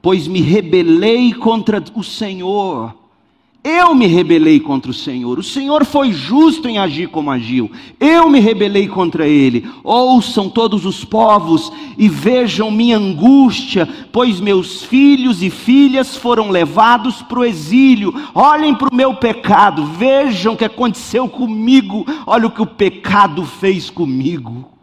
Pois 0.01 0.27
me 0.27 0.41
rebelei 0.41 1.33
contra 1.33 1.83
o 1.95 2.03
Senhor. 2.03 2.96
Eu 3.69 3.93
me 3.93 4.07
rebelei 4.07 4.61
contra 4.61 4.89
o 4.89 4.93
Senhor. 4.93 5.37
O 5.37 5.43
Senhor 5.43 5.83
foi 5.83 6.13
justo 6.13 6.69
em 6.69 6.77
agir 6.77 7.09
como 7.09 7.29
agiu. 7.29 7.69
Eu 7.99 8.29
me 8.29 8.39
rebelei 8.39 8.87
contra 8.87 9.27
ele. 9.27 9.69
Ouçam 9.83 10.49
todos 10.49 10.85
os 10.85 11.03
povos 11.03 11.69
e 11.97 12.07
vejam 12.07 12.71
minha 12.71 12.95
angústia, 12.95 13.85
pois 14.09 14.39
meus 14.39 14.83
filhos 14.83 15.43
e 15.43 15.49
filhas 15.49 16.15
foram 16.15 16.49
levados 16.49 17.21
para 17.21 17.39
o 17.39 17.43
exílio. 17.43 18.13
Olhem 18.33 18.73
para 18.73 18.87
o 18.89 18.95
meu 18.95 19.15
pecado, 19.15 19.85
vejam 19.85 20.53
o 20.53 20.57
que 20.57 20.63
aconteceu 20.63 21.27
comigo. 21.27 22.05
Olha 22.25 22.47
o 22.47 22.51
que 22.51 22.61
o 22.61 22.65
pecado 22.65 23.43
fez 23.43 23.89
comigo. 23.89 24.76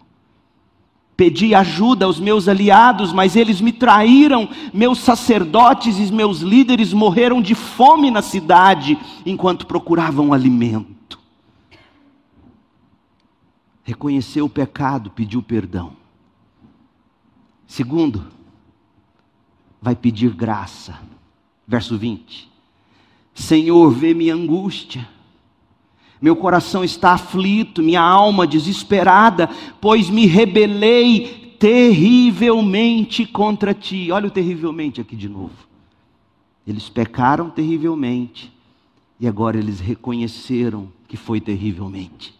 Pedi 1.16 1.54
ajuda 1.54 2.06
aos 2.06 2.18
meus 2.18 2.48
aliados, 2.48 3.12
mas 3.12 3.36
eles 3.36 3.60
me 3.60 3.72
traíram. 3.72 4.48
Meus 4.72 4.98
sacerdotes 4.98 5.98
e 5.98 6.12
meus 6.12 6.40
líderes 6.40 6.92
morreram 6.92 7.40
de 7.40 7.54
fome 7.54 8.10
na 8.10 8.20
cidade 8.20 8.98
enquanto 9.24 9.66
procuravam 9.66 10.32
alimento. 10.32 11.20
Reconheceu 13.84 14.46
o 14.46 14.50
pecado, 14.50 15.10
pediu 15.10 15.42
perdão. 15.42 15.92
Segundo, 17.66 18.26
vai 19.80 19.94
pedir 19.94 20.34
graça. 20.34 20.98
Verso 21.66 21.96
20: 21.96 22.50
Senhor, 23.32 23.90
vê 23.90 24.14
minha 24.14 24.34
angústia 24.34 25.13
meu 26.24 26.34
coração 26.34 26.82
está 26.82 27.12
aflito, 27.12 27.82
minha 27.82 28.00
alma 28.00 28.46
desesperada, 28.46 29.46
pois 29.78 30.08
me 30.08 30.24
rebelei 30.24 31.54
terrivelmente 31.58 33.26
contra 33.26 33.74
ti. 33.74 34.10
Olha 34.10 34.28
o 34.28 34.30
terrivelmente 34.30 35.02
aqui 35.02 35.16
de 35.16 35.28
novo. 35.28 35.52
Eles 36.66 36.88
pecaram 36.88 37.50
terrivelmente 37.50 38.50
e 39.20 39.28
agora 39.28 39.58
eles 39.58 39.80
reconheceram 39.80 40.88
que 41.06 41.18
foi 41.18 41.42
terrivelmente. 41.42 42.34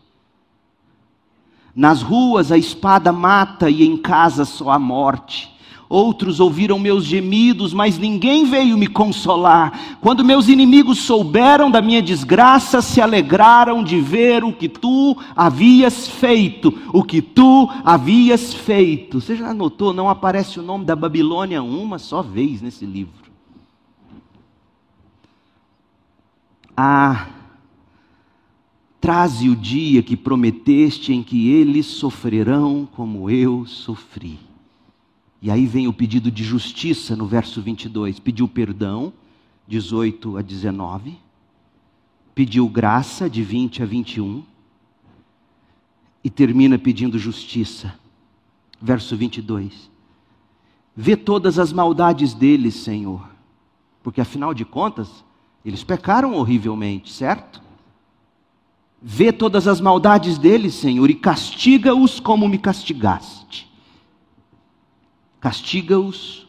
Nas 1.76 2.01
ruas 2.01 2.51
a 2.51 2.57
espada 2.57 3.12
mata 3.12 3.68
e 3.68 3.82
em 3.82 3.99
casa 3.99 4.47
só 4.47 4.70
a 4.70 4.78
morte. 4.78 5.53
Outros 5.89 6.41
ouviram 6.41 6.78
meus 6.78 7.05
gemidos, 7.05 7.74
mas 7.74 7.99
ninguém 7.99 8.45
veio 8.47 8.76
me 8.76 8.87
consolar. 8.87 9.99
Quando 10.01 10.24
meus 10.24 10.49
inimigos 10.49 11.01
souberam 11.01 11.70
da 11.70 11.82
minha 11.82 12.01
desgraça, 12.01 12.80
se 12.80 13.01
alegraram 13.01 13.85
de 13.85 14.01
ver 14.01 14.43
o 14.45 14.53
que 14.53 14.68
tu 14.68 15.16
havias 15.37 16.09
feito, 16.09 16.72
o 16.93 17.03
que 17.03 17.20
tu 17.20 17.68
havias 17.85 18.55
feito. 18.55 19.20
Você 19.20 19.37
já 19.37 19.53
notou? 19.53 19.93
Não 19.93 20.09
aparece 20.09 20.59
o 20.59 20.62
nome 20.62 20.85
da 20.85 20.97
Babilônia 20.97 21.62
uma 21.62 21.99
só 21.99 22.22
vez 22.22 22.62
nesse 22.62 22.87
livro. 22.87 23.24
Ah, 26.76 27.28
traze 29.01 29.49
o 29.49 29.55
dia 29.55 30.03
que 30.03 30.16
prometeste 30.16 31.12
em 31.12 31.22
que 31.22 31.51
eles 31.51 31.87
sofrerão 31.87 32.89
como 32.91 33.30
eu 33.30 33.66
sofri. 33.66 34.39
E 35.45 35.51
aí 35.51 35.66
vem 35.66 35.86
o 35.86 35.92
pedido 35.92 36.30
de 36.30 36.42
justiça 36.42 37.14
no 37.14 37.26
verso 37.26 37.61
22. 37.61 38.18
Pediu 38.18 38.49
perdão, 38.49 39.12
18 39.68 40.38
a 40.38 40.40
19. 40.40 41.18
Pediu 42.34 42.66
graça, 42.66 43.28
de 43.28 43.42
20 43.42 43.82
a 43.82 43.84
21. 43.84 44.42
E 46.24 46.30
termina 46.30 46.78
pedindo 46.78 47.18
justiça. 47.18 47.95
Verso 48.80 49.14
22. 49.18 49.90
Vê 50.97 51.14
todas 51.14 51.59
as 51.59 51.74
maldades 51.74 52.32
deles, 52.32 52.76
Senhor. 52.76 53.28
Porque 54.03 54.22
afinal 54.22 54.55
de 54.55 54.64
contas, 54.64 55.22
eles 55.62 55.84
pecaram 55.84 56.32
horrivelmente, 56.36 57.12
certo? 57.12 57.61
Vê 59.03 59.30
todas 59.30 59.68
as 59.68 59.78
maldades 59.78 60.38
deles, 60.38 60.72
Senhor, 60.72 61.11
e 61.11 61.14
castiga-os 61.14 62.18
como 62.18 62.49
me 62.49 62.57
castigaste 62.57 63.74
Castiga-os 65.45 66.47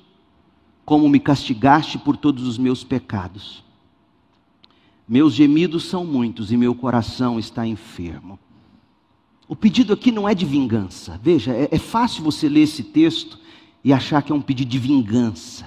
como 0.85 1.09
me 1.09 1.19
castigaste 1.19 1.97
por 1.97 2.15
todos 2.15 2.47
os 2.47 2.57
meus 2.57 2.81
pecados. 2.81 3.61
Meus 5.05 5.33
gemidos 5.33 5.83
são 5.83 6.05
muitos 6.05 6.49
e 6.49 6.55
meu 6.55 6.73
coração 6.73 7.37
está 7.37 7.67
enfermo. 7.67 8.39
O 9.49 9.55
pedido 9.55 9.91
aqui 9.91 10.13
não 10.13 10.29
é 10.29 10.33
de 10.33 10.45
vingança. 10.45 11.19
Veja, 11.21 11.51
é, 11.51 11.67
é 11.73 11.77
fácil 11.77 12.23
você 12.23 12.47
ler 12.47 12.61
esse 12.61 12.85
texto 12.85 13.37
e 13.83 13.91
achar 13.91 14.23
que 14.23 14.31
é 14.31 14.35
um 14.35 14.39
pedido 14.39 14.69
de 14.69 14.79
vingança. 14.79 15.65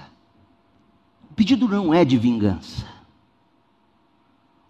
O 1.29 1.35
pedido 1.35 1.67
não 1.67 1.93
é 1.93 2.03
de 2.03 2.17
vingança. 2.17 2.87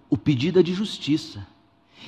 O 0.09 0.17
pedido 0.17 0.59
é 0.59 0.63
de 0.63 0.73
justiça. 0.73 1.47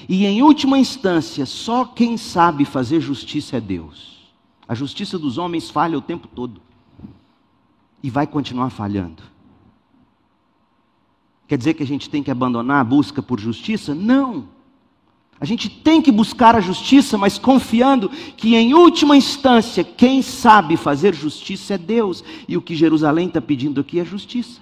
E 0.10 0.26
em 0.26 0.42
última 0.42 0.78
instância, 0.78 1.46
só 1.46 1.86
quem 1.86 2.18
sabe 2.18 2.66
fazer 2.66 3.00
justiça 3.00 3.56
é 3.56 3.62
Deus. 3.62 4.21
A 4.68 4.76
justiça 4.76 5.18
dos 5.18 5.38
homens 5.38 5.70
falha 5.70 5.98
o 5.98 6.02
tempo 6.02 6.28
todo. 6.28 6.62
E 8.02 8.10
vai 8.10 8.26
continuar 8.26 8.70
falhando. 8.70 9.24
Quer 11.48 11.58
dizer 11.58 11.74
que 11.74 11.84
a 11.84 11.88
gente 11.88 12.10
tem 12.10 12.24
que 12.24 12.32
abandonar 12.32 12.80
a 12.80 12.84
busca 12.84 13.22
por 13.22 13.40
justiça? 13.40 13.94
Não. 13.94 14.48
A 15.40 15.46
gente 15.46 15.70
tem 15.70 16.02
que 16.02 16.12
buscar 16.12 16.56
a 16.56 16.62
justiça, 16.62 17.18
mas 17.18 17.38
confiando 17.38 18.10
que, 18.10 18.56
em 18.56 18.74
última 18.74 19.18
instância, 19.18 19.84
quem 19.84 20.22
sabe 20.22 20.78
fazer 20.78 21.16
justiça 21.16 21.74
é 21.74 21.78
Deus. 21.78 22.24
E 22.48 22.56
o 22.56 22.62
que 22.62 22.76
Jerusalém 22.76 23.28
está 23.28 23.42
pedindo 23.42 23.82
aqui 23.82 24.00
é 24.00 24.06
justiça. 24.06 24.62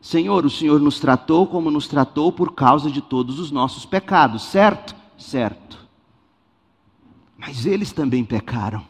Senhor, 0.00 0.46
o 0.46 0.50
Senhor 0.50 0.80
nos 0.80 0.98
tratou 0.98 1.46
como 1.46 1.70
nos 1.70 1.86
tratou 1.86 2.32
por 2.32 2.54
causa 2.54 2.90
de 2.90 3.00
todos 3.00 3.38
os 3.38 3.50
nossos 3.50 3.84
pecados, 3.84 4.42
certo? 4.42 4.96
Certo. 5.18 5.85
Mas 7.36 7.66
eles 7.66 7.92
também 7.92 8.24
pecaram. 8.24 8.84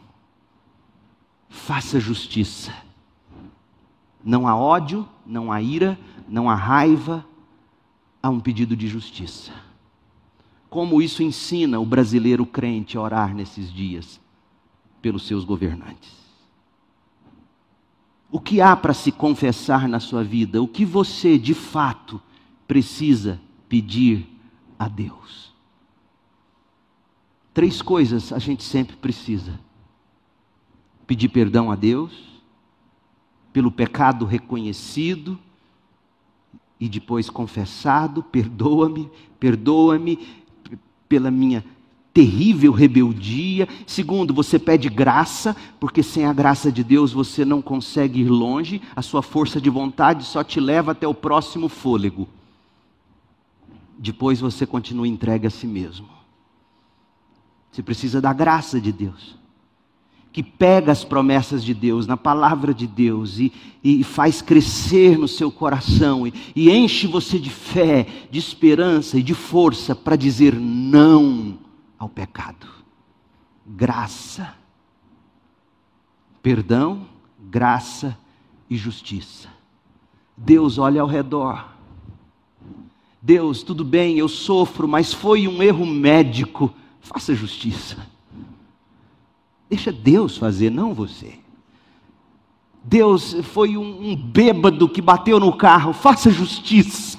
Faça 1.49 1.99
justiça. 1.99 2.73
Não 4.23 4.47
há 4.47 4.55
ódio, 4.55 5.07
não 5.25 5.51
há 5.51 5.61
ira, 5.61 5.97
não 6.27 6.49
há 6.49 6.55
raiva, 6.55 7.25
há 8.21 8.29
um 8.29 8.39
pedido 8.39 8.75
de 8.75 8.87
justiça. 8.87 9.51
Como 10.69 11.01
isso 11.01 11.23
ensina 11.23 11.79
o 11.79 11.85
brasileiro 11.85 12.45
crente 12.45 12.97
a 12.97 13.01
orar 13.01 13.33
nesses 13.33 13.71
dias 13.71 14.19
pelos 15.01 15.25
seus 15.25 15.45
governantes? 15.45 16.17
O 18.29 18.39
que 18.41 18.59
há 18.59 18.75
para 18.75 18.93
se 18.93 19.11
confessar 19.11 19.87
na 19.87 19.99
sua 20.01 20.23
vida? 20.23 20.61
O 20.61 20.67
que 20.67 20.83
você, 20.83 21.37
de 21.37 21.53
fato, 21.53 22.21
precisa 22.67 23.39
pedir 23.69 24.27
a 24.77 24.89
Deus? 24.89 25.46
Três 27.57 27.81
coisas 27.81 28.31
a 28.31 28.37
gente 28.37 28.63
sempre 28.63 28.95
precisa: 28.95 29.59
pedir 31.07 31.27
perdão 31.29 31.71
a 31.71 31.75
Deus, 31.75 32.13
pelo 33.51 33.71
pecado 33.71 34.25
reconhecido 34.25 35.39
e 36.79 36.87
depois 36.87 37.31
confessado, 37.31 38.21
perdoa-me, 38.21 39.09
perdoa-me 39.39 40.19
pela 41.09 41.31
minha 41.31 41.65
terrível 42.13 42.71
rebeldia. 42.71 43.67
Segundo, 43.87 44.35
você 44.35 44.59
pede 44.59 44.87
graça, 44.87 45.55
porque 45.79 46.03
sem 46.03 46.25
a 46.25 46.33
graça 46.33 46.71
de 46.71 46.83
Deus 46.83 47.11
você 47.11 47.43
não 47.43 47.59
consegue 47.59 48.21
ir 48.21 48.29
longe, 48.29 48.83
a 48.95 49.01
sua 49.01 49.23
força 49.23 49.59
de 49.59 49.71
vontade 49.71 50.25
só 50.25 50.43
te 50.43 50.59
leva 50.59 50.91
até 50.91 51.07
o 51.07 51.13
próximo 51.15 51.67
fôlego. 51.67 52.29
Depois 53.97 54.39
você 54.39 54.63
continua 54.63 55.07
entregue 55.07 55.47
a 55.47 55.49
si 55.49 55.65
mesmo. 55.65 56.16
Você 57.71 57.83
precisa 57.83 58.19
da 58.21 58.33
graça 58.33 58.79
de 58.79 58.91
Deus 58.91 59.37
que 60.37 60.43
pega 60.43 60.91
as 60.91 61.03
promessas 61.03 61.63
de 61.63 61.73
Deus, 61.73 62.05
na 62.05 62.15
palavra 62.15 62.71
de 62.71 62.85
Deus, 62.85 63.39
e, 63.39 63.51
e 63.83 64.03
faz 64.03 64.39
crescer 64.39 65.17
no 65.17 65.27
seu 65.27 65.51
coração, 65.51 66.27
e, 66.27 66.33
e 66.55 66.69
enche 66.69 67.07
você 67.07 67.39
de 67.39 67.49
fé, 67.49 68.05
de 68.29 68.37
esperança 68.37 69.17
e 69.17 69.23
de 69.23 69.33
força 69.33 69.95
para 69.95 70.15
dizer 70.15 70.53
não 70.53 71.57
ao 71.97 72.07
pecado. 72.07 72.67
Graça, 73.65 74.53
perdão, 76.43 77.07
graça 77.39 78.15
e 78.69 78.77
justiça. 78.77 79.49
Deus 80.37 80.77
olha 80.77 81.01
ao 81.01 81.07
redor. 81.07 81.67
Deus, 83.19 83.63
tudo 83.63 83.83
bem, 83.83 84.19
eu 84.19 84.27
sofro, 84.27 84.87
mas 84.87 85.11
foi 85.11 85.47
um 85.47 85.63
erro 85.63 85.83
médico. 85.83 86.71
Faça 87.07 87.33
justiça. 87.33 88.05
Deixa 89.69 89.93
Deus 89.93 90.35
fazer, 90.35 90.69
não 90.69 90.93
você. 90.93 91.39
Deus 92.83 93.33
foi 93.43 93.77
um, 93.77 94.11
um 94.11 94.15
bêbado 94.15 94.89
que 94.89 95.01
bateu 95.01 95.39
no 95.39 95.55
carro, 95.55 95.93
faça 95.93 96.29
justiça. 96.29 97.17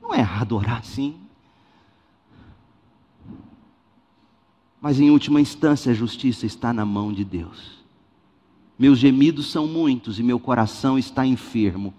Não 0.00 0.14
é 0.14 0.20
errado 0.20 0.56
orar 0.56 0.78
assim. 0.78 1.16
Mas 4.80 4.98
em 4.98 5.10
última 5.10 5.38
instância, 5.38 5.92
a 5.92 5.94
justiça 5.94 6.46
está 6.46 6.72
na 6.72 6.86
mão 6.86 7.12
de 7.12 7.24
Deus. 7.24 7.82
Meus 8.78 8.98
gemidos 8.98 9.50
são 9.50 9.66
muitos 9.66 10.18
e 10.18 10.22
meu 10.22 10.40
coração 10.40 10.98
está 10.98 11.26
enfermo. 11.26 11.92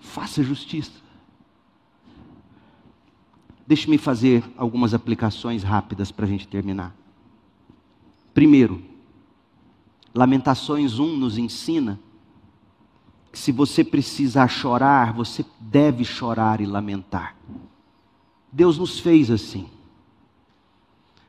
Faça 0.00 0.42
justiça. 0.42 1.05
Deixe-me 3.66 3.98
fazer 3.98 4.44
algumas 4.56 4.94
aplicações 4.94 5.62
rápidas 5.62 6.12
para 6.12 6.24
a 6.24 6.28
gente 6.28 6.46
terminar. 6.46 6.94
Primeiro, 8.32 8.82
Lamentações 10.14 10.98
1 10.98 11.16
nos 11.16 11.36
ensina 11.36 11.98
que 13.30 13.38
se 13.38 13.52
você 13.52 13.84
precisar 13.84 14.48
chorar, 14.48 15.12
você 15.12 15.44
deve 15.60 16.04
chorar 16.04 16.60
e 16.60 16.66
lamentar. 16.66 17.36
Deus 18.50 18.78
nos 18.78 18.98
fez 18.98 19.30
assim. 19.30 19.66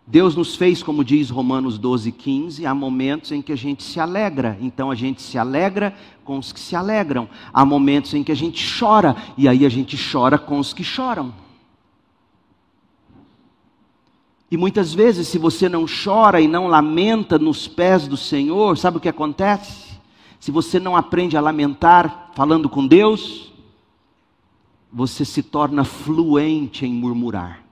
Deus 0.06 0.38
nos 0.38 0.56
fez, 0.56 0.82
como 0.82 1.04
diz 1.04 1.30
Romanos 1.30 1.78
12, 1.78 2.14
15, 2.14 2.66
há 2.66 2.74
momentos 2.74 3.34
em 3.34 3.42
que 3.42 3.52
a 3.52 3.58
gente 3.58 3.84
se 3.84 4.00
alegra, 4.00 4.58
então 4.62 4.90
a 4.90 4.96
gente 4.96 5.22
se 5.22 5.38
alegra 5.38 5.94
com 6.24 6.38
os 6.38 6.54
que 6.54 6.60
se 6.62 6.78
alegram. 6.78 7.28
Há 7.52 7.66
momentos 7.66 8.14
em 8.14 8.24
que 8.24 8.32
a 8.32 8.36
gente 8.36 8.66
chora, 8.80 9.18
e 9.38 9.50
aí 9.50 9.66
a 9.66 9.70
gente 9.70 9.98
chora 9.98 10.38
com 10.38 10.60
os 10.60 10.72
que 10.72 10.86
choram. 10.86 11.34
E 14.50 14.56
muitas 14.56 14.94
vezes, 14.94 15.28
se 15.28 15.38
você 15.38 15.68
não 15.68 15.86
chora 15.86 16.40
e 16.40 16.48
não 16.48 16.68
lamenta 16.68 17.38
nos 17.38 17.68
pés 17.68 18.08
do 18.08 18.16
Senhor, 18.16 18.78
sabe 18.78 18.98
o 18.98 19.00
que 19.00 19.10
acontece? 19.10 19.98
Se 20.40 20.52
você 20.52 20.80
não 20.80 20.96
aprende 20.96 21.36
a 21.36 21.42
lamentar 21.42 22.32
falando 22.34 22.70
com 22.70 22.88
Deus, 22.88 23.52
você 24.92 25.26
se 25.26 25.44
torna 25.44 25.84
fluente 25.84 26.86
em 26.86 26.94
murmurar. 26.94 27.64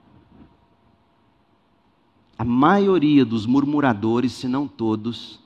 A 2.38 2.44
maioria 2.44 3.24
dos 3.24 3.46
murmuradores, 3.46 4.32
se 4.32 4.46
não 4.46 4.68
todos, 4.68 5.40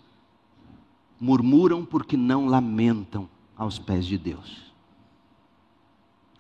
murmuram 1.21 1.85
porque 1.85 2.17
não 2.17 2.47
lamentam 2.47 3.29
aos 3.57 3.79
pés 3.79 4.05
de 4.05 4.19
Deus. 4.19 4.73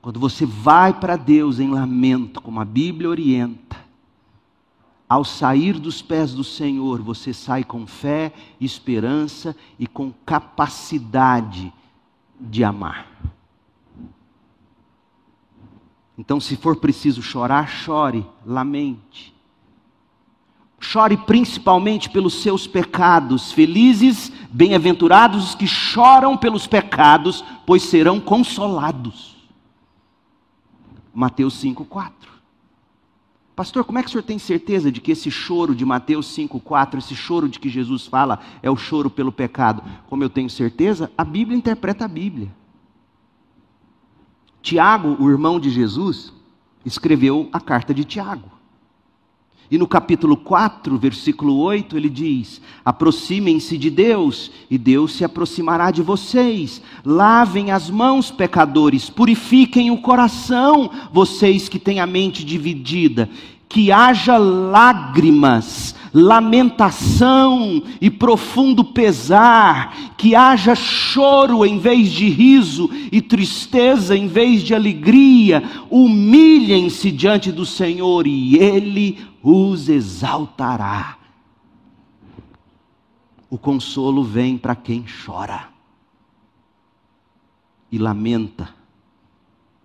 Quando 0.02 0.18
você 0.18 0.44
vai 0.44 0.98
para 0.98 1.14
Deus 1.14 1.60
em 1.60 1.70
lamento, 1.70 2.40
como 2.40 2.58
a 2.58 2.64
Bíblia 2.64 3.08
orienta, 3.08 3.76
ao 5.10 5.24
sair 5.24 5.76
dos 5.80 6.00
pés 6.00 6.32
do 6.32 6.44
Senhor, 6.44 7.02
você 7.02 7.32
sai 7.32 7.64
com 7.64 7.84
fé, 7.84 8.32
esperança 8.60 9.56
e 9.76 9.84
com 9.84 10.12
capacidade 10.24 11.72
de 12.40 12.62
amar. 12.62 13.08
Então, 16.16 16.38
se 16.38 16.54
for 16.54 16.76
preciso 16.76 17.20
chorar, 17.22 17.66
chore, 17.66 18.24
lamente. 18.46 19.34
Chore 20.78 21.16
principalmente 21.16 22.08
pelos 22.08 22.34
seus 22.40 22.68
pecados. 22.68 23.50
Felizes, 23.50 24.30
bem-aventurados 24.52 25.48
os 25.48 25.54
que 25.56 25.66
choram 25.66 26.36
pelos 26.36 26.68
pecados, 26.68 27.44
pois 27.66 27.82
serão 27.82 28.20
consolados. 28.20 29.36
Mateus 31.12 31.54
5, 31.54 31.84
4. 31.84 32.29
Pastor, 33.60 33.84
como 33.84 33.98
é 33.98 34.02
que 34.02 34.08
o 34.08 34.10
senhor 34.10 34.22
tem 34.22 34.38
certeza 34.38 34.90
de 34.90 35.02
que 35.02 35.12
esse 35.12 35.30
choro 35.30 35.74
de 35.74 35.84
Mateus 35.84 36.34
5,4, 36.34 36.96
esse 36.96 37.14
choro 37.14 37.46
de 37.46 37.58
que 37.58 37.68
Jesus 37.68 38.06
fala, 38.06 38.40
é 38.62 38.70
o 38.70 38.74
choro 38.74 39.10
pelo 39.10 39.30
pecado? 39.30 39.82
Como 40.08 40.24
eu 40.24 40.30
tenho 40.30 40.48
certeza, 40.48 41.12
a 41.14 41.22
Bíblia 41.22 41.58
interpreta 41.58 42.06
a 42.06 42.08
Bíblia. 42.08 42.50
Tiago, 44.62 45.14
o 45.22 45.28
irmão 45.28 45.60
de 45.60 45.68
Jesus, 45.68 46.32
escreveu 46.86 47.50
a 47.52 47.60
carta 47.60 47.92
de 47.92 48.02
Tiago. 48.02 48.50
E 49.70 49.78
no 49.78 49.86
capítulo 49.86 50.36
4, 50.36 50.98
versículo 50.98 51.56
8, 51.58 51.96
ele 51.96 52.08
diz: 52.08 52.60
Aproximem-se 52.84 53.78
de 53.78 53.88
Deus, 53.88 54.50
e 54.68 54.76
Deus 54.76 55.12
se 55.12 55.24
aproximará 55.24 55.92
de 55.92 56.02
vocês. 56.02 56.82
Lavem 57.04 57.70
as 57.70 57.88
mãos, 57.88 58.32
pecadores, 58.32 59.08
purifiquem 59.08 59.92
o 59.92 59.98
coração, 59.98 60.90
vocês 61.12 61.68
que 61.68 61.78
têm 61.78 62.00
a 62.00 62.06
mente 62.06 62.44
dividida. 62.44 63.30
Que 63.68 63.92
haja 63.92 64.36
lágrimas, 64.36 65.94
lamentação 66.12 67.82
e 68.00 68.10
profundo 68.10 68.84
pesar, 68.84 70.14
que 70.16 70.34
haja 70.34 70.74
choro 70.74 71.64
em 71.64 71.78
vez 71.78 72.10
de 72.10 72.28
riso 72.28 72.90
e 73.10 73.20
tristeza 73.20 74.16
em 74.16 74.26
vez 74.26 74.62
de 74.62 74.74
alegria. 74.74 75.62
Humilhem-se 75.90 77.10
diante 77.10 77.52
do 77.52 77.64
Senhor 77.64 78.26
e 78.26 78.56
Ele 78.58 79.18
os 79.42 79.88
exaltará. 79.88 81.16
O 83.48 83.58
consolo 83.58 84.22
vem 84.22 84.56
para 84.56 84.76
quem 84.76 85.04
chora 85.24 85.68
e 87.90 87.98
lamenta. 87.98 88.68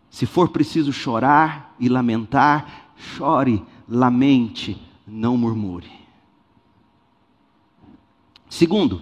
Se 0.09 0.25
for 0.25 0.49
preciso 0.49 0.93
chorar 0.93 1.75
e 1.79 1.89
lamentar, 1.89 2.93
chore, 2.95 3.63
lamente, 3.89 4.79
não 5.05 5.35
murmure. 5.35 5.94
Segundo, 8.55 9.01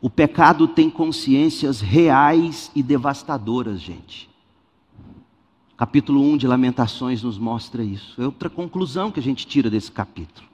o 0.00 0.08
pecado 0.08 0.68
tem 0.68 0.88
consciências 0.88 1.80
reais 1.80 2.70
e 2.72 2.80
devastadoras, 2.80 3.80
gente. 3.80 4.30
Capítulo 5.76 6.22
1 6.22 6.36
de 6.36 6.46
Lamentações 6.46 7.24
nos 7.24 7.36
mostra 7.36 7.82
isso. 7.82 8.22
É 8.22 8.24
outra 8.24 8.48
conclusão 8.48 9.10
que 9.10 9.18
a 9.18 9.22
gente 9.22 9.44
tira 9.44 9.68
desse 9.68 9.90
capítulo. 9.90 10.46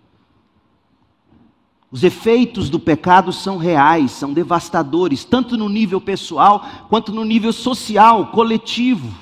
Os 1.91 2.03
efeitos 2.03 2.71
do 2.71 2.81
pecado 2.81 3.31
são 3.35 3.59
reais, 3.59 4.13
são 4.13 4.33
devastadores, 4.33 5.23
tanto 5.23 5.55
no 5.55 5.69
nível 5.69 6.01
pessoal 6.01 6.65
quanto 6.89 7.13
no 7.13 7.23
nível 7.23 7.53
social, 7.53 8.29
coletivo. 8.29 9.13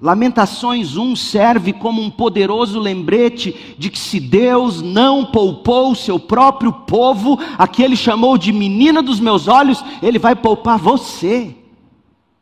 Lamentações 0.00 0.96
1 0.96 1.14
serve 1.14 1.72
como 1.72 2.02
um 2.02 2.10
poderoso 2.10 2.78
lembrete 2.80 3.76
de 3.78 3.88
que 3.88 3.98
se 3.98 4.18
Deus 4.18 4.82
não 4.82 5.24
poupou 5.24 5.94
seu 5.94 6.18
próprio 6.18 6.72
povo, 6.72 7.38
a 7.56 7.66
que 7.68 7.82
ele 7.82 7.96
chamou 7.96 8.36
de 8.36 8.52
menina 8.52 9.02
dos 9.02 9.20
meus 9.20 9.46
olhos, 9.46 9.82
ele 10.02 10.18
vai 10.18 10.34
poupar 10.34 10.78
você 10.78 11.56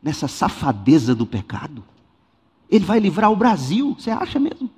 nessa 0.03 0.27
safadeza 0.27 1.15
do 1.15 1.27
pecado. 1.27 1.85
Ele 2.71 2.85
vai 2.85 2.99
livrar 2.99 3.31
o 3.31 3.37
Brasil, 3.37 3.95
você 3.99 4.11
acha 4.11 4.41
mesmo? 4.41 4.71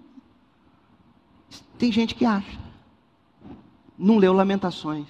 Tem 1.78 1.92
gente 1.92 2.14
que 2.14 2.24
acha. 2.24 2.58
Não 3.96 4.18
leu 4.18 4.32
Lamentações. 4.32 5.06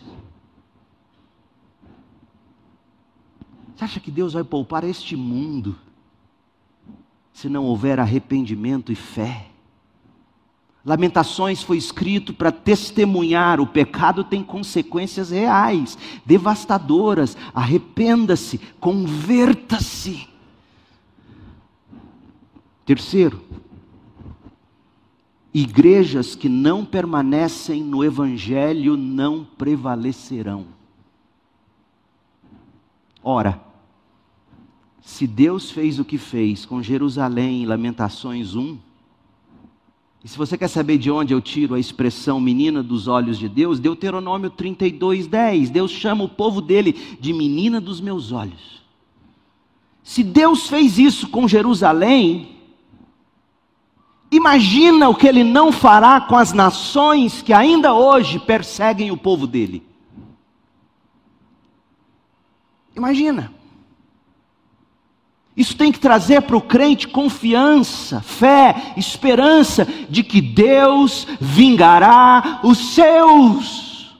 Você 3.74 3.84
acha 3.84 4.00
que 4.00 4.10
Deus 4.10 4.34
vai 4.34 4.44
poupar 4.44 4.84
este 4.84 5.16
mundo 5.16 5.76
se 7.34 7.48
não 7.50 7.64
houver 7.64 8.00
arrependimento 8.00 8.90
e 8.90 8.94
fé? 8.94 9.48
Lamentações 10.84 11.62
foi 11.62 11.76
escrito 11.76 12.32
para 12.32 12.52
testemunhar: 12.52 13.60
o 13.60 13.66
pecado 13.66 14.22
tem 14.22 14.42
consequências 14.42 15.30
reais, 15.30 15.98
devastadoras. 16.24 17.36
Arrependa-se, 17.54 18.58
converta-se. 18.78 20.28
Terceiro, 22.84 23.42
igrejas 25.54 26.34
que 26.36 26.50
não 26.50 26.84
permanecem 26.84 27.82
no 27.82 28.04
Evangelho 28.04 28.94
não 28.96 29.42
prevalecerão. 29.42 30.66
Ora, 33.22 33.63
se 35.04 35.26
Deus 35.26 35.70
fez 35.70 35.98
o 35.98 36.04
que 36.04 36.16
fez 36.16 36.64
com 36.64 36.82
Jerusalém 36.82 37.62
em 37.62 37.66
Lamentações 37.66 38.54
1, 38.54 38.78
e 40.24 40.28
se 40.28 40.38
você 40.38 40.56
quer 40.56 40.68
saber 40.68 40.96
de 40.96 41.10
onde 41.10 41.34
eu 41.34 41.40
tiro 41.42 41.74
a 41.74 41.78
expressão 41.78 42.40
menina 42.40 42.82
dos 42.82 43.06
olhos 43.06 43.38
de 43.38 43.46
Deus, 43.46 43.78
Deuteronômio 43.78 44.48
32, 44.48 45.26
10. 45.26 45.68
Deus 45.68 45.90
chama 45.90 46.24
o 46.24 46.28
povo 46.30 46.62
dele 46.62 46.94
de 47.20 47.34
menina 47.34 47.78
dos 47.78 48.00
meus 48.00 48.32
olhos. 48.32 48.82
Se 50.02 50.22
Deus 50.22 50.66
fez 50.66 50.98
isso 50.98 51.28
com 51.28 51.46
Jerusalém, 51.46 52.56
imagina 54.30 55.10
o 55.10 55.14
que 55.14 55.28
ele 55.28 55.44
não 55.44 55.70
fará 55.70 56.18
com 56.22 56.36
as 56.36 56.54
nações 56.54 57.42
que 57.42 57.52
ainda 57.52 57.92
hoje 57.92 58.38
perseguem 58.38 59.10
o 59.10 59.18
povo 59.18 59.46
dele. 59.46 59.82
Imagina. 62.96 63.52
Isso 65.56 65.76
tem 65.76 65.92
que 65.92 66.00
trazer 66.00 66.42
para 66.42 66.56
o 66.56 66.60
crente 66.60 67.06
confiança, 67.06 68.20
fé, 68.20 68.94
esperança 68.96 69.86
de 70.10 70.24
que 70.24 70.40
Deus 70.40 71.26
vingará 71.40 72.60
os 72.64 72.94
seus. 72.94 74.14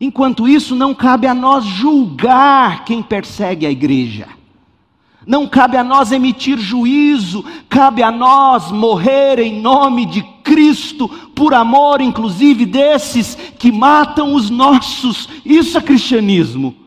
Enquanto 0.00 0.48
isso, 0.48 0.74
não 0.74 0.92
cabe 0.92 1.28
a 1.28 1.34
nós 1.34 1.64
julgar 1.64 2.84
quem 2.84 3.00
persegue 3.00 3.64
a 3.64 3.70
igreja. 3.70 4.28
Não 5.26 5.46
cabe 5.46 5.76
a 5.76 5.84
nós 5.84 6.12
emitir 6.12 6.58
juízo, 6.58 7.44
cabe 7.68 8.02
a 8.02 8.10
nós 8.10 8.70
morrer 8.70 9.38
em 9.38 9.60
nome 9.60 10.04
de 10.04 10.22
Cristo, 10.42 11.08
por 11.34 11.54
amor, 11.54 12.00
inclusive, 12.00 12.66
desses 12.66 13.36
que 13.58 13.72
matam 13.72 14.34
os 14.34 14.50
nossos. 14.50 15.28
Isso 15.44 15.78
é 15.78 15.80
cristianismo. 15.80 16.83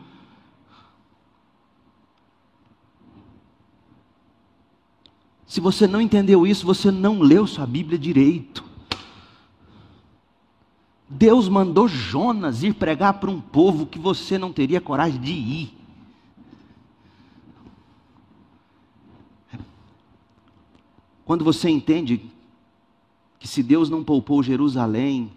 Se 5.48 5.62
você 5.62 5.86
não 5.86 5.98
entendeu 5.98 6.46
isso, 6.46 6.66
você 6.66 6.90
não 6.90 7.20
leu 7.20 7.46
sua 7.46 7.66
Bíblia 7.66 7.98
direito. 7.98 8.62
Deus 11.08 11.48
mandou 11.48 11.88
Jonas 11.88 12.62
ir 12.62 12.74
pregar 12.74 13.14
para 13.14 13.30
um 13.30 13.40
povo 13.40 13.86
que 13.86 13.98
você 13.98 14.36
não 14.36 14.52
teria 14.52 14.78
coragem 14.78 15.18
de 15.18 15.32
ir. 15.32 15.74
Quando 21.24 21.46
você 21.46 21.70
entende 21.70 22.30
que 23.38 23.48
se 23.48 23.62
Deus 23.62 23.88
não 23.88 24.04
poupou 24.04 24.42
Jerusalém, 24.42 25.32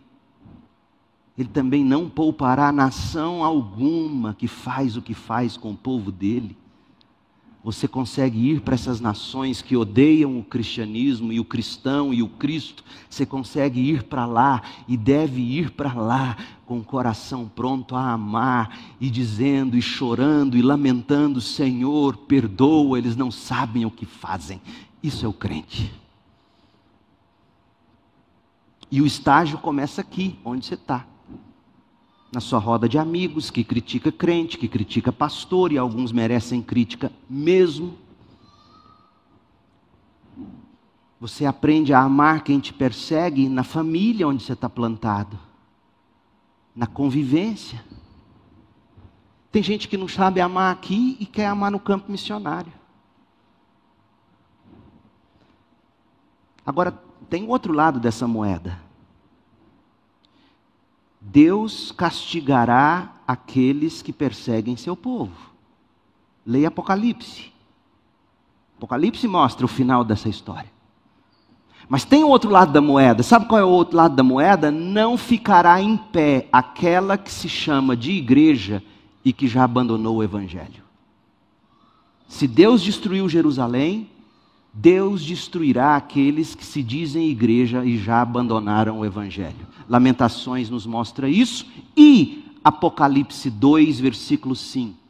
Ele 1.38 1.48
também 1.48 1.86
não 1.86 2.10
poupará 2.10 2.70
nação 2.74 3.46
alguma 3.46 4.34
que 4.34 4.48
faz 4.48 4.98
o 4.98 5.02
que 5.02 5.14
faz 5.14 5.56
com 5.56 5.72
o 5.72 5.78
povo 5.78 6.12
dele 6.12 6.58
você 7.64 7.88
consegue 7.88 8.40
ir 8.52 8.62
para 8.62 8.74
essas 8.74 9.00
nações 9.00 9.62
que 9.62 9.78
odeiam 9.78 10.40
o 10.40 10.44
cristianismo 10.44 11.32
e 11.32 11.40
o 11.40 11.46
cristão 11.46 12.12
e 12.12 12.24
o 12.24 12.28
Cristo, 12.28 12.84
você 13.08 13.24
consegue 13.24 13.80
ir 13.80 14.04
para 14.04 14.26
lá 14.26 14.64
e 14.88 14.98
deve 14.98 15.42
ir 15.42 15.72
para 15.72 15.94
lá 15.94 16.38
com 16.66 16.80
o 16.80 16.84
coração 16.84 17.48
pronto 17.48 17.96
a 17.96 18.14
amar 18.14 18.96
e 19.00 19.10
dizendo 19.12 19.78
e 19.78 19.82
chorando 19.82 20.58
e 20.58 20.62
lamentando: 20.62 21.40
Senhor, 21.40 22.18
perdoa, 22.18 22.98
eles 22.98 23.16
não 23.16 23.30
sabem 23.30 23.86
o 23.86 23.92
que 23.92 24.06
fazem. 24.06 24.60
Isso 25.04 25.24
é 25.26 25.30
o 25.30 25.34
crente. 25.34 25.94
E 28.90 29.02
o 29.02 29.06
estágio 29.06 29.58
começa 29.60 30.02
aqui, 30.02 30.38
onde 30.44 30.66
você 30.66 30.74
está 30.74 31.06
na 32.32 32.40
sua 32.40 32.60
roda 32.60 32.88
de 32.88 32.98
amigos 32.98 33.52
que 33.52 33.64
critica 33.64 34.12
crente, 34.12 34.58
que 34.58 34.68
critica 34.68 35.12
pastor, 35.12 35.72
e 35.72 35.78
alguns 35.78 36.12
merecem 36.12 36.62
crítica 36.62 37.12
mesmo. 37.30 37.98
Você 41.20 41.46
aprende 41.46 41.94
a 41.94 42.00
amar 42.00 42.44
quem 42.44 42.60
te 42.60 42.74
persegue 42.74 43.50
na 43.50 43.64
família 43.64 44.28
onde 44.28 44.42
você 44.42 44.54
está 44.54 44.70
plantado, 44.70 45.38
na 46.76 46.88
convivência. 46.88 47.84
Tem 49.52 49.62
gente 49.62 49.90
que 49.90 49.98
não 49.98 50.08
sabe 50.08 50.40
amar 50.40 50.74
aqui 50.74 51.18
e 51.20 51.26
quer 51.26 51.48
amar 51.48 51.70
no 51.70 51.80
campo 51.80 52.10
missionário. 52.10 52.72
Agora, 56.66 56.92
tem 57.30 57.48
outro 57.48 57.74
lado 57.74 58.00
dessa 58.00 58.26
moeda. 58.26 58.80
Deus 61.22 61.92
castigará 61.92 63.14
aqueles 63.28 64.02
que 64.02 64.12
perseguem 64.12 64.76
seu 64.76 64.96
povo. 64.96 65.52
Leia 66.44 66.70
Apocalipse. 66.70 67.52
Apocalipse 68.78 69.28
mostra 69.28 69.64
o 69.64 69.70
final 69.70 70.04
dessa 70.04 70.28
história. 70.28 70.72
Mas 71.88 72.04
tem 72.04 72.24
o 72.24 72.30
outro 72.30 72.50
lado 72.50 72.72
da 72.72 72.82
moeda. 72.82 73.22
Sabe 73.22 73.46
qual 73.46 73.60
é 73.60 73.64
o 73.64 73.70
outro 73.70 73.96
lado 73.96 74.16
da 74.16 74.24
moeda? 74.24 74.72
Não 74.72 75.18
ficará 75.18 75.80
em 75.82 75.96
pé 75.96 76.48
aquela 76.52 77.18
que 77.18 77.32
se 77.32 77.48
chama 77.48 77.96
de 77.96 78.12
igreja 78.12 78.82
e 79.24 79.32
que 79.32 79.48
já 79.48 79.64
abandonou 79.64 80.18
o 80.18 80.24
evangelho. 80.24 80.84
Se 82.28 82.48
Deus 82.48 82.82
destruiu 82.82 83.30
Jerusalém, 83.30 84.10
Deus 84.74 85.24
destruirá 85.24 85.96
aqueles 85.96 86.56
que 86.56 86.66
se 86.66 86.82
dizem 86.82 87.30
igreja 87.30 87.84
e 87.86 87.98
já 87.98 88.22
abandonaram 88.22 89.00
o 89.00 89.06
Evangelho. 89.06 89.68
Lamentações 89.90 90.70
nos 90.70 90.86
mostra 90.86 91.28
isso 91.30 91.66
e 91.96 92.46
Apocalipse 92.64 93.50
2, 93.50 94.00
versículo 94.00 94.56
5. 94.56 95.02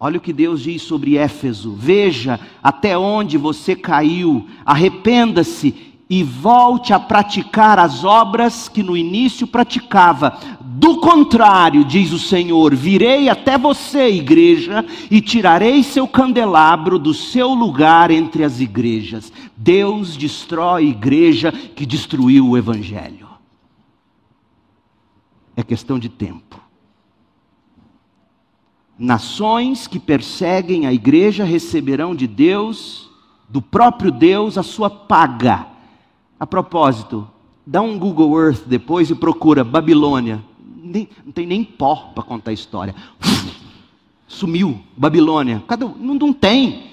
Olha 0.00 0.18
o 0.18 0.20
que 0.20 0.32
Deus 0.32 0.62
diz 0.62 0.82
sobre 0.82 1.16
Éfeso: 1.16 1.74
Veja 1.74 2.40
até 2.60 2.98
onde 2.98 3.38
você 3.38 3.76
caiu, 3.76 4.48
arrependa-se 4.66 5.92
e 6.10 6.24
volte 6.24 6.92
a 6.92 6.98
praticar 6.98 7.78
as 7.78 8.02
obras 8.02 8.68
que 8.68 8.82
no 8.82 8.96
início 8.96 9.46
praticava. 9.46 10.38
Do 10.82 10.96
contrário, 10.96 11.84
diz 11.84 12.10
o 12.10 12.18
Senhor, 12.18 12.74
virei 12.74 13.28
até 13.28 13.56
você, 13.56 14.08
igreja, 14.08 14.84
e 15.08 15.20
tirarei 15.20 15.80
seu 15.84 16.08
candelabro 16.08 16.98
do 16.98 17.14
seu 17.14 17.50
lugar 17.54 18.10
entre 18.10 18.42
as 18.42 18.58
igrejas. 18.58 19.32
Deus 19.56 20.16
destrói 20.16 20.82
a 20.82 20.90
igreja 20.90 21.52
que 21.52 21.86
destruiu 21.86 22.48
o 22.48 22.58
evangelho. 22.58 23.28
É 25.54 25.62
questão 25.62 26.00
de 26.00 26.08
tempo. 26.08 26.60
Nações 28.98 29.86
que 29.86 30.00
perseguem 30.00 30.88
a 30.88 30.92
igreja 30.92 31.44
receberão 31.44 32.12
de 32.12 32.26
Deus, 32.26 33.08
do 33.48 33.62
próprio 33.62 34.10
Deus, 34.10 34.58
a 34.58 34.64
sua 34.64 34.90
paga 34.90 35.64
a 36.40 36.46
propósito, 36.46 37.30
dá 37.64 37.80
um 37.80 37.96
Google 37.96 38.36
Earth 38.36 38.64
depois 38.66 39.10
e 39.10 39.14
procura 39.14 39.62
Babilônia. 39.62 40.50
Nem, 40.92 41.08
não 41.24 41.32
tem 41.32 41.46
nem 41.46 41.64
pó 41.64 42.12
para 42.14 42.22
contar 42.22 42.50
a 42.50 42.54
história. 42.54 42.94
Sumiu, 44.28 44.82
Babilônia. 44.96 45.62
Cadê? 45.66 45.84
Não, 45.84 46.14
não 46.14 46.32
tem. 46.32 46.90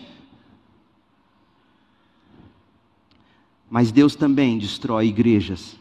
Mas 3.70 3.92
Deus 3.92 4.16
também 4.16 4.58
destrói 4.58 5.08
igrejas 5.08 5.78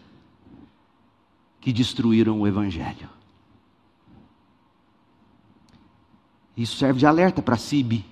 que 1.61 1.73
destruíram 1.73 2.41
o 2.41 2.47
Evangelho. 2.47 3.09
Isso 6.57 6.77
serve 6.77 6.99
de 6.99 7.07
alerta 7.07 7.41
para 7.41 7.57
Sibi. 7.57 8.05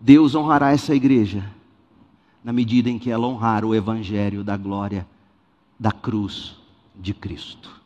Deus 0.00 0.34
honrará 0.34 0.72
essa 0.72 0.94
igreja 0.94 1.48
na 2.42 2.52
medida 2.52 2.90
em 2.90 2.98
que 2.98 3.08
ela 3.08 3.26
honrar 3.26 3.64
o 3.64 3.74
evangelho 3.74 4.44
da 4.44 4.56
glória 4.56 5.06
da 5.78 5.90
cruz 5.90 6.56
de 6.94 7.14
Cristo. 7.14 7.83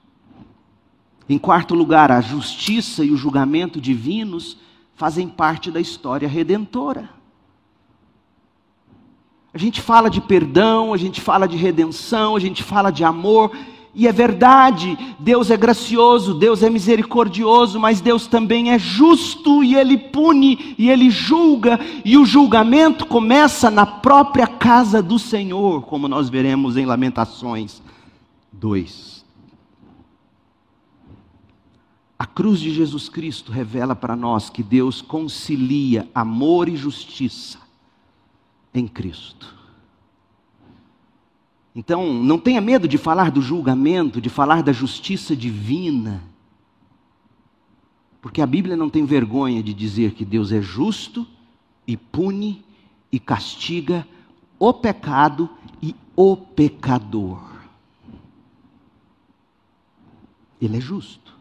Em 1.28 1.38
quarto 1.38 1.74
lugar, 1.74 2.10
a 2.10 2.20
justiça 2.20 3.04
e 3.04 3.10
o 3.10 3.16
julgamento 3.16 3.80
divinos 3.80 4.56
fazem 4.94 5.28
parte 5.28 5.70
da 5.70 5.80
história 5.80 6.28
redentora. 6.28 7.10
A 9.52 9.58
gente 9.58 9.80
fala 9.80 10.08
de 10.08 10.20
perdão, 10.20 10.92
a 10.92 10.96
gente 10.96 11.20
fala 11.20 11.46
de 11.46 11.56
redenção, 11.56 12.34
a 12.34 12.40
gente 12.40 12.62
fala 12.62 12.90
de 12.90 13.04
amor, 13.04 13.50
e 13.94 14.06
é 14.06 14.12
verdade, 14.12 14.96
Deus 15.18 15.50
é 15.50 15.56
gracioso, 15.56 16.34
Deus 16.34 16.62
é 16.62 16.70
misericordioso, 16.70 17.80
mas 17.80 18.00
Deus 18.00 18.26
também 18.26 18.70
é 18.70 18.78
justo 18.78 19.64
e 19.64 19.74
Ele 19.74 19.98
pune 19.98 20.76
e 20.78 20.88
Ele 20.88 21.10
julga, 21.10 21.80
e 22.04 22.16
o 22.16 22.24
julgamento 22.24 23.04
começa 23.04 23.70
na 23.70 23.84
própria 23.84 24.46
casa 24.46 25.02
do 25.02 25.18
Senhor, 25.18 25.82
como 25.82 26.06
nós 26.06 26.28
veremos 26.28 26.76
em 26.76 26.86
Lamentações 26.86 27.82
2. 28.52 29.17
A 32.18 32.26
cruz 32.26 32.58
de 32.58 32.72
Jesus 32.72 33.08
Cristo 33.08 33.52
revela 33.52 33.94
para 33.94 34.16
nós 34.16 34.50
que 34.50 34.62
Deus 34.62 35.00
concilia 35.00 36.10
amor 36.12 36.68
e 36.68 36.76
justiça 36.76 37.60
em 38.74 38.88
Cristo. 38.88 39.54
Então, 41.74 42.12
não 42.12 42.38
tenha 42.40 42.60
medo 42.60 42.88
de 42.88 42.98
falar 42.98 43.30
do 43.30 43.40
julgamento, 43.40 44.20
de 44.20 44.28
falar 44.28 44.64
da 44.64 44.72
justiça 44.72 45.36
divina. 45.36 46.24
Porque 48.20 48.42
a 48.42 48.46
Bíblia 48.46 48.76
não 48.76 48.90
tem 48.90 49.04
vergonha 49.04 49.62
de 49.62 49.72
dizer 49.72 50.14
que 50.14 50.24
Deus 50.24 50.50
é 50.50 50.60
justo 50.60 51.24
e 51.86 51.96
pune 51.96 52.64
e 53.12 53.20
castiga 53.20 54.04
o 54.58 54.74
pecado 54.74 55.48
e 55.80 55.94
o 56.16 56.36
pecador. 56.36 57.40
Ele 60.60 60.78
é 60.78 60.80
justo. 60.80 61.37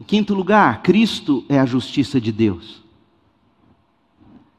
Em 0.00 0.04
quinto 0.04 0.34
lugar, 0.34 0.82
Cristo 0.82 1.44
é 1.46 1.58
a 1.58 1.66
justiça 1.66 2.18
de 2.18 2.32
Deus. 2.32 2.82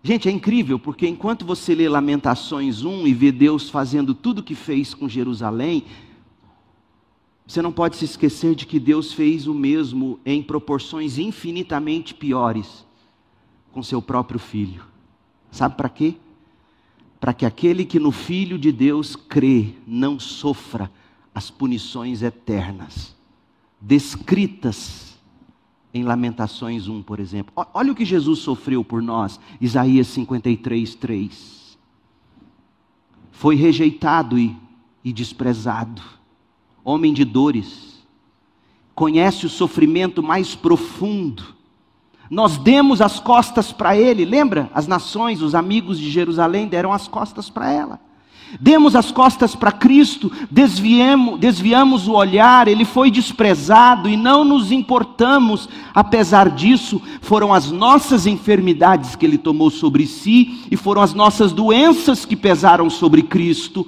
Gente, 0.03 0.29
é 0.29 0.31
incrível, 0.31 0.77
porque 0.77 1.07
enquanto 1.07 1.45
você 1.45 1.73
lê 1.73 1.89
Lamentações 1.89 2.83
1 2.83 3.07
e 3.07 3.13
vê 3.13 3.31
Deus 3.31 3.69
fazendo 3.69 4.13
tudo 4.13 4.39
o 4.39 4.43
que 4.43 4.53
fez 4.53 4.93
com 4.93 5.09
Jerusalém, 5.09 5.83
você 7.45 7.61
não 7.61 7.71
pode 7.71 7.97
se 7.97 8.05
esquecer 8.05 8.55
de 8.55 8.65
que 8.65 8.79
Deus 8.79 9.13
fez 9.13 9.47
o 9.47 9.53
mesmo 9.53 10.19
em 10.25 10.41
proporções 10.43 11.17
infinitamente 11.17 12.13
piores 12.13 12.85
com 13.71 13.81
seu 13.81 14.01
próprio 14.01 14.39
filho. 14.39 14.83
Sabe 15.51 15.75
para 15.75 15.89
quê? 15.89 16.15
Para 17.19 17.33
que 17.33 17.45
aquele 17.45 17.83
que 17.83 17.99
no 17.99 18.11
Filho 18.11 18.57
de 18.57 18.71
Deus 18.71 19.15
crê 19.15 19.73
não 19.85 20.19
sofra 20.19 20.89
as 21.33 21.51
punições 21.51 22.21
eternas, 22.21 23.15
descritas 23.79 25.10
em 25.93 26.03
Lamentações 26.03 26.87
1, 26.87 27.03
por 27.03 27.19
exemplo. 27.19 27.53
Olha 27.73 27.91
o 27.91 27.95
que 27.95 28.05
Jesus 28.05 28.39
sofreu 28.39 28.83
por 28.83 29.01
nós, 29.01 29.39
Isaías 29.59 30.07
53, 30.07 30.95
3. 30.95 31.77
Foi 33.31 33.55
rejeitado 33.55 34.37
e, 34.37 34.55
e 35.03 35.11
desprezado, 35.11 36.01
homem 36.83 37.13
de 37.13 37.25
dores, 37.25 38.05
conhece 38.93 39.45
o 39.45 39.49
sofrimento 39.49 40.21
mais 40.21 40.55
profundo. 40.55 41.55
Nós 42.29 42.57
demos 42.57 43.01
as 43.01 43.19
costas 43.19 43.73
para 43.73 43.97
ele, 43.97 44.23
lembra? 44.23 44.69
As 44.73 44.87
nações, 44.87 45.41
os 45.41 45.53
amigos 45.53 45.99
de 45.99 46.09
Jerusalém 46.09 46.67
deram 46.67 46.93
as 46.93 47.07
costas 47.07 47.49
para 47.49 47.69
ela. 47.71 47.99
Demos 48.59 48.95
as 48.95 49.11
costas 49.11 49.55
para 49.55 49.71
Cristo, 49.71 50.31
desviemos, 50.49 51.39
desviamos 51.39 52.07
o 52.07 52.13
olhar, 52.13 52.67
ele 52.67 52.85
foi 52.85 53.09
desprezado 53.09 54.09
e 54.09 54.17
não 54.17 54.43
nos 54.43 54.71
importamos. 54.71 55.69
Apesar 55.93 56.49
disso, 56.49 57.01
foram 57.21 57.53
as 57.53 57.71
nossas 57.71 58.25
enfermidades 58.25 59.15
que 59.15 59.25
ele 59.25 59.37
tomou 59.37 59.69
sobre 59.69 60.05
si 60.05 60.65
e 60.69 60.75
foram 60.75 61.01
as 61.01 61.13
nossas 61.13 61.51
doenças 61.51 62.25
que 62.25 62.35
pesaram 62.35 62.89
sobre 62.89 63.21
Cristo. 63.21 63.87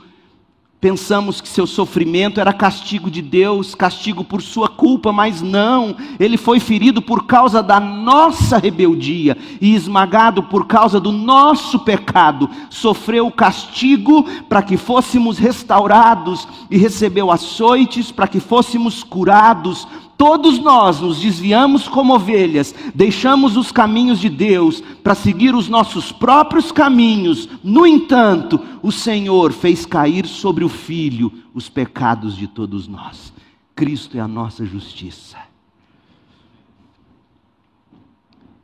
Pensamos 0.84 1.40
que 1.40 1.48
seu 1.48 1.66
sofrimento 1.66 2.42
era 2.42 2.52
castigo 2.52 3.10
de 3.10 3.22
Deus, 3.22 3.74
castigo 3.74 4.22
por 4.22 4.42
sua 4.42 4.68
culpa, 4.68 5.14
mas 5.14 5.42
não. 5.42 5.96
Ele 6.20 6.36
foi 6.36 6.60
ferido 6.60 7.02
por 7.02 7.26
causa 7.26 7.64
da 7.64 7.80
nossa 7.80 8.58
rebeldia 8.58 9.38
e 9.62 9.76
esmagado 9.76 10.44
por 10.44 10.68
causa 10.68 11.00
do 11.00 11.10
nosso 11.10 11.80
pecado. 11.80 12.50
Sofreu 12.70 13.28
o 13.28 13.32
castigo 13.32 14.24
para 14.50 14.62
que 14.62 14.76
fôssemos 14.76 15.38
restaurados 15.38 16.46
e 16.70 16.78
recebeu 16.78 17.32
açoites 17.32 18.12
para 18.12 18.28
que 18.28 18.42
fôssemos 18.42 19.04
curados. 19.04 19.88
Todos 20.24 20.58
nós 20.58 21.02
nos 21.02 21.20
desviamos 21.20 21.86
como 21.86 22.16
ovelhas, 22.16 22.74
deixamos 22.96 23.58
os 23.58 23.74
caminhos 23.74 24.22
de 24.22 24.30
Deus 24.30 24.80
para 24.80 25.16
seguir 25.16 25.54
os 25.54 25.68
nossos 25.68 26.14
próprios 26.14 26.72
caminhos. 26.72 27.50
No 27.62 27.86
entanto, 27.86 28.58
o 28.82 28.90
Senhor 28.90 29.52
fez 29.52 29.86
cair 29.86 30.26
sobre 30.26 30.64
o 30.64 30.70
Filho 30.70 31.30
os 31.54 31.68
pecados 31.68 32.38
de 32.38 32.48
todos 32.48 32.88
nós. 32.88 33.34
Cristo 33.76 34.18
é 34.18 34.22
a 34.22 34.28
nossa 34.28 34.66
justiça. 34.66 35.38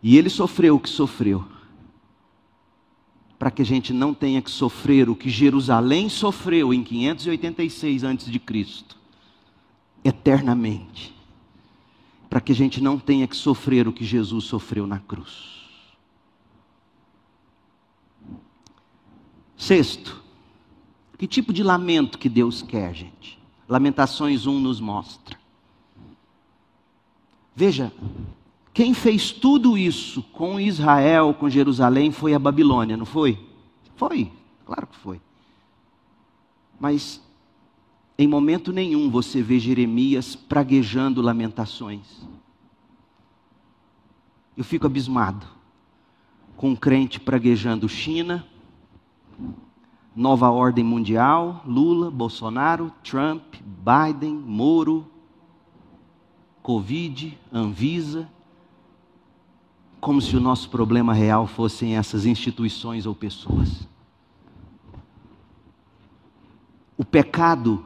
E 0.02 0.18
ele 0.18 0.30
sofreu 0.30 0.78
o 0.78 0.80
que 0.80 0.90
sofreu, 0.90 1.44
para 3.38 3.52
que 3.52 3.62
a 3.62 3.66
gente 3.66 3.92
não 3.92 4.14
tenha 4.14 4.42
que 4.42 4.50
sofrer 4.50 5.10
o 5.10 5.16
que 5.16 5.30
Jerusalém 5.30 6.08
sofreu 6.08 6.74
em 6.74 6.82
586 6.82 8.06
a.C., 8.06 8.42
eternamente 10.06 11.19
para 12.30 12.40
que 12.40 12.52
a 12.52 12.56
gente 12.56 12.82
não 12.82 13.00
tenha 13.00 13.28
que 13.28 13.36
sofrer 13.36 13.88
o 13.88 13.94
que 13.94 14.06
Jesus 14.06 14.46
sofreu 14.46 14.86
na 14.86 15.00
cruz. 15.00 15.60
Sexto, 19.58 20.24
que 21.18 21.28
tipo 21.28 21.52
de 21.52 21.64
lamento 21.64 22.18
que 22.18 22.30
Deus 22.30 22.62
quer, 22.62 22.94
gente? 22.94 23.38
Lamentações 23.68 24.46
1 24.46 24.60
nos 24.60 24.80
mostra. 24.80 25.38
Veja, 27.56 27.92
quem 28.74 28.94
fez 28.94 29.32
tudo 29.32 29.78
isso 29.78 30.24
com 30.24 30.60
Israel, 30.60 31.34
com 31.34 31.50
Jerusalém, 31.50 32.12
foi 32.12 32.34
a 32.34 32.40
Babilônia, 32.40 32.96
não 32.96 33.06
foi? 33.06 33.38
Foi, 33.98 34.32
claro 34.66 34.88
que 34.88 34.96
foi. 34.96 35.20
Mas 36.80 37.22
em 38.20 38.28
momento 38.28 38.74
nenhum 38.74 39.10
você 39.10 39.42
vê 39.42 39.58
Jeremias 39.58 40.36
praguejando 40.36 41.22
lamentações. 41.22 42.22
Eu 44.58 44.64
fico 44.66 44.86
abismado 44.86 45.48
com 46.58 46.72
um 46.72 46.76
crente 46.76 47.18
praguejando 47.18 47.88
China, 47.88 48.46
nova 50.14 50.50
ordem 50.50 50.84
mundial, 50.84 51.64
Lula, 51.66 52.12
Bolsonaro, 52.12 52.92
Trump, 53.06 53.56
Biden, 53.64 54.34
Moro, 54.34 55.08
Covid, 56.62 57.40
Anvisa, 57.54 58.30
como 60.02 60.22
se 60.22 60.36
o 60.36 60.42
nosso 60.42 60.70
problema 60.70 61.14
real 61.14 61.48
fossem 61.48 61.96
essas 61.96 62.26
instituições 62.26 63.06
ou 63.06 63.16
pessoas. 63.16 63.88
O 66.98 67.06
pecado 67.06 67.86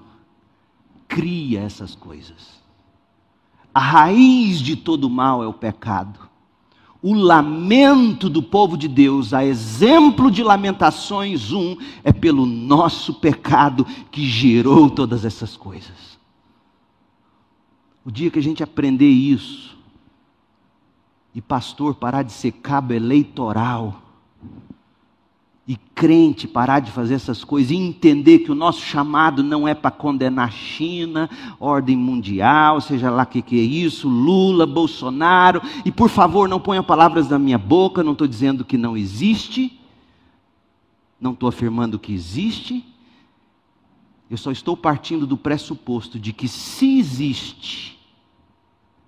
cria 1.08 1.62
essas 1.62 1.96
coisas. 1.96 2.62
A 3.74 3.80
raiz 3.80 4.60
de 4.60 4.76
todo 4.76 5.10
mal 5.10 5.44
é 5.44 5.48
o 5.48 5.54
pecado. 5.54 6.20
O 7.02 7.14
lamento 7.14 8.30
do 8.30 8.42
povo 8.42 8.78
de 8.78 8.88
Deus, 8.88 9.34
a 9.34 9.44
exemplo 9.44 10.32
de 10.32 10.44
Lamentações 10.44 11.52
1, 11.52 11.78
é 12.04 12.14
pelo 12.14 12.46
nosso 12.46 13.16
pecado 13.16 13.86
que 14.10 14.26
gerou 14.26 14.90
todas 14.90 15.26
essas 15.26 15.58
coisas. 15.58 16.18
O 18.06 18.12
dia 18.12 18.30
que 18.30 18.40
a 18.40 18.44
gente 18.44 18.64
aprender 18.64 19.10
isso, 19.10 19.78
e 21.34 21.42
pastor 21.42 21.96
parar 21.96 22.24
de 22.24 22.32
ser 22.32 22.52
cabo 22.52 22.94
eleitoral, 22.94 24.03
e 25.66 25.78
crente 25.96 26.46
parar 26.46 26.82
de 26.82 26.92
fazer 26.92 27.14
essas 27.14 27.44
coisas 27.44 27.72
e 27.72 27.76
entender 27.76 28.40
que 28.40 28.52
o 28.52 28.56
nosso 28.56 28.82
chamado 28.82 29.42
não 29.42 29.66
é 29.66 29.74
para 29.74 29.92
condenar 29.92 30.52
China, 30.52 31.30
ordem 31.58 31.96
mundial, 31.96 32.82
seja 32.82 33.10
lá 33.10 33.24
o 33.24 33.26
que, 33.26 33.42
que 33.42 33.60
é 33.60 33.64
isso, 33.64 34.10
Lula, 34.10 34.66
Bolsonaro, 34.66 35.62
e 35.86 35.92
por 35.92 36.10
favor 36.10 36.50
não 36.50 36.60
ponha 36.60 36.84
palavras 36.84 37.30
na 37.30 37.40
minha 37.40 37.58
boca, 37.58 38.04
não 38.04 38.12
estou 38.12 38.28
dizendo 38.28 38.66
que 38.66 38.78
não 38.78 38.98
existe, 38.98 39.80
não 41.20 41.32
estou 41.32 41.48
afirmando 41.48 41.98
que 41.98 42.14
existe, 42.14 42.86
eu 44.30 44.38
só 44.38 44.52
estou 44.52 44.76
partindo 44.76 45.26
do 45.26 45.38
pressuposto 45.38 46.20
de 46.20 46.34
que 46.34 46.48
se 46.50 47.00
existe, 47.00 47.98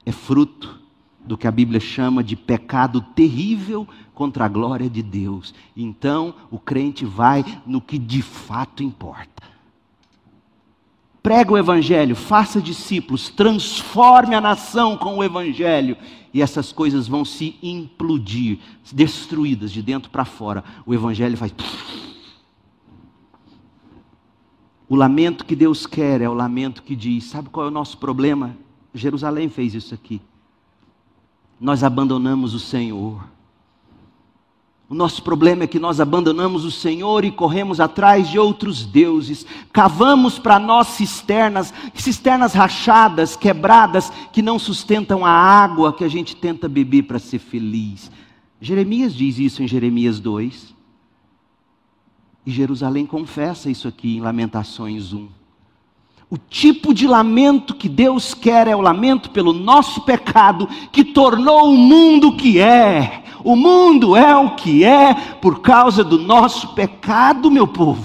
é 0.06 0.12
fruto 0.12 0.85
do 1.26 1.38
que 1.38 1.48
a 1.48 1.52
Bíblia 1.52 1.80
chama 1.80 2.24
de 2.24 2.36
pecado 2.36 3.02
terrível 3.02 3.88
contra 4.14 4.46
a 4.46 4.48
glória 4.48 4.90
de 4.90 5.02
Deus. 5.02 5.54
Então, 5.76 6.36
o 6.52 6.60
crente 6.60 7.04
vai 7.04 7.44
no 7.66 7.82
que 7.82 7.98
de 7.98 8.22
fato 8.22 8.84
importa. 8.84 9.44
Prega 11.22 11.52
o 11.52 11.58
Evangelho, 11.58 12.16
faça 12.16 12.62
discípulos, 12.62 13.30
transforme 13.30 14.36
a 14.36 14.42
nação 14.42 14.96
com 14.96 15.18
o 15.18 15.24
Evangelho, 15.24 15.98
e 16.32 16.42
essas 16.42 16.72
coisas 16.72 17.08
vão 17.08 17.26
se 17.26 17.58
implodir, 17.64 18.60
destruídas 18.94 19.72
de 19.72 19.82
dentro 19.82 20.12
para 20.12 20.24
fora. 20.24 20.64
O 20.86 20.94
Evangelho 20.94 21.36
faz. 21.36 21.52
O 24.88 24.96
lamento 24.96 25.46
que 25.46 25.56
Deus 25.56 25.88
quer 25.88 26.22
é 26.22 26.30
o 26.30 26.34
lamento 26.34 26.84
que 26.84 26.96
diz: 26.96 27.24
sabe 27.24 27.50
qual 27.50 27.66
é 27.66 27.70
o 27.70 27.72
nosso 27.72 27.98
problema? 27.98 28.56
Jerusalém 28.94 29.50
fez 29.50 29.74
isso 29.74 29.96
aqui 29.96 30.22
nós 31.60 31.84
abandonamos 31.84 32.54
o 32.54 32.60
Senhor. 32.60 33.24
O 34.88 34.94
nosso 34.94 35.24
problema 35.24 35.64
é 35.64 35.68
que 35.68 35.80
nós 35.80 36.00
abandonamos 36.00 36.64
o 36.64 36.70
Senhor 36.70 37.26
e 37.26 37.32
corremos 37.32 37.80
atrás 37.80 38.30
de 38.30 38.38
outros 38.38 38.86
deuses, 38.86 39.46
cavamos 39.74 40.38
para 40.38 40.60
nós 40.60 40.90
cisternas, 40.90 41.74
cisternas 41.96 42.54
rachadas, 42.54 43.36
quebradas, 43.36 44.12
que 44.32 44.44
não 44.44 44.60
sustentam 44.60 45.26
a 45.26 45.32
água 45.32 45.92
que 45.92 46.04
a 46.04 46.08
gente 46.08 46.36
tenta 46.36 46.70
beber 46.70 47.04
para 47.04 47.18
ser 47.18 47.40
feliz. 47.40 48.12
Jeremias 48.62 49.16
diz 49.16 49.40
isso 49.40 49.64
em 49.64 49.68
Jeremias 49.68 50.20
2. 50.20 50.76
E 52.46 52.52
Jerusalém 52.52 53.08
confessa 53.08 53.72
isso 53.72 53.88
aqui 53.88 54.18
em 54.18 54.22
Lamentações 54.22 55.14
1. 55.14 55.28
O 56.30 56.38
tipo 56.38 56.94
de 56.94 57.08
lamento 57.08 57.76
que 57.76 57.88
Deus 57.88 58.34
quer 58.34 58.68
é 58.68 58.76
o 58.76 58.82
lamento 58.82 59.30
pelo 59.30 59.54
nosso 59.54 60.02
pecado, 60.02 60.68
que 60.92 61.04
tornou 61.04 61.72
o 61.72 61.78
mundo 61.78 62.30
o 62.30 62.38
que 62.38 62.60
é. 62.60 63.24
O 63.44 63.56
mundo 63.56 64.16
é 64.16 64.36
o 64.36 64.56
que 64.56 64.84
é 64.84 65.14
por 65.40 65.62
causa 65.62 66.04
do 66.04 66.18
nosso 66.18 66.70
pecado, 66.70 67.52
meu 67.52 67.68
povo. 67.68 68.04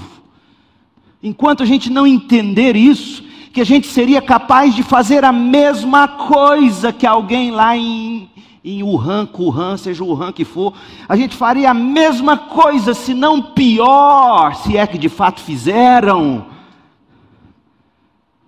Enquanto 1.22 1.62
a 1.62 1.66
gente 1.66 1.88
não 1.90 2.06
entender 2.06 2.76
isso, 2.76 3.24
que 3.52 3.60
a 3.60 3.64
gente 3.64 3.86
seria 3.88 4.20
capaz 4.20 4.74
de 4.74 4.82
fazer 4.82 5.24
a 5.24 5.32
mesma 5.32 6.06
coisa 6.06 6.92
que 6.92 7.06
alguém 7.06 7.50
lá 7.50 7.76
em, 7.76 8.30
em 8.64 8.82
Wuhan, 8.82 9.28
Wuhan, 9.36 9.76
seja 9.76 10.04
Wuhan 10.04 10.30
que 10.30 10.44
for, 10.44 10.74
a 11.08 11.16
gente 11.16 11.34
faria 11.34 11.70
a 11.70 11.74
mesma 11.74 12.36
coisa, 12.36 12.94
se 12.94 13.12
não 13.12 13.40
pior, 13.40 14.54
se 14.54 14.76
é 14.76 14.86
que 14.86 14.98
de 14.98 15.08
fato 15.08 15.40
fizeram, 15.40 16.46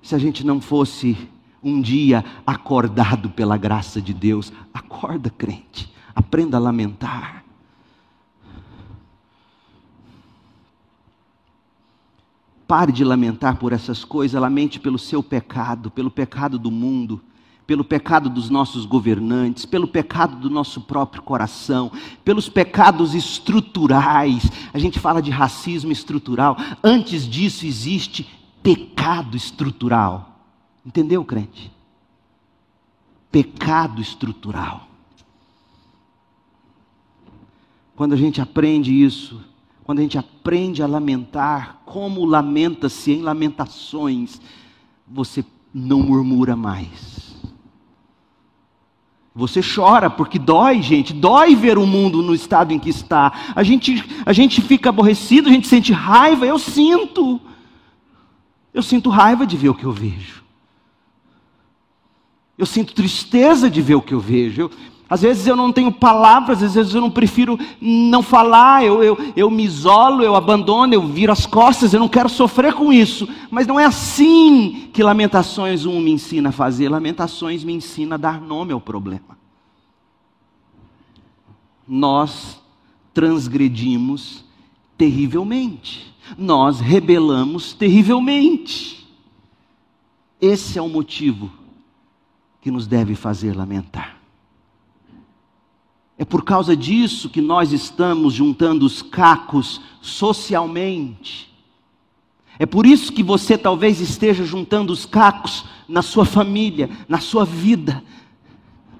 se 0.03 0.15
a 0.15 0.19
gente 0.19 0.45
não 0.45 0.61
fosse 0.61 1.17
um 1.63 1.81
dia 1.81 2.25
acordado 2.45 3.31
pela 3.31 3.57
graça 3.57 4.03
de 4.03 4.13
Deus. 4.13 4.53
Acorda, 4.75 5.31
crente, 5.31 5.93
aprenda 6.15 6.57
a 6.57 6.61
lamentar. 6.61 7.45
Pare 12.67 12.91
de 12.91 13.05
lamentar 13.05 13.57
por 13.59 13.73
essas 13.73 14.05
coisas, 14.05 14.41
lamente 14.41 14.81
pelo 14.81 14.99
seu 14.99 15.23
pecado, 15.23 15.91
pelo 15.91 16.11
pecado 16.11 16.59
do 16.59 16.71
mundo, 16.71 17.21
pelo 17.67 17.85
pecado 17.85 18.29
dos 18.29 18.51
nossos 18.51 18.87
governantes, 18.87 19.65
pelo 19.65 19.87
pecado 19.87 20.37
do 20.37 20.51
nosso 20.51 20.81
próprio 20.81 21.23
coração, 21.23 21.93
pelos 22.25 22.49
pecados 22.49 23.15
estruturais. 23.15 24.51
A 24.73 24.79
gente 24.79 24.99
fala 24.99 25.23
de 25.23 25.31
racismo 25.31 25.93
estrutural. 25.93 26.57
Antes 26.83 27.29
disso 27.29 27.67
existe 27.67 28.27
pecado 28.63 29.37
estrutural. 29.37 30.41
Entendeu, 30.85 31.25
crente? 31.25 31.73
Pecado 33.31 34.01
estrutural. 34.01 34.89
Quando 37.95 38.15
a 38.15 38.17
gente 38.17 38.41
aprende 38.41 38.93
isso, 38.93 39.41
quando 39.85 39.99
a 39.99 40.03
gente 40.03 40.19
aprende 40.19 40.83
a 40.83 40.87
lamentar, 40.87 41.81
como 41.85 42.25
lamenta-se 42.25 43.13
em 43.13 43.23
lamentações, 43.23 44.41
você 45.07 45.45
não 45.73 46.01
murmura 46.01 46.57
mais. 46.57 47.13
Você 49.35 49.61
chora 49.63 50.11
porque 50.11 50.39
dói, 50.39 50.83
gente, 50.83 51.15
dói 51.15 51.55
ver 51.55 51.79
o 51.79 51.87
mundo 51.87 52.23
no 52.23 52.35
estado 52.35 52.73
em 52.73 52.79
que 52.79 52.91
está. 52.91 53.53
A 53.55 53.63
gente, 53.63 54.05
a 54.27 54.33
gente 54.33 54.61
fica 54.61 54.91
aborrecido, 54.91 55.49
a 55.49 55.53
gente 55.53 55.67
sente 55.67 55.93
raiva, 55.93 56.47
eu 56.47 56.59
sinto. 56.59 57.41
Eu 58.73 58.83
sinto 58.83 59.11
raiva 59.11 59.47
de 59.47 59.57
ver 59.57 59.69
o 59.69 59.75
que 59.75 59.85
eu 59.85 59.93
vejo. 59.93 60.43
Eu 62.57 62.67
sinto 62.67 62.95
tristeza 62.95 63.69
de 63.69 63.83
ver 63.83 63.97
o 63.97 64.03
que 64.03 64.15
eu 64.15 64.21
vejo. 64.21 64.63
Eu, 64.63 64.71
às 65.13 65.21
vezes 65.21 65.47
eu 65.47 65.55
não 65.55 65.71
tenho 65.71 65.93
palavras, 65.93 66.63
às 66.63 66.75
vezes 66.75 66.95
eu 66.95 67.01
não 67.01 67.11
prefiro 67.11 67.59
não 67.79 68.23
falar, 68.23 68.83
eu, 68.83 69.03
eu, 69.03 69.19
eu 69.37 69.51
me 69.51 69.63
isolo, 69.63 70.23
eu 70.23 70.35
abandono, 70.35 70.95
eu 70.95 71.07
viro 71.07 71.31
as 71.31 71.45
costas, 71.45 71.93
eu 71.93 72.01
não 72.01 72.09
quero 72.09 72.31
sofrer 72.31 72.73
com 72.73 72.91
isso. 72.91 73.29
Mas 73.51 73.67
não 73.67 73.79
é 73.79 73.85
assim 73.85 74.89
que 74.91 75.03
Lamentações 75.03 75.85
1 75.85 76.01
me 76.01 76.13
ensina 76.13 76.49
a 76.49 76.53
fazer. 76.53 76.89
Lamentações 76.89 77.63
me 77.63 77.75
ensina 77.75 78.15
a 78.15 78.19
dar 78.19 78.41
nome 78.41 78.73
ao 78.73 78.81
problema. 78.81 79.37
Nós 81.87 82.59
transgredimos 83.13 84.45
terrivelmente, 85.03 86.15
nós 86.39 86.79
rebelamos 86.79 87.73
terrivelmente. 87.73 89.05
Esse 90.41 90.79
é 90.79 90.83
o 90.83 90.89
motivo 90.89 91.51
que 92.61 92.71
nos 92.71 92.87
deve 92.87 93.17
fazer 93.17 93.57
lamentar. 93.57 94.17
É 96.17 96.25
por 96.25 96.45
causa 96.45 96.77
disso 96.77 97.29
que 97.29 97.41
nós 97.41 97.73
estamos 97.73 98.35
juntando 98.35 98.87
os 98.87 99.03
cacos 99.03 99.81
socialmente. 100.01 101.53
É 102.57 102.65
por 102.65 102.87
isso 102.87 103.13
que 103.13 103.25
você 103.25 103.59
talvez 103.59 104.01
esteja 104.01 104.45
juntando 104.45 104.93
os 104.93 105.05
cacos 105.05 105.65
na 105.89 106.01
sua 106.01 106.25
família, 106.25 106.89
na 107.09 107.19
sua 107.19 107.45
vida. 107.45 108.05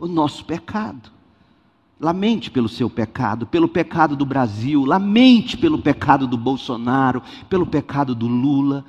O 0.01 0.09
nosso 0.09 0.45
pecado. 0.45 1.13
Lamente 2.03 2.51
pelo 2.51 2.69
seu 2.69 2.91
pecado, 2.91 3.47
pelo 3.47 3.69
pecado 3.69 4.17
do 4.17 4.27
Brasil, 4.27 4.85
lamente 4.85 5.57
pelo 5.57 5.79
pecado 5.79 6.27
do 6.27 6.37
Bolsonaro, 6.37 7.23
pelo 7.49 7.65
pecado 7.65 8.15
do 8.15 8.27
Lula 8.27 8.85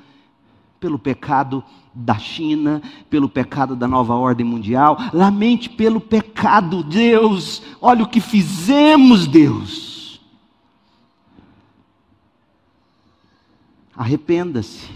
pelo 0.84 0.98
pecado 0.98 1.64
da 1.94 2.18
China, 2.18 2.82
pelo 3.08 3.26
pecado 3.26 3.74
da 3.74 3.88
nova 3.88 4.12
ordem 4.12 4.44
mundial, 4.44 4.98
lamente 5.14 5.70
pelo 5.70 5.98
pecado, 5.98 6.82
Deus, 6.82 7.62
olha 7.80 8.04
o 8.04 8.08
que 8.08 8.20
fizemos, 8.20 9.26
Deus. 9.26 10.20
Arrependa-se, 13.96 14.90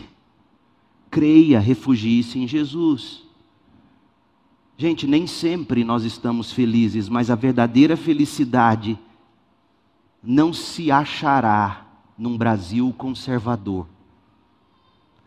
creia, 1.11 1.59
refugie-se 1.59 2.39
em 2.39 2.47
Jesus. 2.47 3.25
Gente, 4.81 5.09
nem 5.09 5.27
sempre 5.27 5.83
nós 5.83 6.05
estamos 6.05 6.53
felizes, 6.53 7.09
mas 7.09 7.33
a 7.33 7.35
verdadeira 7.35 7.97
felicidade 7.97 8.97
não 10.23 10.53
se 10.53 10.89
achará 10.93 11.85
num 12.17 12.39
Brasil 12.39 12.95
conservador. 12.97 13.89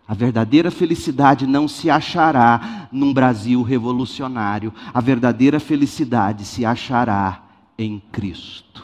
A 0.08 0.14
verdadeira 0.14 0.72
felicidade 0.72 1.46
não 1.46 1.68
se 1.68 1.90
achará 1.90 2.88
num 2.94 3.14
Brasil 3.14 3.62
revolucionário. 3.62 4.74
A 4.94 5.02
verdadeira 5.02 5.60
felicidade 5.60 6.46
se 6.46 6.64
achará 6.64 7.44
em 7.78 8.02
Cristo. 8.10 8.82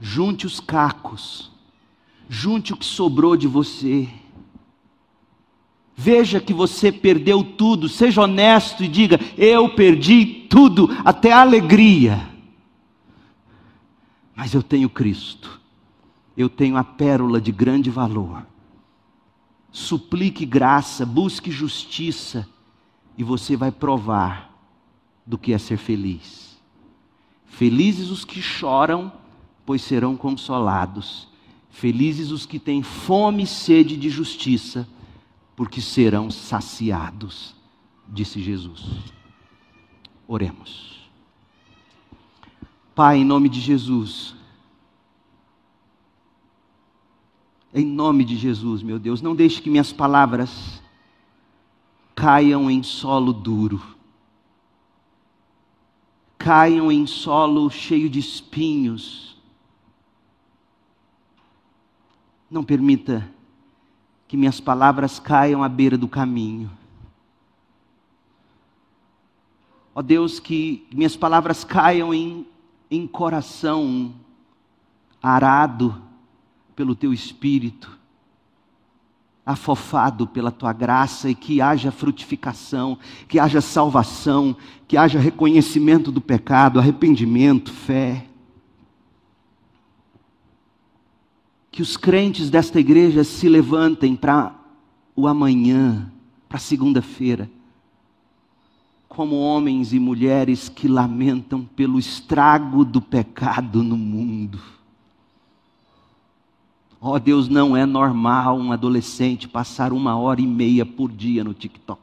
Junte 0.00 0.44
os 0.44 0.58
cacos, 0.58 1.52
junte 2.28 2.72
o 2.72 2.76
que 2.76 2.84
sobrou 2.84 3.36
de 3.36 3.46
você. 3.46 4.08
Veja 6.00 6.40
que 6.40 6.54
você 6.54 6.92
perdeu 6.92 7.42
tudo, 7.42 7.88
seja 7.88 8.22
honesto 8.22 8.84
e 8.84 8.88
diga: 8.88 9.18
Eu 9.36 9.74
perdi 9.74 10.46
tudo, 10.48 10.88
até 11.04 11.32
a 11.32 11.40
alegria. 11.40 12.28
Mas 14.36 14.54
eu 14.54 14.62
tenho 14.62 14.88
Cristo, 14.88 15.60
eu 16.36 16.48
tenho 16.48 16.76
a 16.76 16.84
pérola 16.84 17.40
de 17.40 17.50
grande 17.50 17.90
valor 17.90 18.46
suplique 19.78 20.44
graça, 20.44 21.04
busque 21.04 21.50
justiça, 21.50 22.48
e 23.16 23.22
você 23.22 23.56
vai 23.56 23.70
provar 23.70 24.52
do 25.26 25.36
que 25.36 25.52
é 25.52 25.58
ser 25.58 25.76
feliz. 25.76 26.58
Felizes 27.46 28.10
os 28.10 28.24
que 28.24 28.40
choram, 28.40 29.12
pois 29.66 29.82
serão 29.82 30.16
consolados. 30.16 31.28
Felizes 31.70 32.30
os 32.30 32.46
que 32.46 32.58
têm 32.58 32.82
fome 32.82 33.42
e 33.42 33.46
sede 33.46 33.96
de 33.96 34.08
justiça, 34.08 34.88
porque 35.58 35.80
serão 35.80 36.30
saciados, 36.30 37.52
disse 38.06 38.40
Jesus. 38.40 39.12
Oremos. 40.28 41.10
Pai, 42.94 43.18
em 43.18 43.24
nome 43.24 43.48
de 43.48 43.60
Jesus, 43.60 44.36
Em 47.74 47.84
nome 47.84 48.24
de 48.24 48.34
Jesus, 48.34 48.82
meu 48.82 48.98
Deus, 48.98 49.20
não 49.20 49.36
deixe 49.36 49.60
que 49.60 49.68
minhas 49.68 49.92
palavras 49.92 50.82
caiam 52.14 52.70
em 52.70 52.82
solo 52.82 53.30
duro, 53.30 53.94
caiam 56.38 56.90
em 56.90 57.06
solo 57.06 57.68
cheio 57.68 58.08
de 58.08 58.18
espinhos. 58.18 59.36
Não 62.50 62.64
permita 62.64 63.30
que 64.28 64.36
minhas 64.36 64.60
palavras 64.60 65.18
caiam 65.18 65.64
à 65.64 65.68
beira 65.68 65.96
do 65.96 66.06
caminho. 66.06 66.70
Ó 69.94 70.02
Deus, 70.02 70.38
que 70.38 70.86
minhas 70.94 71.16
palavras 71.16 71.64
caiam 71.64 72.14
em, 72.14 72.46
em 72.88 73.06
coração 73.06 74.14
arado, 75.20 76.00
pelo 76.76 76.94
teu 76.94 77.12
espírito, 77.12 77.98
afofado 79.44 80.26
pela 80.28 80.52
tua 80.52 80.72
graça 80.72 81.28
e 81.28 81.34
que 81.34 81.60
haja 81.60 81.90
frutificação, 81.90 82.96
que 83.26 83.40
haja 83.40 83.60
salvação, 83.60 84.54
que 84.86 84.96
haja 84.96 85.18
reconhecimento 85.18 86.12
do 86.12 86.20
pecado, 86.20 86.78
arrependimento, 86.78 87.72
fé. 87.72 88.27
Que 91.70 91.82
os 91.82 91.96
crentes 91.96 92.50
desta 92.50 92.80
igreja 92.80 93.24
se 93.24 93.48
levantem 93.48 94.16
para 94.16 94.54
o 95.14 95.26
amanhã, 95.26 96.10
para 96.48 96.58
segunda-feira, 96.58 97.50
como 99.08 99.40
homens 99.40 99.92
e 99.92 99.98
mulheres 99.98 100.68
que 100.68 100.88
lamentam 100.88 101.64
pelo 101.64 101.98
estrago 101.98 102.84
do 102.84 103.00
pecado 103.00 103.82
no 103.82 103.96
mundo 103.96 104.60
Ó 107.00 107.14
oh, 107.14 107.18
Deus, 107.18 107.48
não 107.48 107.76
é 107.76 107.86
normal 107.86 108.58
um 108.58 108.72
adolescente 108.72 109.48
passar 109.48 109.92
uma 109.92 110.16
hora 110.16 110.40
e 110.40 110.46
meia 110.46 110.84
por 110.84 111.12
dia 111.12 111.44
no 111.44 111.54
TikTok. 111.54 112.00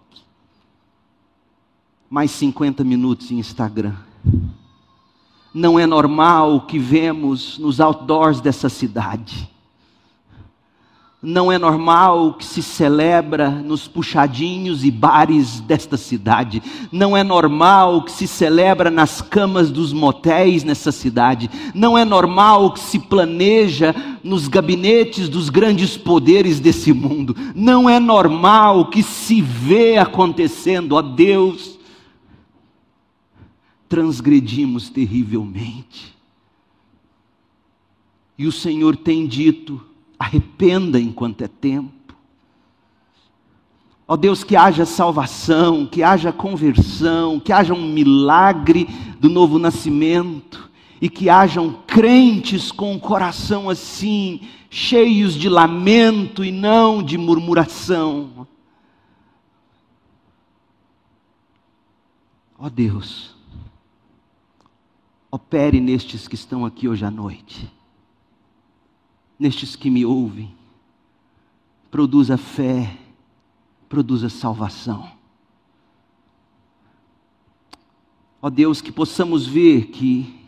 Mais 2.10 2.32
50 2.32 2.82
minutos 2.84 3.30
em 3.30 3.38
Instagram. 3.38 3.96
Não 5.54 5.78
é 5.78 5.86
normal 5.86 6.56
o 6.56 6.62
que 6.62 6.80
vemos 6.80 7.58
nos 7.58 7.82
outdoors 7.82 8.40
dessa 8.40 8.70
cidade 8.70 9.50
não 11.26 11.52
é 11.52 11.58
normal 11.58 12.28
o 12.28 12.34
que 12.36 12.46
se 12.46 12.62
celebra 12.62 13.50
nos 13.50 13.88
puxadinhos 13.88 14.86
e 14.86 14.92
bares 14.92 15.60
desta 15.60 15.98
cidade. 15.98 16.62
Não 16.92 17.18
é 17.18 17.24
normal 17.24 17.98
o 17.98 18.04
que 18.04 18.12
se 18.12 18.28
celebra 18.28 18.92
nas 18.92 19.22
camas 19.22 19.72
dos 19.72 19.92
motéis 19.92 20.64
nessa 20.64 20.92
cidade. 20.92 21.50
Não 21.74 21.98
é 21.98 22.06
normal 22.06 22.66
o 22.66 22.72
que 22.72 22.80
se 22.80 23.00
planeja 23.00 23.96
nos 24.24 24.48
gabinetes 24.48 25.28
dos 25.28 25.50
grandes 25.50 25.98
poderes 25.98 26.60
desse 26.60 26.94
mundo. 26.94 27.36
Não 27.56 27.90
é 27.90 28.00
normal 28.00 28.82
o 28.82 28.86
que 28.86 29.02
se 29.02 29.42
vê 29.42 29.98
acontecendo. 29.98 30.94
Ó 30.94 31.02
Deus, 31.02 31.80
transgredimos 33.90 34.90
terrivelmente. 34.90 36.16
E 38.38 38.46
o 38.46 38.52
Senhor 38.52 38.96
tem 38.96 39.26
dito, 39.26 39.82
Arrependa 40.18 41.00
enquanto 41.00 41.42
é 41.42 41.48
tempo. 41.48 42.16
Ó 44.08 44.14
oh 44.14 44.18
Deus, 44.18 44.44
que 44.44 44.56
haja 44.56 44.86
salvação, 44.86 45.86
que 45.88 46.04
haja 46.04 46.32
conversão, 46.32 47.40
que 47.40 47.52
haja 47.52 47.74
um 47.74 47.92
milagre 47.92 48.86
do 49.20 49.30
novo 49.30 49.58
nascimento 49.58 50.70
e 51.02 51.10
que 51.10 51.28
hajam 51.28 51.82
crentes 51.88 52.72
com 52.72 52.96
o 52.96 53.00
coração 53.00 53.68
assim, 53.68 54.42
cheios 54.70 55.34
de 55.34 55.50
lamento 55.50 56.44
e 56.44 56.52
não 56.52 57.02
de 57.02 57.18
murmuração. 57.18 58.48
Ó 62.60 62.68
oh 62.68 62.70
Deus, 62.70 63.36
opere 65.32 65.82
nestes 65.82 66.28
que 66.28 66.36
estão 66.36 66.64
aqui 66.64 66.88
hoje 66.88 67.04
à 67.04 67.12
noite 67.12 67.75
nestes 69.40 69.76
que 69.76 69.90
me 69.90 70.06
ouvem. 70.06 70.56
Produza 71.92 72.38
fé, 72.38 72.98
produza 73.88 74.30
salvação. 74.30 75.12
Ó 78.42 78.50
Deus, 78.50 78.82
que 78.82 78.92
possamos 78.92 79.48
ver 79.48 79.88
que 79.88 80.46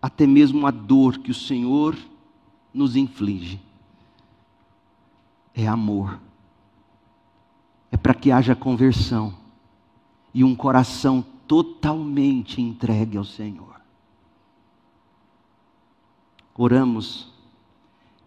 até 0.00 0.26
mesmo 0.26 0.66
a 0.66 0.70
dor 0.70 1.18
que 1.18 1.30
o 1.30 1.34
Senhor 1.34 1.96
nos 2.72 2.94
inflige 2.96 3.58
é 5.54 5.66
amor, 5.66 6.20
é 7.90 7.96
para 7.96 8.12
que 8.12 8.30
haja 8.30 8.54
conversão 8.56 9.32
e 10.34 10.42
um 10.42 10.54
coração 10.54 11.24
totalmente 11.46 12.60
entregue 12.60 13.16
ao 13.16 13.24
Senhor. 13.24 13.73
Oramos 16.56 17.32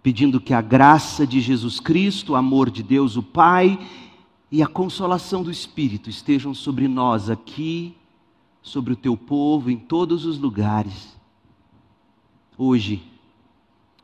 pedindo 0.04 0.40
que 0.40 0.54
a 0.54 0.62
graça 0.62 1.28
de 1.28 1.42
Jesus 1.42 1.80
Cristo, 1.80 2.34
o 2.34 2.36
amor 2.36 2.70
de 2.70 2.84
Deus 2.84 3.18
o 3.18 3.24
Pai 3.24 3.80
e 4.52 4.64
a 4.64 4.68
consolação 4.68 5.44
do 5.44 5.52
Espírito 5.52 6.10
estejam 6.10 6.54
sobre 6.54 6.88
nós 6.88 7.30
aqui, 7.30 7.96
sobre 8.62 8.94
o 8.94 8.96
teu 8.96 9.18
povo, 9.18 9.70
em 9.70 9.78
todos 9.78 10.26
os 10.26 10.38
lugares, 10.38 11.18
hoje 12.58 13.04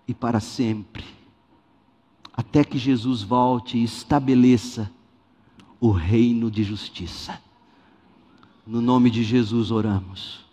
e 0.08 0.14
para 0.14 0.40
sempre, 0.40 1.06
até 2.34 2.64
que 2.64 2.78
Jesus 2.78 3.22
volte 3.22 3.78
e 3.78 3.84
estabeleça 3.84 4.92
o 5.80 5.92
reino 5.92 6.50
de 6.50 6.64
justiça. 6.64 7.42
No 8.66 8.82
nome 8.82 9.10
de 9.10 9.24
Jesus 9.24 9.72
oramos. 9.72 10.46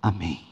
Amém. 0.00 0.51